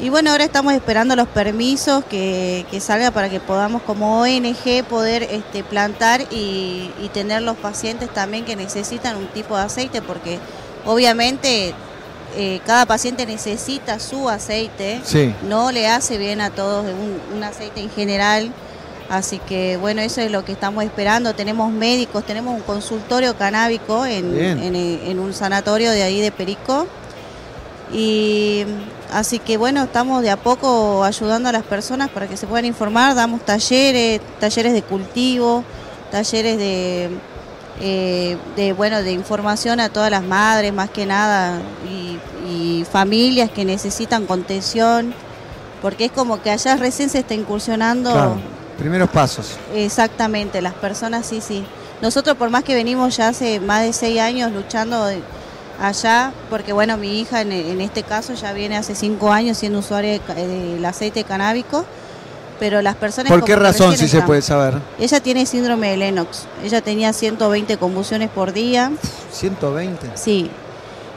Y 0.00 0.08
bueno, 0.08 0.32
ahora 0.32 0.44
estamos 0.44 0.72
esperando 0.74 1.14
los 1.16 1.28
permisos 1.28 2.04
que, 2.04 2.66
que 2.70 2.80
salga 2.80 3.10
para 3.12 3.30
que 3.30 3.38
podamos 3.40 3.80
como 3.82 4.20
ONG 4.20 4.84
poder 4.88 5.22
este, 5.22 5.62
plantar 5.62 6.20
y, 6.32 6.90
y 7.00 7.08
tener 7.12 7.42
los 7.42 7.56
pacientes 7.56 8.12
también 8.12 8.44
que 8.44 8.56
necesitan 8.56 9.16
un 9.16 9.28
tipo 9.28 9.56
de 9.56 9.62
aceite, 9.62 10.02
porque 10.02 10.40
obviamente 10.84 11.74
eh, 12.36 12.60
cada 12.66 12.86
paciente 12.86 13.26
necesita 13.26 13.98
su 13.98 14.28
aceite, 14.28 15.00
Sí. 15.04 15.34
no 15.48 15.70
le 15.72 15.88
hace 15.88 16.18
bien 16.18 16.40
a 16.40 16.50
todos 16.50 16.84
un, 16.84 17.36
un 17.36 17.44
aceite 17.44 17.80
en 17.80 17.90
general. 17.90 18.50
Así 19.10 19.38
que 19.38 19.76
bueno, 19.76 20.00
eso 20.00 20.22
es 20.22 20.30
lo 20.30 20.44
que 20.44 20.52
estamos 20.52 20.82
esperando. 20.82 21.34
Tenemos 21.34 21.70
médicos, 21.70 22.24
tenemos 22.24 22.54
un 22.54 22.62
consultorio 22.62 23.36
canábico 23.36 24.06
en, 24.06 24.32
Bien. 24.32 24.58
en, 24.62 24.74
en 24.74 25.18
un 25.18 25.34
sanatorio 25.34 25.90
de 25.90 26.02
ahí 26.02 26.20
de 26.22 26.32
Perico. 26.32 26.86
Y 27.92 28.64
así 29.12 29.38
que 29.38 29.56
bueno, 29.56 29.84
estamos 29.84 30.22
de 30.22 30.30
a 30.30 30.36
poco 30.36 31.04
ayudando 31.04 31.48
a 31.48 31.52
las 31.52 31.62
personas 31.64 32.08
para 32.10 32.26
que 32.26 32.36
se 32.36 32.46
puedan 32.46 32.64
informar, 32.64 33.14
damos 33.14 33.44
talleres, 33.44 34.20
talleres 34.40 34.72
de 34.72 34.82
cultivo, 34.82 35.62
talleres 36.10 36.56
de, 36.58 37.10
eh, 37.80 38.36
de 38.56 38.72
bueno, 38.72 39.02
de 39.02 39.12
información 39.12 39.80
a 39.80 39.90
todas 39.90 40.10
las 40.10 40.22
madres 40.22 40.72
más 40.72 40.90
que 40.90 41.04
nada 41.06 41.60
y, 41.88 42.03
y 42.64 42.84
familias 42.84 43.50
que 43.50 43.64
necesitan 43.64 44.26
contención, 44.26 45.12
porque 45.82 46.06
es 46.06 46.12
como 46.12 46.40
que 46.40 46.50
allá 46.50 46.76
recién 46.76 47.10
se 47.10 47.18
está 47.18 47.34
incursionando 47.34 48.10
Claro. 48.12 48.36
Primeros 48.78 49.08
pasos. 49.10 49.56
Exactamente, 49.74 50.60
las 50.60 50.74
personas 50.74 51.26
sí, 51.26 51.40
sí. 51.40 51.64
Nosotros 52.02 52.36
por 52.36 52.50
más 52.50 52.64
que 52.64 52.74
venimos 52.74 53.16
ya 53.16 53.28
hace 53.28 53.60
más 53.60 53.82
de 53.82 53.92
seis 53.92 54.18
años 54.20 54.50
luchando 54.52 55.04
de- 55.06 55.22
allá, 55.80 56.32
porque 56.50 56.72
bueno, 56.72 56.96
mi 56.96 57.20
hija 57.20 57.40
en, 57.40 57.52
en 57.52 57.80
este 57.80 58.02
caso 58.02 58.34
ya 58.34 58.52
viene 58.52 58.76
hace 58.76 58.94
cinco 58.94 59.32
años 59.32 59.58
siendo 59.58 59.78
usuaria 59.80 60.18
de 60.20 60.46
del 60.46 60.84
aceite 60.84 61.24
canábico, 61.24 61.84
pero 62.60 62.80
las 62.82 62.94
personas... 62.96 63.30
¿Por 63.32 63.44
qué 63.44 63.56
razón, 63.56 63.96
si 63.96 64.06
se 64.08 64.22
puede 64.22 64.40
saber? 64.42 64.74
Ella 64.98 65.20
tiene 65.20 65.46
síndrome 65.46 65.90
de 65.90 65.96
Lennox, 65.96 66.46
ella 66.64 66.80
tenía 66.80 67.12
120 67.12 67.76
convulsiones 67.76 68.28
por 68.30 68.52
día, 68.52 68.90
120. 69.32 70.10
sí. 70.14 70.50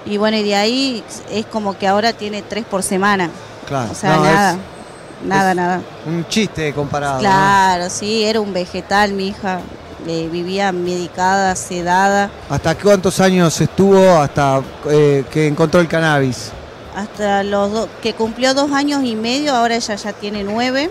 Y 0.05 0.17
bueno, 0.17 0.37
y 0.37 0.43
de 0.43 0.55
ahí 0.55 1.03
es 1.31 1.45
como 1.45 1.77
que 1.77 1.87
ahora 1.87 2.13
tiene 2.13 2.41
tres 2.41 2.65
por 2.65 2.83
semana. 2.83 3.29
Claro. 3.67 3.91
O 3.91 3.95
sea, 3.95 4.15
No, 4.15 4.23
nada, 4.23 4.51
es 4.53 5.27
nada, 5.27 5.53
nada. 5.53 5.81
un 6.05 6.25
chiste 6.27 6.73
comparado. 6.73 7.15
¿no? 7.15 7.19
Claro, 7.19 7.89
sí, 7.89 8.23
era 8.23 8.39
un 8.39 8.53
vegetal, 8.53 9.13
mi 9.13 9.27
hija. 9.29 9.59
eh, 10.07 10.29
vivía 10.31 10.71
medicada, 10.71 11.53
sedada, 11.55 12.29
¿Hasta 12.49 12.75
cuántos 12.75 13.19
años 13.19 13.59
estuvo 13.59 13.99
hasta 14.21 14.61
eh, 14.89 15.25
que 15.29 15.47
encontró 15.47 15.81
el 15.81 15.87
cannabis? 15.89 16.51
hasta 16.95 17.43
los 17.43 17.71
do- 17.73 17.89
que 18.01 18.13
cumplió 18.13 18.53
dos 18.53 18.71
años 18.71 19.03
y 19.03 19.15
medio, 19.15 19.53
ahora 19.55 19.75
ella 19.75 19.95
ya 19.95 20.13
tiene 20.13 20.43
nueve. 20.43 20.89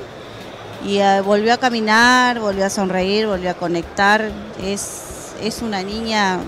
Y 0.84 0.98
eh, 0.98 1.20
volvió 1.22 1.54
a 1.54 1.56
caminar, 1.56 2.38
volvió 2.40 2.66
a 2.66 2.70
sonreír, 2.70 3.26
volvió 3.26 3.50
a 3.50 3.54
conectar. 3.54 4.28
Es, 4.62 5.32
es 5.42 5.62
una 5.62 5.82
niña, 5.82 6.38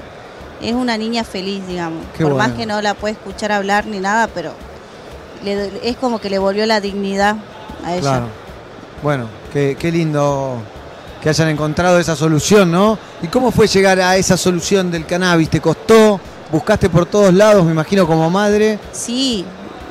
es 0.63 0.75
una 0.75 0.97
niña 0.99 1.25
feliz, 1.25 1.67
digamos. 1.67 2.05
Qué 2.17 2.25
Por 2.25 2.35
más 2.35 2.53
que 2.53 2.67
no 2.67 2.81
la 2.83 2.95
puede 2.95 3.13
escuchar 3.15 3.53
hablar 3.53 3.87
ni 3.87 3.99
nada, 4.01 4.29
pero 4.29 4.53
le- 5.45 5.71
es 5.89 5.97
como 5.97 6.19
que 6.21 6.31
le 6.31 6.39
volvió 6.39 6.67
la 6.67 6.81
dignidad 6.81 7.37
a 7.85 7.93
ella. 7.93 8.01
Claro. 8.01 8.27
Bueno, 9.03 9.27
qué, 9.53 9.77
qué 9.79 9.93
lindo 9.93 10.57
que 11.23 11.29
hayan 11.29 11.49
encontrado 11.49 11.99
esa 11.99 12.17
solución, 12.17 12.71
¿no? 12.71 12.99
¿Y 13.23 13.29
cómo 13.29 13.51
fue 13.51 13.67
llegar 13.67 14.01
a 14.01 14.17
esa 14.17 14.37
solución 14.37 14.91
del 14.91 15.07
cannabis? 15.07 15.49
¿Te 15.51 15.61
costó? 15.61 16.21
¿Buscaste 16.51 16.89
por 16.89 17.07
todos 17.07 17.33
lados, 17.35 17.65
me 17.65 17.73
imagino, 17.73 18.07
como 18.07 18.31
madre? 18.31 18.79
Sí, 18.93 19.45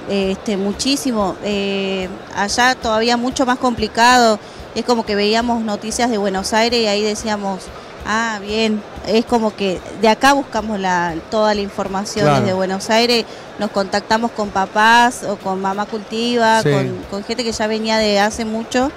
este, 0.10 0.58
muchísimo. 0.58 1.36
Eh, 1.44 2.10
allá 2.36 2.76
todavía 2.76 3.16
mucho 3.18 3.46
más 3.46 3.58
complicado. 3.60 4.40
Es 4.76 4.84
como 4.86 5.06
que 5.06 5.16
veíamos 5.16 5.62
noticias 5.64 6.10
de 6.10 6.18
Buenos 6.18 6.54
Aires 6.54 6.80
y 6.82 6.88
ahí 6.88 7.04
decíamos, 7.04 7.64
ah, 8.08 8.40
bien. 8.42 8.82
Es 9.06 9.26
como 9.26 9.56
que 9.56 9.80
de 10.02 10.08
acá 10.10 10.34
buscamos 10.34 10.80
la, 10.80 11.14
toda 11.30 11.54
la 11.54 11.62
información 11.62 12.26
Claro. 12.26 12.40
desde 12.42 12.54
Buenos 12.54 12.90
Aires. 12.90 13.26
Nos 13.60 13.72
contactamos 13.72 14.32
con 14.32 14.50
papás 14.50 15.24
o 15.24 15.36
con 15.38 15.62
mamá 15.62 15.86
cultiva, 15.86 16.62
Sí. 16.64 16.72
con, 16.72 16.98
con 17.12 17.24
gente 17.24 17.44
que 17.44 17.52
ya 17.52 17.68
venía 17.68 17.98
de 17.98 18.20
hace 18.20 18.46
mucho 18.46 18.92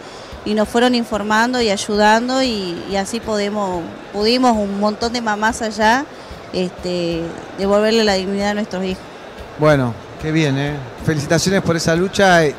y 0.44 0.54
nos 0.54 0.68
fueron 0.68 0.94
informando 0.94 1.60
y 1.60 1.70
ayudando 1.70 2.42
y, 2.42 2.82
y 2.90 2.96
así 2.96 3.20
podemos, 3.20 3.82
pudimos 4.12 4.56
un 4.56 4.80
montón 4.80 5.12
de 5.12 5.20
mamás 5.20 5.60
allá 5.62 6.04
este, 6.52 7.20
devolverle 7.58 8.04
la 8.04 8.14
dignidad 8.14 8.50
a 8.50 8.54
nuestros 8.54 8.84
hijos. 8.84 9.02
Bueno, 9.58 9.94
qué 10.22 10.32
bien, 10.32 10.56
¿eh? 10.58 10.72
Felicitaciones 11.04 11.62
por 11.62 11.76
esa 11.76 11.94
lucha 11.94 12.44
y, 12.46 12.54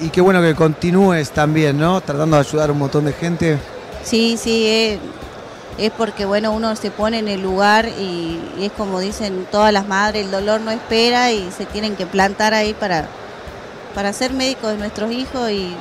y 0.00 0.08
qué 0.10 0.20
bueno 0.20 0.40
que 0.40 0.54
continúes 0.54 1.30
también, 1.30 1.76
¿no? 1.78 2.00
Tratando 2.00 2.36
de 2.36 2.40
ayudar 2.48 2.70
a 2.70 2.72
un 2.72 2.78
montón 2.78 3.04
de 3.04 3.12
gente. 3.12 3.58
Sí, 4.04 4.36
sí, 4.40 4.66
eh, 4.66 4.98
es 5.78 5.90
porque 5.92 6.24
bueno, 6.24 6.52
uno 6.52 6.74
se 6.76 6.90
pone 6.90 7.18
en 7.18 7.28
el 7.28 7.42
lugar 7.42 7.88
y, 7.88 8.40
y 8.58 8.64
es 8.66 8.72
como 8.72 8.98
dicen 9.00 9.46
todas 9.50 9.72
las 9.72 9.86
madres, 9.86 10.24
el 10.24 10.30
dolor 10.30 10.60
no 10.60 10.70
espera 10.70 11.32
y 11.32 11.50
se 11.56 11.66
tienen 11.66 11.96
que 11.96 12.06
plantar 12.06 12.54
ahí 12.54 12.72
para, 12.74 13.06
para 13.94 14.12
ser 14.12 14.32
médicos 14.32 14.72
de 14.72 14.78
nuestros 14.78 15.10
hijos 15.12 15.50
y 15.50 15.74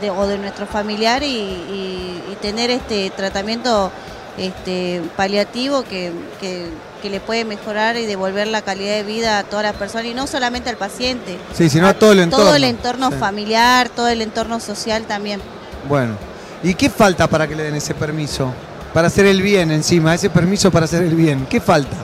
de- 0.00 0.10
o 0.10 0.26
de 0.26 0.38
nuestros 0.38 0.68
familiares 0.68 1.28
y, 1.28 1.32
y- 1.32 2.22
y 2.32 2.36
tener 2.40 2.70
este 2.70 3.10
tratamiento 3.10 3.90
este 4.38 5.02
paliativo 5.16 5.82
que, 5.82 6.12
que- 6.40 6.68
que 7.02 7.10
le 7.10 7.18
puede 7.18 7.44
mejorar 7.44 7.96
y 7.96 8.06
devolver 8.06 8.46
la 8.46 8.62
calidad 8.62 8.94
de 8.94 9.02
vida 9.02 9.38
a 9.38 9.42
todas 9.44 9.64
las 9.64 9.74
personas 9.74 10.06
y 10.06 10.14
no 10.14 10.26
solamente 10.26 10.68
al 10.70 10.76
paciente. 10.76 11.38
Sí, 11.54 11.68
sino 11.70 11.88
a 11.88 11.94
todo 11.94 12.12
el 12.12 12.20
entorno. 12.20 12.44
Todo 12.46 12.54
el 12.54 12.64
entorno 12.64 13.10
Sí. 13.10 13.16
familiar, 13.18 13.88
todo 13.88 14.08
el 14.08 14.20
entorno 14.22 14.60
social 14.60 15.04
también. 15.04 15.40
Bueno, 15.88 16.14
¿y 16.62 16.74
qué 16.74 16.88
falta 16.90 17.26
para 17.26 17.48
que 17.48 17.56
le 17.56 17.62
den 17.64 17.74
ese 17.74 17.94
permiso? 17.94 18.52
Para 18.94 19.06
hacer 19.08 19.26
el 19.26 19.40
bien 19.42 19.70
encima, 19.70 20.14
ese 20.14 20.30
permiso 20.30 20.70
para 20.70 20.84
hacer 20.86 21.02
el 21.02 21.14
bien. 21.14 21.46
¿Qué 21.48 21.60
falta? 21.60 21.96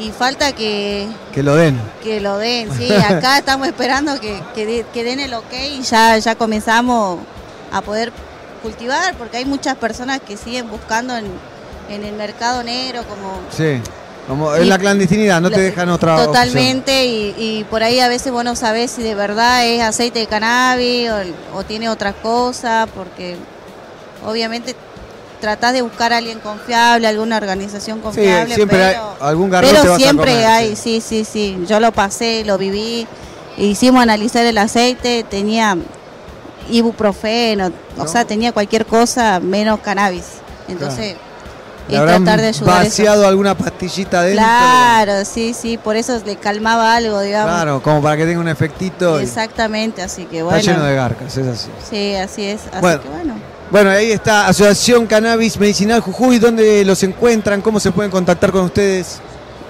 Y 0.00 0.10
falta 0.10 0.52
que, 0.52 1.06
Que 1.34 1.42
lo 1.42 1.54
den. 1.56 1.78
que 2.02 2.20
lo 2.20 2.38
den, 2.38 2.68
sí. 2.76 2.88
Acá 2.92 3.38
estamos 3.38 3.66
esperando 3.68 4.18
que, 4.20 4.40
que, 4.54 4.64
de- 4.66 4.86
que 4.92 5.04
den 5.04 5.20
el 5.20 5.34
ok 5.34 5.52
y 5.78 5.82
ya, 5.82 6.16
ya 6.18 6.34
comenzamos 6.34 7.18
a 7.72 7.80
poder 7.82 8.12
cultivar, 8.62 9.14
porque 9.16 9.38
hay 9.38 9.44
muchas 9.44 9.76
personas 9.76 10.20
que 10.20 10.36
siguen 10.36 10.70
buscando 10.70 11.16
en, 11.16 11.26
en 11.90 12.04
el 12.04 12.14
mercado 12.14 12.62
negro 12.62 13.02
como... 13.04 13.40
Sí. 13.56 13.80
Como 14.28 14.54
en 14.54 14.68
la 14.68 14.78
clandestinidad, 14.78 15.40
no 15.40 15.50
te 15.50 15.60
dejan 15.60 15.88
otra. 15.88 16.24
Totalmente, 16.24 17.04
y, 17.06 17.34
y 17.36 17.64
por 17.68 17.82
ahí 17.82 17.98
a 17.98 18.06
veces 18.06 18.30
vos 18.32 18.44
no 18.44 18.54
sabés 18.54 18.92
si 18.92 19.02
de 19.02 19.16
verdad 19.16 19.66
es 19.66 19.82
aceite 19.82 20.20
de 20.20 20.26
cannabis 20.28 21.10
o, 21.10 21.58
o 21.58 21.64
tiene 21.64 21.88
otra 21.88 22.12
cosa, 22.12 22.86
porque 22.94 23.36
obviamente 24.24 24.76
tratás 25.42 25.72
de 25.72 25.82
buscar 25.82 26.12
a 26.12 26.18
alguien 26.18 26.38
confiable, 26.38 27.06
alguna 27.08 27.36
organización 27.36 28.00
confiable, 28.00 28.54
siempre 28.54 28.82
hay- 28.84 28.94
pero, 28.94 29.16
algún 29.20 29.50
pero 29.50 29.96
siempre 29.96 30.30
comer, 30.32 30.46
hay, 30.46 30.76
sí, 30.76 31.02
sí, 31.04 31.24
sí, 31.24 31.58
yo 31.68 31.80
lo 31.80 31.90
pasé, 31.90 32.44
lo 32.46 32.56
viví, 32.58 33.08
hicimos 33.56 34.00
analizar 34.04 34.46
el 34.46 34.56
aceite, 34.56 35.24
tenía 35.28 35.76
ibuprofeno, 36.70 37.72
o 37.98 38.06
sea, 38.06 38.24
tenía 38.24 38.52
cualquier 38.52 38.86
cosa 38.86 39.40
menos 39.40 39.80
cannabis, 39.80 40.24
entonces 40.68 41.16
es 41.88 42.00
tratar 42.00 42.40
de 42.40 42.46
ayudar 42.46 42.82
eso. 42.82 42.90
vaciado 42.90 43.26
alguna 43.26 43.56
pastillita 43.58 44.22
dentro. 44.22 44.44
Claro, 44.44 45.24
sí, 45.24 45.54
sí, 45.60 45.76
por 45.76 45.96
eso 45.96 46.22
le 46.24 46.36
calmaba 46.36 46.94
algo, 46.94 47.20
digamos. 47.20 47.50
Claro, 47.50 47.82
como 47.82 48.00
para 48.00 48.16
que 48.16 48.24
tenga 48.26 48.38
un 48.40 48.46
efectito. 48.48 49.18
Exactamente, 49.18 50.02
así 50.02 50.24
que 50.26 50.36
Está 50.38 50.44
bueno. 50.44 50.62
lleno 50.62 50.84
de 50.84 50.94
garcas, 50.94 51.36
es 51.36 51.46
así. 51.48 51.68
Sí, 51.90 52.14
así 52.14 52.44
es, 52.44 52.60
así 52.70 52.80
Bueno. 52.80 53.02
que 53.02 53.08
bueno. 53.08 53.34
Bueno, 53.72 53.88
ahí 53.88 54.12
está 54.12 54.48
Asociación 54.48 55.06
Cannabis 55.06 55.58
Medicinal 55.58 56.02
Jujuy. 56.02 56.38
¿Dónde 56.38 56.84
los 56.84 57.02
encuentran? 57.04 57.62
¿Cómo 57.62 57.80
se 57.80 57.90
pueden 57.90 58.10
contactar 58.10 58.52
con 58.52 58.66
ustedes? 58.66 59.18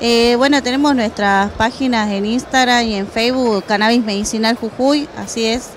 Eh, 0.00 0.34
bueno, 0.36 0.60
tenemos 0.60 0.96
nuestras 0.96 1.52
páginas 1.52 2.10
en 2.10 2.26
Instagram 2.26 2.84
y 2.84 2.94
en 2.96 3.06
Facebook, 3.06 3.62
Cannabis 3.64 4.02
Medicinal 4.02 4.56
Jujuy, 4.56 5.08
así 5.16 5.46
es. 5.46 5.68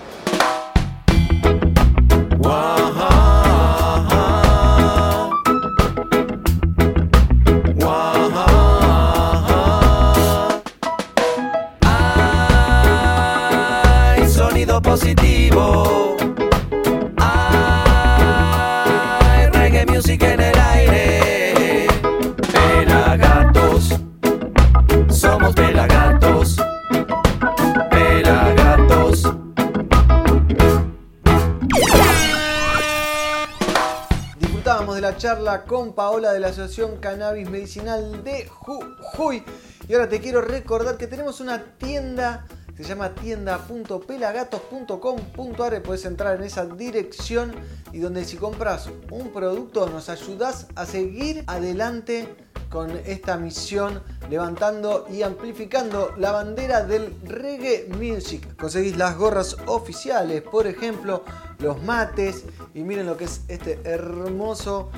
Charla 35.45 35.65
con 35.65 35.93
Paola 35.93 36.33
de 36.33 36.39
la 36.39 36.47
Asociación 36.47 36.97
Cannabis 36.97 37.47
Medicinal 37.49 38.23
de 38.23 38.47
Jujuy. 38.47 39.43
Y 39.87 39.93
ahora 39.93 40.09
te 40.09 40.19
quiero 40.19 40.41
recordar 40.41 40.97
que 40.97 41.05
tenemos 41.05 41.39
una 41.39 41.63
tienda 41.77 42.47
se 42.75 42.83
llama 42.83 43.13
tienda.pelagatos.com.ar. 43.15 45.81
Puedes 45.81 46.03
entrar 46.03 46.35
en 46.35 46.43
esa 46.43 46.65
dirección 46.65 47.55
y 47.93 47.99
donde 47.99 48.25
si 48.25 48.35
compras 48.35 48.89
un 49.11 49.31
producto 49.31 49.87
nos 49.87 50.09
ayudas 50.09 50.67
a 50.75 50.85
seguir 50.85 51.45
adelante 51.47 52.35
con 52.69 52.91
esta 53.05 53.37
misión, 53.37 54.03
levantando 54.29 55.07
y 55.09 55.21
amplificando 55.21 56.11
la 56.17 56.33
bandera 56.33 56.83
del 56.83 57.15
reggae 57.23 57.87
music. 57.97 58.57
Conseguís 58.57 58.97
las 58.97 59.17
gorras 59.17 59.55
oficiales, 59.67 60.41
por 60.41 60.67
ejemplo, 60.67 61.23
los 61.59 61.81
mates 61.81 62.43
y 62.73 62.81
miren 62.81 63.05
lo 63.05 63.15
que 63.15 63.23
es 63.25 63.41
este 63.47 63.79
hermoso 63.85 64.89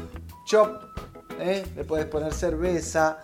chop. 0.47 0.81
¿eh? 1.39 1.63
Le 1.75 1.83
puedes 1.83 2.07
poner 2.07 2.33
cerveza, 2.33 3.19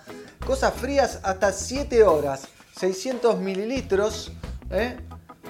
cosas 0.46 0.76
frías 0.76 1.20
hasta 1.24 1.52
7 1.52 2.04
horas. 2.04 2.48
600 2.78 3.40
mililitros. 3.40 4.32
¿eh? 4.70 4.98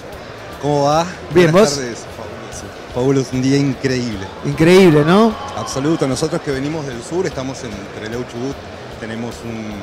¿Cómo 0.61 0.83
va? 0.85 1.05
Bien, 1.33 1.51
Buenas 1.51 1.69
¿vos? 1.69 1.77
tardes, 1.77 1.97
fabuloso. 2.15 2.93
Fabuloso, 2.93 3.29
un 3.33 3.41
día 3.41 3.57
increíble. 3.57 4.25
Increíble, 4.45 5.03
¿no? 5.05 5.33
Absoluto. 5.55 6.07
Nosotros 6.07 6.41
que 6.41 6.51
venimos 6.51 6.85
del 6.87 7.01
sur, 7.03 7.25
estamos 7.25 7.63
en 7.63 7.69
Trelew 7.99 8.23
Chubut, 8.31 8.55
tenemos 8.99 9.35
un 9.43 9.73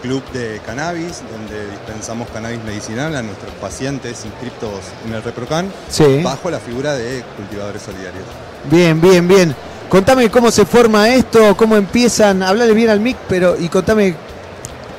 club 0.00 0.22
de 0.32 0.60
cannabis 0.66 1.22
donde 1.30 1.70
dispensamos 1.70 2.28
cannabis 2.30 2.62
medicinal 2.64 3.14
a 3.14 3.22
nuestros 3.22 3.52
pacientes 3.60 4.24
inscritos 4.24 4.70
en 5.06 5.14
el 5.14 5.22
ReproCan 5.22 5.70
Sí. 5.88 6.20
bajo 6.24 6.50
la 6.50 6.58
figura 6.58 6.94
de 6.94 7.22
cultivadores 7.36 7.82
solidarios. 7.82 8.24
Bien, 8.70 9.00
bien, 9.00 9.28
bien. 9.28 9.54
Contame 9.88 10.30
cómo 10.30 10.50
se 10.50 10.64
forma 10.64 11.08
esto, 11.10 11.54
cómo 11.56 11.76
empiezan, 11.76 12.42
hablale 12.42 12.72
bien 12.72 12.88
al 12.88 12.98
mic, 12.98 13.16
pero 13.28 13.54
y 13.60 13.68
contame 13.68 14.16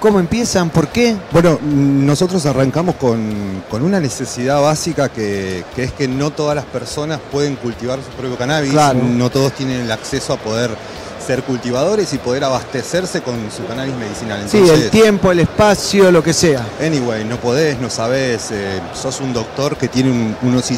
cómo 0.04 0.20
empiezan, 0.20 0.70
por 0.70 0.90
qué. 0.90 1.16
Bueno, 1.32 1.58
nosotros 1.64 2.46
arrancamos 2.46 2.96
con, 2.96 3.64
con 3.72 3.82
una 3.84 4.02
necesidad 4.02 4.62
básica 4.62 5.08
que, 5.08 5.64
que 5.74 5.84
es 5.86 5.94
que 5.94 6.10
no 6.10 6.30
todas 6.32 6.58
las 6.58 6.66
personas 6.66 7.22
pueden 7.32 7.56
cultivar 7.56 8.00
su 8.00 8.10
propio 8.18 8.38
cannabis, 8.38 8.72
Claro. 8.74 9.00
no 9.02 9.30
todos 9.30 9.54
tienen 9.54 9.80
el 9.80 9.90
acceso 9.94 10.34
a 10.34 10.38
poder 10.38 10.72
ser 11.26 11.44
cultivadores 11.44 12.12
y 12.12 12.18
poder 12.18 12.44
abastecerse 12.44 13.22
con 13.22 13.36
su 13.50 13.66
cannabis 13.66 13.96
medicinal. 13.96 14.42
Sí, 14.46 14.58
el 14.58 14.90
tiempo, 14.90 15.32
el 15.32 15.40
espacio, 15.40 16.12
lo 16.12 16.22
que 16.22 16.34
sea. 16.34 16.68
Anyway, 16.86 17.24
no 17.24 17.38
podés, 17.38 17.80
no 17.80 17.90
sabés, 17.90 18.52
eh, 18.52 18.82
sos 18.94 19.22
un 19.22 19.32
doctor 19.32 19.78
que 19.78 19.88
tiene 19.88 20.12
un- 20.12 20.36
unos 20.42 20.70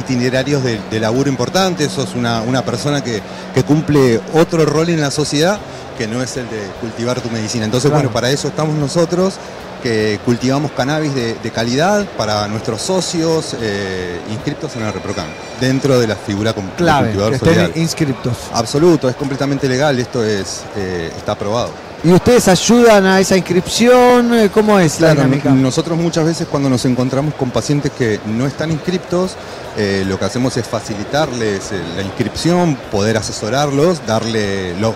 itinerarios 0.00 0.64
de, 0.64 0.80
de 0.90 1.00
laburo 1.00 1.28
importantes, 1.28 1.92
sos 1.92 2.14
una, 2.14 2.40
una 2.40 2.64
persona 2.64 3.04
que, 3.04 3.20
que 3.54 3.62
cumple 3.62 4.22
otro 4.32 4.64
rol 4.64 4.88
en 4.88 5.02
la 5.02 5.10
sociedad 5.10 5.58
que 5.96 6.06
no 6.06 6.22
es 6.22 6.36
el 6.36 6.48
de 6.48 6.66
cultivar 6.80 7.20
tu 7.20 7.30
medicina. 7.30 7.64
Entonces, 7.64 7.90
Claro. 7.90 8.02
bueno, 8.04 8.12
para 8.12 8.30
eso 8.30 8.48
estamos 8.48 8.74
nosotros, 8.76 9.34
que 9.82 10.18
cultivamos 10.24 10.72
cannabis 10.72 11.14
de, 11.14 11.34
de 11.34 11.50
calidad 11.50 12.06
para 12.16 12.48
nuestros 12.48 12.80
socios 12.80 13.54
eh, 13.60 14.18
inscriptos 14.30 14.74
en 14.76 14.82
el 14.84 14.92
ReproCam, 14.92 15.26
dentro 15.60 15.98
de 16.00 16.06
la 16.06 16.16
figura 16.16 16.52
como 16.54 16.70
Clave, 16.70 17.08
cultivador 17.08 17.30
que 17.32 17.36
estén 17.36 17.54
solidario. 17.54 17.82
inscriptos. 17.82 18.36
Absoluto, 18.54 19.08
es 19.10 19.16
completamente 19.16 19.68
legal, 19.68 19.98
esto 19.98 20.24
es 20.24 20.62
eh, 20.76 21.12
está 21.16 21.32
aprobado. 21.32 21.70
¿Y 22.04 22.12
ustedes 22.12 22.48
ayudan 22.48 23.06
a 23.06 23.18
esa 23.18 23.34
inscripción? 23.34 24.34
Eh, 24.34 24.50
¿Cómo 24.52 24.78
es 24.78 25.00
la 25.00 25.12
Claro, 25.12 25.22
dinámica? 25.22 25.48
no- 25.50 25.56
nosotros 25.56 25.96
muchas 25.98 26.26
veces 26.26 26.46
cuando 26.50 26.68
nos 26.68 26.84
encontramos 26.84 27.32
con 27.34 27.50
pacientes 27.50 27.92
que 27.92 28.20
no 28.26 28.46
están 28.46 28.70
inscriptos, 28.70 29.36
eh, 29.78 30.04
lo 30.06 30.18
que 30.18 30.26
hacemos 30.26 30.54
es 30.58 30.66
facilitarles 30.66 31.72
eh, 31.72 31.80
la 31.96 32.02
inscripción, 32.02 32.76
poder 32.92 33.16
asesorarlos, 33.16 34.06
darle 34.06 34.78
los, 34.78 34.94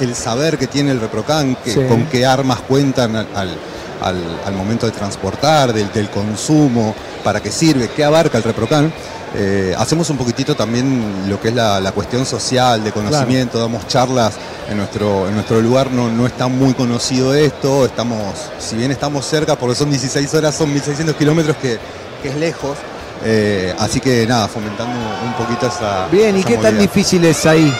el 0.00 0.16
saber 0.16 0.58
que 0.58 0.66
tiene 0.66 0.90
el 0.90 1.00
ReproCan, 1.00 1.56
que, 1.64 1.72
Sí. 1.74 1.80
con 1.88 2.06
qué 2.06 2.26
armas 2.26 2.58
cuentan 2.66 3.14
al, 3.14 3.28
al- 3.36 3.56
al- 4.02 4.40
al 4.46 4.54
momento 4.54 4.84
de 4.86 4.92
transportar, 4.92 5.72
del, 5.72 5.92
del 5.92 6.10
consumo, 6.10 6.92
para 7.22 7.40
qué 7.40 7.52
sirve, 7.52 7.88
qué 7.94 8.02
abarca 8.04 8.36
el 8.36 8.42
ReproCan. 8.42 8.92
Eh, 9.34 9.74
hacemos 9.76 10.08
un 10.10 10.16
poquitito 10.16 10.54
también 10.54 11.28
lo 11.28 11.40
que 11.40 11.48
es 11.48 11.54
la, 11.54 11.80
la 11.80 11.92
cuestión 11.92 12.24
social, 12.24 12.82
de 12.82 12.92
conocimiento, 12.92 13.58
damos 13.58 13.86
charlas 13.86 14.34
en 14.70 14.78
nuestro, 14.78 15.28
en 15.28 15.34
nuestro 15.34 15.60
lugar, 15.60 15.90
no, 15.90 16.10
no 16.10 16.26
está 16.26 16.48
muy 16.48 16.72
conocido 16.74 17.34
esto, 17.34 17.84
estamos, 17.84 18.18
si 18.58 18.76
bien 18.76 18.90
estamos 18.90 19.26
cerca, 19.26 19.56
porque 19.56 19.74
son 19.74 19.90
16 19.90 20.32
horas, 20.34 20.54
son 20.54 20.72
1600 20.72 21.14
kilómetros 21.16 21.56
que, 21.58 21.78
que 22.22 22.30
es 22.30 22.36
lejos, 22.36 22.78
eh, 23.24 23.74
así 23.78 24.00
que 24.00 24.26
nada, 24.26 24.48
fomentando 24.48 24.98
un 25.24 25.34
poquito 25.34 25.66
esa... 25.66 26.08
Bien, 26.08 26.36
¿y 26.36 26.44
qué 26.44 26.56
tan 26.56 26.78
difícil 26.78 27.24
es 27.24 27.44
ahí 27.44 27.72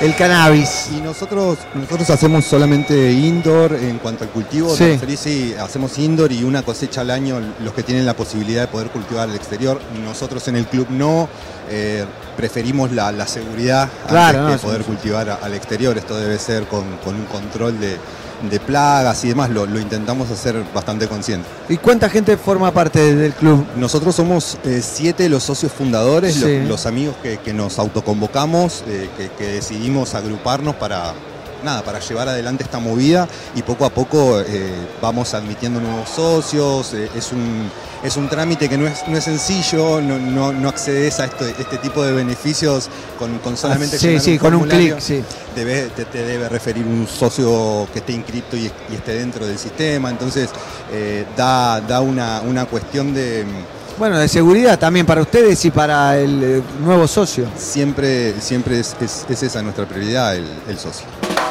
el 0.00 0.14
cannabis? 0.14 0.88
Y 0.96 1.00
nosotros, 1.00 1.58
nosotros 1.74 2.10
hacemos 2.10 2.44
solamente 2.44 3.12
indoor 3.12 3.74
en 3.74 3.98
cuanto 3.98 4.24
al 4.24 4.30
cultivo. 4.30 4.74
Sí. 4.74 5.54
hacemos 5.58 5.98
indoor 5.98 6.32
y 6.32 6.44
una 6.44 6.62
cosecha 6.62 7.00
al 7.00 7.10
año 7.10 7.40
los 7.62 7.72
que 7.74 7.82
tienen 7.82 8.04
la 8.06 8.14
posibilidad 8.14 8.62
de 8.62 8.68
poder 8.68 8.88
cultivar 8.90 9.28
al 9.28 9.34
exterior. 9.36 9.80
Nosotros 10.04 10.46
en 10.48 10.56
el 10.56 10.66
club 10.66 10.86
no. 10.90 11.28
eh, 11.70 12.04
preferimos 12.36 12.92
la, 12.92 13.10
la 13.12 13.26
seguridad 13.26 13.88
Claro, 14.06 14.38
antes 14.38 14.42
no, 14.42 14.52
que 14.52 14.58
sí, 14.58 14.66
poder 14.66 14.80
sí. 14.82 14.86
cultivar 14.86 15.38
al 15.42 15.54
exterior. 15.54 15.96
Esto 15.96 16.16
debe 16.18 16.38
ser 16.38 16.64
con, 16.66 16.84
con 16.98 17.14
un 17.14 17.24
control 17.26 17.80
de, 17.80 17.96
de 18.42 18.60
plagas 18.60 19.24
y 19.24 19.28
demás. 19.28 19.50
Lo, 19.50 19.66
lo 19.66 19.80
intentamos 19.80 20.30
hacer 20.30 20.62
bastante 20.74 21.08
consciente. 21.08 21.48
¿Y 21.68 21.76
cuánta 21.76 22.08
gente 22.08 22.36
forma 22.36 22.72
parte 22.72 23.14
del 23.14 23.32
club? 23.32 23.66
Nosotros 23.76 24.14
somos 24.14 24.58
eh, 24.64 24.80
siete 24.82 25.28
los 25.28 25.42
socios 25.42 25.72
fundadores, 25.72 26.42
los, 26.66 26.86
amigos 26.86 27.16
que, 27.22 27.38
que 27.38 27.52
nos 27.52 27.78
autoconvocamos, 27.78 28.84
eh, 28.88 29.08
que, 29.16 29.28
que 29.30 29.52
decidimos 29.52 30.14
agruparnos 30.14 30.76
para 30.76 31.14
nada, 31.66 31.82
para 31.82 32.00
llevar 32.00 32.28
adelante 32.30 32.64
esta 32.64 32.78
movida 32.78 33.28
y 33.54 33.60
poco 33.62 33.84
a 33.84 33.90
poco 33.90 34.40
eh, 34.40 34.72
vamos 35.02 35.34
admitiendo 35.34 35.80
nuevos 35.80 36.08
socios. 36.08 36.94
eh, 36.94 37.10
es 37.14 37.32
un 37.32 37.70
es 38.04 38.16
un 38.16 38.28
trámite 38.28 38.68
que 38.68 38.78
no 38.78 38.86
es, 38.86 39.06
no 39.08 39.16
es 39.18 39.24
sencillo, 39.24 40.00
no, 40.00 40.18
no, 40.18 40.52
no 40.52 40.68
accedes 40.68 41.18
a 41.18 41.24
este 41.24 41.78
tipo 41.82 42.04
de 42.04 42.12
beneficios 42.12 42.88
con, 43.18 43.38
con 43.38 43.56
solamente 43.56 43.96
Ah, 43.96 43.98
sí, 43.98 44.20
sí, 44.20 44.38
con 44.38 44.54
un 44.54 44.68
clic, 44.68 45.00
sí. 45.00 45.22
Debe- 45.56 45.88
te, 45.96 46.04
te 46.04 46.22
debe 46.24 46.48
referir 46.48 46.84
un 46.86 47.08
socio 47.08 47.88
que 47.92 47.98
esté 48.00 48.12
inscripto 48.12 48.56
y, 48.56 48.70
y 48.90 48.94
esté 48.94 49.14
dentro 49.14 49.44
del 49.46 49.58
sistema, 49.58 50.10
entonces 50.10 50.50
eh, 50.92 51.24
da, 51.36 51.80
da 51.80 52.00
una, 52.00 52.42
una 52.42 52.66
cuestión 52.66 53.12
de... 53.12 53.44
Bueno, 53.98 54.18
de 54.18 54.28
seguridad 54.28 54.78
también 54.78 55.06
para 55.06 55.22
ustedes 55.22 55.64
y 55.64 55.70
para 55.70 56.18
el 56.18 56.62
nuevo 56.84 57.08
socio. 57.08 57.46
Siempre, 57.58 58.34
siempre 58.40 58.78
es, 58.78 58.94
es- 59.00 59.24
es 59.28 59.42
esa 59.42 59.62
nuestra 59.62 59.86
prioridad, 59.86 60.36
el, 60.36 60.46
el 60.68 60.78
socio. 60.78 61.06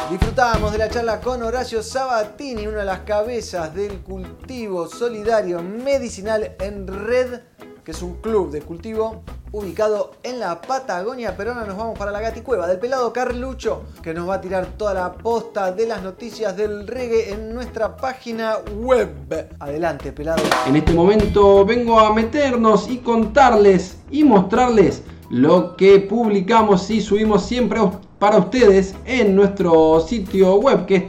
Disfrutábamos 0.09 0.71
de 0.71 0.77
la 0.77 0.87
charla 0.87 1.19
con 1.19 1.41
Horacio 1.41 1.81
Sabatini, 1.81 2.67
una 2.67 2.79
de 2.79 2.85
las 2.85 2.99
cabezas 2.99 3.73
del 3.73 4.01
cultivo 4.01 4.87
solidario 4.87 5.63
medicinal 5.63 6.55
en 6.59 6.85
red, 6.85 7.39
que 7.83 7.89
es 7.89 8.03
un 8.03 8.21
club 8.21 8.51
de 8.51 8.61
cultivo 8.61 9.23
ubicado 9.51 10.11
en 10.21 10.39
la 10.39 10.61
Patagonia 10.61 11.35
peruana. 11.35 11.65
Nos 11.65 11.75
vamos 11.75 11.97
para 11.97 12.11
la 12.11 12.21
gaticueva 12.21 12.67
del 12.67 12.77
pelado 12.77 13.11
Carlucho, 13.11 13.85
que 14.03 14.13
nos 14.13 14.29
va 14.29 14.35
a 14.35 14.41
tirar 14.41 14.67
toda 14.77 14.93
la 14.93 15.11
posta 15.11 15.71
de 15.71 15.87
las 15.87 16.03
noticias 16.03 16.55
del 16.55 16.85
reggae 16.85 17.31
en 17.33 17.51
nuestra 17.55 17.97
página 17.97 18.57
web. 18.77 19.49
Adelante, 19.59 20.11
pelado. 20.11 20.43
En 20.67 20.75
este 20.75 20.93
momento 20.93 21.65
vengo 21.65 21.99
a 21.99 22.13
meternos 22.13 22.87
y 22.87 22.99
contarles 22.99 23.97
y 24.11 24.23
mostrarles 24.23 25.01
lo 25.31 25.75
que 25.75 25.99
publicamos 25.99 26.91
y 26.91 27.01
subimos 27.01 27.43
siempre 27.43 27.79
para 28.19 28.37
ustedes 28.37 28.95
en 29.05 29.35
nuestro 29.35 29.99
sitio 29.99 30.55
web 30.55 30.85
que 30.85 30.95
es 30.95 31.03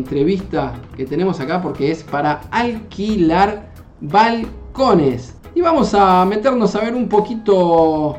Entrevista 0.00 0.74
que 0.96 1.04
tenemos 1.04 1.40
acá 1.40 1.60
porque 1.62 1.90
es 1.90 2.02
para 2.02 2.40
alquilar 2.50 3.70
balcones. 4.00 5.34
Y 5.54 5.60
vamos 5.60 5.94
a 5.94 6.24
meternos 6.24 6.74
a 6.74 6.80
ver 6.80 6.94
un 6.94 7.08
poquito 7.08 8.18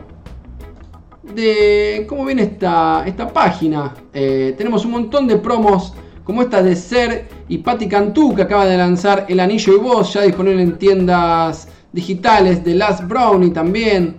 de 1.35 2.05
cómo 2.07 2.25
viene 2.25 2.43
esta, 2.43 3.03
esta 3.05 3.27
página. 3.27 3.93
Eh, 4.13 4.53
tenemos 4.57 4.85
un 4.85 4.91
montón 4.91 5.27
de 5.27 5.37
promos 5.37 5.93
como 6.23 6.43
esta 6.43 6.61
de 6.61 6.75
Ser 6.75 7.27
y 7.47 7.57
Patti 7.57 7.87
Cantú 7.87 8.35
que 8.35 8.43
acaba 8.43 8.65
de 8.65 8.77
lanzar 8.77 9.25
El 9.27 9.39
Anillo 9.39 9.75
y 9.75 9.79
Voz, 9.79 10.13
ya 10.13 10.21
disponible 10.21 10.61
en 10.61 10.77
tiendas 10.77 11.67
digitales 11.91 12.63
de 12.63 12.75
Last 12.75 13.07
Brownie 13.07 13.51
también. 13.51 14.17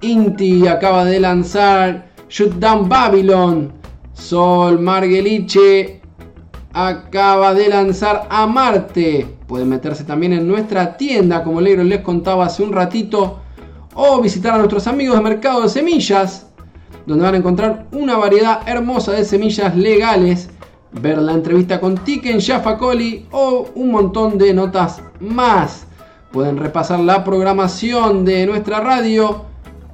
Inti 0.00 0.66
acaba 0.66 1.04
de 1.04 1.20
lanzar 1.20 2.08
Shoot 2.28 2.54
Down 2.54 2.88
Babylon. 2.88 3.84
Sol 4.14 4.78
Margeliche 4.78 6.00
acaba 6.74 7.54
de 7.54 7.68
lanzar 7.68 8.26
a 8.28 8.46
Marte. 8.46 9.26
Pueden 9.46 9.68
meterse 9.68 10.04
también 10.04 10.32
en 10.32 10.46
nuestra 10.46 10.96
tienda, 10.96 11.44
como 11.44 11.60
Legro 11.60 11.84
les 11.84 12.00
contaba 12.00 12.46
hace 12.46 12.62
un 12.62 12.72
ratito, 12.72 13.38
o 13.94 14.20
visitar 14.20 14.54
a 14.54 14.58
nuestros 14.58 14.86
amigos 14.88 15.16
de 15.16 15.22
Mercado 15.22 15.62
de 15.62 15.68
Semillas, 15.68 16.48
donde 17.06 17.24
van 17.24 17.34
a 17.34 17.38
encontrar 17.38 17.86
una 17.92 18.16
variedad 18.16 18.68
hermosa 18.68 19.12
de 19.12 19.24
semillas 19.24 19.76
legales, 19.76 20.50
ver 20.90 21.18
la 21.18 21.32
entrevista 21.32 21.80
con 21.80 21.96
Tiken 21.96 22.40
Jaffa 22.40 22.76
Coli 22.76 23.26
o 23.30 23.68
un 23.76 23.92
montón 23.92 24.36
de 24.36 24.52
notas 24.52 25.00
más. 25.20 25.86
Pueden 26.32 26.56
repasar 26.56 26.98
la 26.98 27.22
programación 27.22 28.24
de 28.24 28.46
nuestra 28.46 28.80
radio 28.80 29.44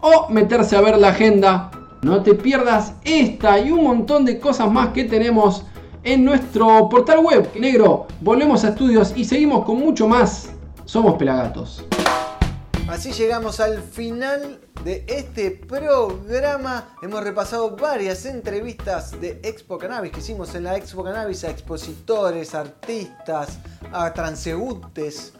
o 0.00 0.30
meterse 0.30 0.76
a 0.76 0.80
ver 0.80 0.98
la 0.98 1.08
agenda. 1.08 1.70
No 2.00 2.22
te 2.22 2.32
pierdas 2.32 2.94
esta 3.04 3.58
y 3.58 3.70
un 3.70 3.84
montón 3.84 4.24
de 4.24 4.40
cosas 4.40 4.70
más 4.72 4.88
que 4.88 5.04
tenemos 5.04 5.66
en 6.02 6.24
nuestro 6.24 6.88
portal 6.88 7.18
web. 7.24 7.50
Negro, 7.58 8.06
volvemos 8.20 8.64
a 8.64 8.70
estudios 8.70 9.12
y 9.16 9.24
seguimos 9.24 9.64
con 9.64 9.78
mucho 9.78 10.08
más. 10.08 10.50
Somos 10.84 11.16
Pelagatos. 11.16 11.84
Así 12.88 13.12
llegamos 13.12 13.60
al 13.60 13.80
final 13.82 14.60
de 14.82 15.04
este 15.06 15.52
programa. 15.52 16.88
Hemos 17.02 17.22
repasado 17.22 17.76
varias 17.76 18.26
entrevistas 18.26 19.20
de 19.20 19.40
Expo 19.44 19.78
Cannabis 19.78 20.10
que 20.10 20.20
hicimos 20.20 20.54
en 20.56 20.64
la 20.64 20.76
Expo 20.76 21.04
Cannabis 21.04 21.44
a 21.44 21.50
expositores, 21.50 22.54
artistas, 22.54 23.60
a 23.92 24.12
transeúntes, 24.12 25.34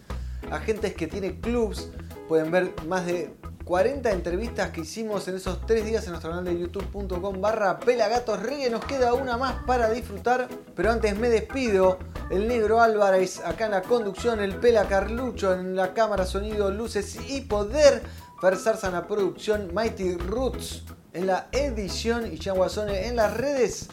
a 0.50 0.60
gentes 0.60 0.94
que 0.94 1.08
tienen 1.08 1.40
clubs. 1.40 1.90
Pueden 2.28 2.52
ver 2.52 2.72
más 2.86 3.06
de 3.06 3.34
40 3.70 4.10
entrevistas 4.10 4.70
que 4.70 4.80
hicimos 4.80 5.28
en 5.28 5.36
esos 5.36 5.64
tres 5.64 5.84
días 5.84 6.02
en 6.02 6.10
nuestro 6.10 6.30
canal 6.30 6.44
de 6.44 6.58
youtube.com 6.58 7.40
barra 7.40 7.78
pelagatos. 7.78 8.40
Nos 8.68 8.84
queda 8.84 9.14
una 9.14 9.36
más 9.36 9.62
para 9.64 9.88
disfrutar, 9.90 10.48
pero 10.74 10.90
antes 10.90 11.16
me 11.16 11.28
despido. 11.28 12.00
El 12.32 12.48
negro 12.48 12.80
Álvarez 12.80 13.40
acá 13.44 13.66
en 13.66 13.70
la 13.70 13.82
conducción, 13.82 14.40
el 14.40 14.56
pela 14.56 14.88
Carlucho 14.88 15.54
en 15.54 15.76
la 15.76 15.94
cámara, 15.94 16.26
sonido, 16.26 16.72
luces 16.72 17.16
y 17.28 17.42
poder. 17.42 18.02
Versarza 18.42 18.88
en 18.88 18.94
la 18.94 19.06
producción, 19.06 19.72
Mighty 19.72 20.16
Roots 20.16 20.82
en 21.12 21.28
la 21.28 21.46
edición 21.52 22.26
y 22.26 22.44
Guasone 22.50 23.06
en 23.06 23.14
las 23.14 23.36
redes. 23.36 23.88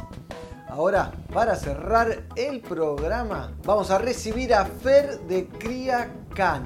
Ahora, 0.70 1.12
para 1.32 1.56
cerrar 1.56 2.24
el 2.36 2.62
programa, 2.62 3.54
vamos 3.64 3.92
a 3.92 4.00
recibir 4.00 4.56
a 4.56 4.66
Fer 4.66 5.20
de 5.28 5.48
Cria 5.48 6.12
Can. 6.34 6.64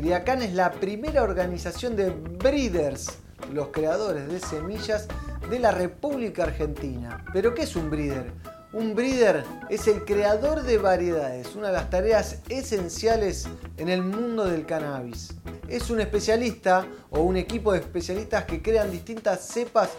Criacan 0.00 0.40
es 0.40 0.54
la 0.54 0.70
primera 0.72 1.22
organización 1.22 1.94
de 1.94 2.08
breeders, 2.08 3.18
los 3.52 3.68
creadores 3.68 4.28
de 4.28 4.40
semillas 4.40 5.06
de 5.50 5.58
la 5.58 5.72
República 5.72 6.44
Argentina. 6.44 7.22
¿Pero 7.34 7.52
qué 7.52 7.64
es 7.64 7.76
un 7.76 7.90
breeder? 7.90 8.32
Un 8.72 8.94
breeder 8.94 9.44
es 9.68 9.86
el 9.88 10.06
creador 10.06 10.62
de 10.62 10.78
variedades, 10.78 11.54
una 11.54 11.66
de 11.66 11.74
las 11.74 11.90
tareas 11.90 12.38
esenciales 12.48 13.46
en 13.76 13.90
el 13.90 14.02
mundo 14.02 14.46
del 14.46 14.64
cannabis. 14.64 15.34
Es 15.68 15.90
un 15.90 16.00
especialista 16.00 16.86
o 17.10 17.20
un 17.20 17.36
equipo 17.36 17.74
de 17.74 17.80
especialistas 17.80 18.44
que 18.44 18.62
crean 18.62 18.90
distintas 18.90 19.48
cepas 19.48 19.90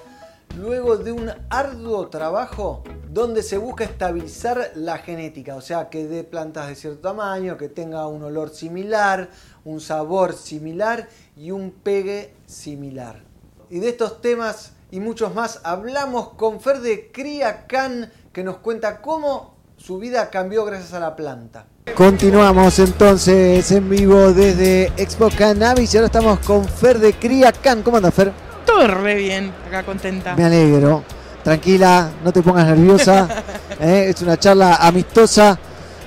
luego 0.58 0.98
de 0.98 1.12
un 1.12 1.32
arduo 1.50 2.08
trabajo 2.08 2.84
donde 3.10 3.44
se 3.44 3.58
busca 3.58 3.84
estabilizar 3.84 4.72
la 4.76 4.98
genética, 4.98 5.56
o 5.56 5.62
sea, 5.62 5.90
que 5.90 6.08
dé 6.08 6.24
plantas 6.24 6.68
de 6.68 6.76
cierto 6.76 7.00
tamaño, 7.00 7.58
que 7.58 7.70
tenga 7.70 8.08
un 8.08 8.24
olor 8.24 8.50
similar, 8.50 9.30
un 9.66 9.82
sabor 9.82 10.34
similar 10.34 11.10
y 11.36 11.52
un 11.52 11.72
pegue 11.72 12.34
similar. 12.46 13.22
Y 13.70 13.80
de 13.80 13.90
estos 13.90 14.22
temas 14.22 14.74
y 14.92 15.00
muchos 15.00 15.34
más 15.34 15.62
hablamos 15.64 16.30
con 16.30 16.60
Fer 16.60 16.80
de 16.80 17.12
Cría 17.12 17.66
Can, 17.68 18.12
que 18.34 18.44
nos 18.44 18.58
cuenta 18.58 19.02
cómo 19.02 19.56
su 19.78 19.98
vida 19.98 20.30
cambió 20.30 20.66
gracias 20.66 20.94
a 20.94 21.00
la 21.00 21.16
planta. 21.16 21.66
Continuamos 21.96 22.78
entonces 22.80 23.72
en 23.72 23.90
vivo 23.90 24.32
desde 24.32 24.86
Expo 24.98 25.30
Cannabis 25.36 25.94
y 25.94 25.98
ahora 25.98 26.08
estamos 26.08 26.40
con 26.40 26.66
Fer 26.66 27.00
de 27.00 27.14
Cría 27.14 27.52
Can. 27.52 27.82
¿Cómo 27.84 27.98
anda 27.98 28.12
Fer? 28.12 28.51
Todo 28.72 28.88
re 28.88 29.16
bien, 29.16 29.52
acá 29.68 29.84
contenta. 29.84 30.36
Me 30.36 30.46
alegro. 30.46 31.04
Tranquila, 31.44 32.10
no 32.24 32.32
te 32.32 32.42
pongas 32.42 32.68
nerviosa. 32.68 33.28
¿eh? 33.80 34.08
Es 34.10 34.22
una 34.22 34.38
charla 34.38 34.76
amistosa. 34.76 35.58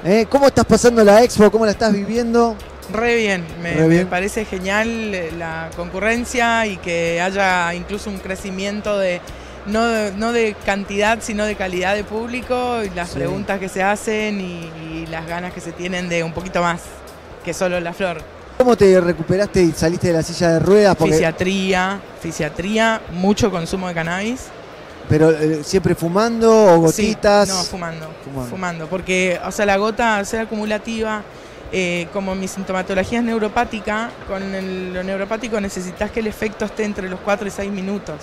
¿eh? 0.04 0.26
¿Cómo 0.30 0.46
estás 0.46 0.64
pasando 0.64 1.02
la 1.04 1.22
expo? 1.22 1.50
¿Cómo 1.50 1.64
la 1.66 1.72
estás 1.72 1.92
viviendo? 1.92 2.56
Re 2.92 3.16
bien, 3.16 3.44
me, 3.62 3.72
Re 3.74 3.80
me 3.82 3.88
bien. 3.88 4.06
parece 4.08 4.44
genial 4.44 4.88
eh, 5.14 5.32
la 5.36 5.70
concurrencia 5.76 6.66
y 6.66 6.76
que 6.76 7.20
haya 7.20 7.72
incluso 7.74 8.10
un 8.10 8.18
crecimiento 8.18 8.98
de 8.98 9.20
no, 9.66 9.86
de- 9.86 10.12
no 10.12 10.32
de 10.32 10.54
cantidad, 10.66 11.18
sino 11.22 11.46
de 11.46 11.56
calidad 11.56 11.94
de 11.94 12.04
público 12.04 12.82
y 12.84 12.90
las 12.90 13.08
Sí. 13.10 13.16
preguntas 13.16 13.58
que 13.58 13.68
se 13.70 13.82
hacen 13.82 14.40
y, 14.40 14.70
y 15.02 15.06
las 15.10 15.26
ganas 15.26 15.52
que 15.54 15.60
se 15.62 15.72
tienen 15.72 16.08
de 16.10 16.22
un 16.22 16.32
poquito 16.32 16.60
más 16.62 16.82
que 17.44 17.54
solo 17.54 17.80
la 17.80 17.92
flor. 17.94 18.20
¿Cómo 18.58 18.76
te 18.76 19.00
recuperaste 19.00 19.62
y 19.62 19.72
saliste 19.72 20.08
de 20.08 20.12
la 20.14 20.22
silla 20.22 20.50
de 20.52 20.58
ruedas? 20.60 20.96
Porque, 20.96 21.14
Fisiatría, 21.14 22.00
fisiatría, 22.20 23.00
mucho 23.12 23.50
consumo 23.50 23.88
de 23.88 23.94
cannabis. 23.94 24.42
pero 25.08 25.30
eh, 25.32 25.62
siempre 25.62 25.94
fumando 25.94 26.50
o 26.76 26.78
gotitas. 26.80 27.46
Sí, 27.48 27.54
no, 27.54 27.62
fumando, 27.64 28.08
Fumando. 28.24 28.50
fumando. 28.50 28.86
Porque, 28.86 29.38
o 29.44 29.50
sea, 29.52 29.66
la 29.66 29.76
gota, 29.76 30.16
al 30.16 30.24
ser 30.26 30.40
acumulativa, 30.40 31.22
eh, 31.72 32.06
como 32.12 32.34
mi 32.34 32.48
sintomatología 32.48 33.18
es 33.18 33.24
neuropática, 33.24 34.10
con 34.26 34.42
el- 34.54 34.94
lo 34.94 35.02
neuropático 35.02 35.60
necesitas 35.60 36.10
que 36.10 36.20
el 36.20 36.26
efecto 36.28 36.64
esté 36.64 36.84
entre 36.84 37.10
los 37.10 37.20
4 37.20 37.46
y 37.46 37.50
6 37.50 37.70
minutos. 37.70 38.16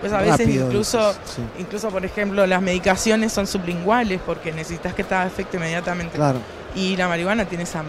Pues 0.00 0.12
a 0.12 0.18
veces 0.20 0.38
Rápido, 0.46 0.66
incluso, 0.66 1.12
sí. 1.12 1.42
incluso, 1.58 1.88
por 1.90 2.04
ejemplo, 2.04 2.46
las 2.46 2.60
medicaciones 2.62 3.32
son 3.32 3.46
sublinguales 3.48 4.20
porque 4.24 4.52
necesitas 4.52 4.94
que 4.94 5.02
te 5.04 5.14
haga 5.14 5.26
efecto 5.26 5.56
inmediatamente. 5.56 6.16
Claro. 6.16 6.38
Y 6.76 6.94
la 6.96 7.08
marihuana 7.08 7.44
tiene 7.46 7.64
esa 7.64 7.82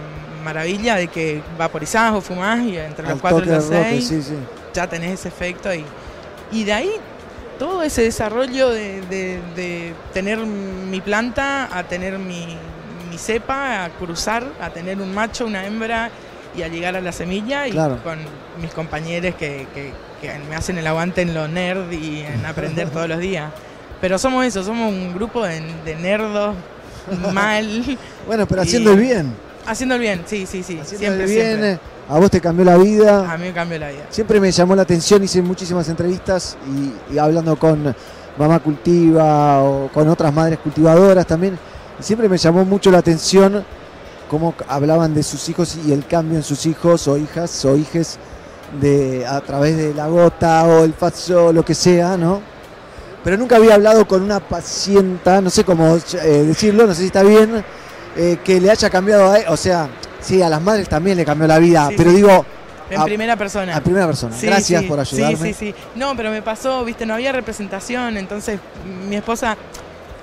maravilla 0.44 0.96
de 0.96 1.08
que 1.08 1.41
vaporizás 1.58 2.14
o 2.14 2.22
fumás 2.22 2.60
y 2.62 2.78
entre 2.78 3.08
los 3.08 3.20
4 3.20 3.39
y 3.46 3.50
roque, 3.50 3.62
6 3.91 4.08
sí, 4.08 4.22
sí. 4.22 4.36
ya 4.74 4.88
tenés 4.88 5.20
ese 5.20 5.30
efecto 5.30 5.74
y, 5.74 5.84
y 6.52 6.64
de 6.64 6.74
ahí 6.74 6.91
todo 7.58 7.82
ese 7.84 8.02
desarrollo 8.04 8.70
de, 8.70 9.02
de- 9.10 9.39
de 9.56 9.94
tener 10.14 10.39
mi 10.39 11.02
planta 11.02 11.70
a 11.76 11.84
tener 11.84 12.20
mi, 12.20 12.58
mi 13.10 13.18
cepa, 13.18 13.86
a 13.86 13.89
cruzar, 13.89 14.44
a 14.62 14.70
tener 14.70 15.00
un 15.00 15.14
macho, 15.14 15.46
una 15.46 15.66
hembra 15.66 16.10
y 16.56 16.62
a 16.64 16.68
llegar 16.68 16.96
a 16.96 17.02
la 17.02 17.12
semilla 17.12 17.68
y 17.68 17.72
Claro. 17.72 18.00
con 18.04 18.20
mis 18.62 18.72
compañeros 18.74 19.34
que, 19.36 19.68
que- 19.74 19.91
que 20.22 20.32
me 20.50 20.56
hacen 20.56 20.78
el 20.78 20.88
aguante 20.88 21.22
en 21.22 21.34
lo 21.34 21.48
nerd 21.48 21.91
y 21.91 22.22
en 22.22 22.46
aprender 22.46 22.89
todos 22.89 23.08
los 23.08 23.20
días. 23.20 23.52
Pero 24.02 24.18
somos 24.18 24.46
eso, 24.46 24.64
somos 24.64 24.91
un 24.91 25.14
grupo 25.14 25.46
de, 25.46 25.62
de 25.86 25.96
nerdos 25.96 26.56
mal. 27.34 27.98
Bueno, 28.28 28.46
pero 28.48 28.62
haciendo 28.64 28.91
el 28.94 29.00
bien. 29.00 29.34
Haciendo 29.66 29.95
el 29.95 30.01
bien, 30.01 30.24
sí, 30.26 30.45
sí, 30.45 30.61
sí. 30.64 30.80
Haciendo 30.80 30.97
siempre, 30.97 31.24
el 31.24 31.30
bien. 31.30 31.47
siempre. 31.47 31.72
eh, 31.74 31.80
A 32.09 32.20
vos 32.20 32.30
te 32.30 32.41
cambió 32.41 32.66
la 32.66 32.78
vida. 32.78 33.32
A 33.32 33.38
mí 33.38 33.45
me 33.45 33.53
cambió 33.53 33.80
la 33.80 33.89
vida. 33.89 34.05
Siempre 34.09 34.39
me 34.39 34.51
llamó 34.51 34.76
la 34.76 34.82
atención, 34.82 35.24
hice 35.24 35.41
muchísimas 35.41 35.88
entrevistas 35.89 36.57
y, 37.09 37.14
y 37.16 37.18
hablando 37.18 37.55
con 37.57 37.95
Mamá 38.38 38.59
Cultiva 38.59 39.61
o 39.64 39.89
con 39.93 40.07
otras 40.09 40.34
madres 40.34 40.59
cultivadoras 40.59 41.26
también. 41.26 41.57
Y 41.99 42.03
siempre 42.03 42.28
me 42.28 42.38
llamó 42.38 42.66
mucho 42.66 42.91
la 42.91 42.97
atención 42.97 43.64
cómo 44.30 44.53
hablaban 44.68 45.14
de 45.14 45.22
sus 45.24 45.47
hijos 45.49 45.78
y 45.86 45.93
el 45.93 46.05
cambio 46.07 46.38
en 46.38 46.43
sus 46.43 46.66
hijos 46.66 47.07
o 47.07 47.18
hijas 47.18 47.64
o 47.66 47.78
hijes 47.78 48.18
de, 48.82 49.26
a 49.28 49.39
través 49.41 49.78
de 49.78 49.93
la 49.93 50.07
gota 50.07 50.66
o 50.66 50.84
el 50.84 50.93
faso, 50.93 51.53
lo 51.53 51.64
que 51.64 51.76
sea, 51.76 52.18
¿no? 52.18 52.41
Pero 53.24 53.38
nunca 53.38 53.55
había 53.57 53.76
hablado 53.76 54.05
con 54.07 54.22
una 54.24 54.39
pacienta, 54.39 55.39
no 55.39 55.49
sé 55.49 55.64
cómo 55.64 55.95
eh, 55.95 56.43
decirlo, 56.47 56.88
no 56.88 56.93
sé 56.95 57.01
si 57.01 57.07
está 57.07 57.22
bien, 57.24 57.64
eh, 58.16 58.38
que 58.43 58.59
le 58.61 58.70
haya 58.72 58.89
cambiado, 58.89 59.32
a, 59.34 59.51
o 59.51 59.57
sea, 59.57 59.88
sí, 60.22 60.41
a 60.41 60.49
las 60.49 60.61
madres 60.61 60.88
también 60.89 61.18
le 61.18 61.26
cambió 61.26 61.47
la 61.47 61.59
vida, 61.59 61.88
Sí, 61.89 61.95
pero 61.97 62.09
sí. 62.11 62.16
digo, 62.18 62.45
En 62.89 63.01
a- 63.01 63.05
primera 63.05 63.36
persona. 63.36 63.76
a 63.76 63.82
primera 63.82 64.05
persona. 64.05 64.36
Sí, 64.36 64.45
Gracias 64.45 64.84
por 64.84 64.99
ayudarme. 64.99 65.38
Sí, 65.38 65.53
sí, 65.53 65.74
sí. 65.74 65.76
No, 65.95 66.16
pero 66.16 66.30
me 66.32 66.41
pasó, 66.41 66.84
viste, 66.86 67.05
no 67.05 67.14
había 67.16 67.32
representación, 67.32 68.18
entonces 68.18 68.59
mi 69.09 69.16
esposa 69.16 69.57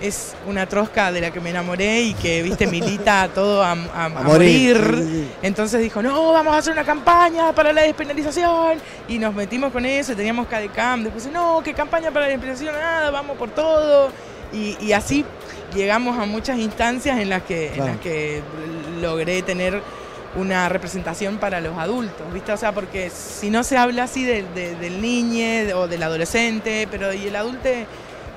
es 0.00 0.32
una 0.46 0.64
trosca 0.66 1.12
de 1.12 1.20
la 1.20 1.30
que 1.30 1.40
me 1.40 1.50
enamoré 1.50 2.00
y 2.02 2.14
que, 2.14 2.42
viste, 2.42 2.66
milita 2.68 3.28
todo 3.34 3.62
a, 3.62 3.72
a- 3.72 4.04
a 4.06 4.08
morir. 4.08 5.28
Entonces 5.42 5.80
dijo, 5.82 6.00
no, 6.00 6.32
vamos 6.32 6.54
a 6.54 6.58
hacer 6.58 6.72
una 6.72 6.84
campaña 6.84 7.52
para 7.52 7.70
la 7.72 7.82
despenalización. 7.82 8.78
Y 9.08 9.18
nos 9.18 9.34
metimos 9.34 9.70
con 9.72 9.84
eso, 9.84 10.14
teníamos 10.16 10.46
CADECAM. 10.46 11.04
Después, 11.04 11.28
no, 11.30 11.60
¿qué 11.62 11.74
campaña 11.74 12.10
para 12.10 12.26
la 12.26 12.30
despenalización? 12.30 12.74
Nada, 12.80 13.10
vamos 13.10 13.36
por 13.36 13.50
todo. 13.50 14.08
Y, 14.52 14.76
y 14.80 14.92
así 14.92 15.24
llegamos 15.74 16.18
a 16.18 16.24
muchas 16.26 16.58
instancias 16.58 17.18
en 17.20 17.28
las 17.30 17.42
que, 17.42 17.72
en 17.74 17.84
las 17.86 17.96
que 17.98 18.42
logré 19.00 19.42
tener 19.42 19.80
una 20.36 20.68
representación 20.68 21.38
para 21.38 21.60
los 21.60 21.76
adultos, 21.78 22.32
¿viste? 22.32 22.52
O 22.52 22.56
sea, 22.56 22.72
porque 22.72 23.10
si 23.10 23.50
no 23.50 23.64
se 23.64 23.76
habla 23.76 24.04
así 24.04 24.24
de- 24.24 24.44
de- 24.54 24.74
del 24.76 25.00
niño 25.02 25.76
o 25.76 25.88
del 25.88 26.02
adolescente, 26.02 26.86
pero 26.90 27.12
¿y 27.12 27.26
el 27.26 27.34
adulto 27.36 27.68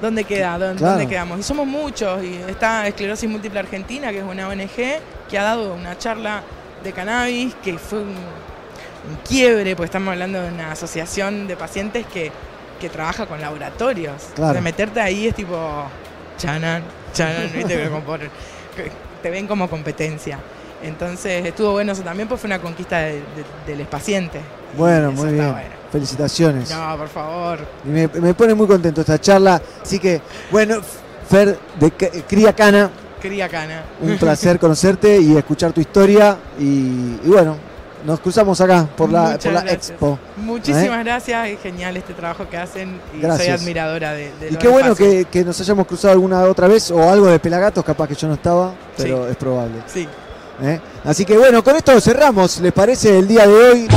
dónde 0.01 0.23
queda? 0.23 0.57
¿Dónde, 0.57 0.77
Claro. 0.79 0.93
dónde 0.97 1.07
quedamos? 1.07 1.39
Y 1.39 1.43
somos 1.43 1.67
muchos, 1.67 2.23
y 2.23 2.35
está 2.49 2.87
Esclerosis 2.87 3.29
Múltiple 3.29 3.59
Argentina, 3.59 4.09
que 4.11 4.19
es 4.19 4.23
una 4.23 4.47
ONG 4.47 4.99
que 5.29 5.37
ha 5.37 5.43
dado 5.43 5.73
una 5.75 5.97
charla 5.97 6.41
de 6.83 6.91
cannabis, 6.93 7.53
que 7.63 7.77
fue 7.77 7.99
un, 7.99 8.07
un 8.09 9.15
quiebre, 9.27 9.75
porque 9.75 9.85
estamos 9.85 10.11
hablando 10.11 10.41
de 10.41 10.49
una 10.49 10.71
asociación 10.71 11.47
de 11.47 11.55
pacientes 11.55 12.05
que, 12.07 12.31
que 12.81 12.89
trabaja 12.89 13.27
con 13.27 13.39
laboratorios. 13.39 14.15
Claro. 14.35 14.53
De 14.53 14.61
meterte 14.61 14.99
ahí 14.99 15.27
es 15.27 15.35
tipo, 15.35 15.55
chanan, 16.43 16.83
chanan, 17.13 17.49
¿viste? 17.55 17.89
Te 19.21 19.29
ven 19.29 19.47
como 19.47 19.69
competencia. 19.69 20.37
Entonces 20.83 21.45
estuvo 21.45 21.71
bueno 21.71 21.93
eso 21.93 22.01
también, 22.03 22.27
pues 22.27 22.41
fue 22.41 22.47
una 22.49 22.59
conquista 22.59 22.99
de- 22.99 23.21
de- 23.65 23.75
del 23.75 23.85
paciente. 23.87 24.41
Bueno, 24.77 25.11
muy 25.13 25.31
bien. 25.33 25.51
bueno. 25.51 25.69
Felicitaciones. 25.91 26.69
No, 26.71 26.97
por 26.97 27.07
favor. 27.07 27.59
Y 27.85 27.89
me, 27.89 28.07
me 28.07 28.33
pone 28.33 28.53
muy 28.53 28.67
contento 28.67 29.01
esta 29.01 29.21
charla. 29.21 29.61
Así 29.81 29.99
que, 29.99 30.19
bueno, 30.51 30.77
Fer 31.29 31.57
de 31.79 31.91
Cría 32.27 32.53
Cana, 32.53 32.89
Cría 33.21 33.47
cana. 33.47 33.83
un 34.01 34.17
placer 34.19 34.59
conocerte 34.59 35.17
y 35.19 35.37
escuchar 35.37 35.71
tu 35.71 35.79
historia. 35.79 36.35
Y, 36.59 36.63
y 37.23 37.27
bueno, 37.27 37.55
nos 38.05 38.19
cruzamos 38.19 38.59
acá 38.61 38.87
por 38.97 39.09
la, 39.11 39.37
por 39.37 39.53
la 39.53 39.61
gracias. 39.61 39.89
expo. 39.91 40.19
Muchísimas 40.37 40.99
¿Eh? 40.99 41.03
gracias, 41.03 41.47
es 41.49 41.59
genial 41.61 41.95
este 41.97 42.13
trabajo 42.13 42.47
que 42.49 42.57
hacen 42.57 42.99
y 43.11 43.11
soy 43.13 43.21
Gracias. 43.21 43.61
admiradora 43.61 44.13
de, 44.13 44.31
de 44.39 44.49
Y 44.51 44.55
qué 44.57 44.67
bueno 44.67 44.95
que, 44.95 45.25
que 45.25 45.43
nos 45.43 45.59
hayamos 45.61 45.87
cruzado 45.87 46.13
alguna 46.13 46.41
otra 46.43 46.67
vez 46.67 46.91
o 46.91 47.09
algo 47.09 47.27
de 47.27 47.39
Pelagatos, 47.39 47.83
capaz 47.83 48.07
que 48.07 48.15
yo 48.15 48.27
no 48.27 48.33
estaba, 48.35 48.73
pero 48.97 49.25
Sí. 49.25 49.31
es 49.31 49.37
probable. 49.37 49.75
Sí. 49.87 50.07
¿Eh? 50.61 50.79
Así 51.03 51.25
que 51.25 51.37
bueno, 51.37 51.63
con 51.63 51.75
esto 51.75 51.99
cerramos, 51.99 52.59
¿les 52.59 52.71
parece 52.73 53.17
el 53.17 53.27
día 53.27 53.47
de 53.47 53.53
hoy? 53.53 53.87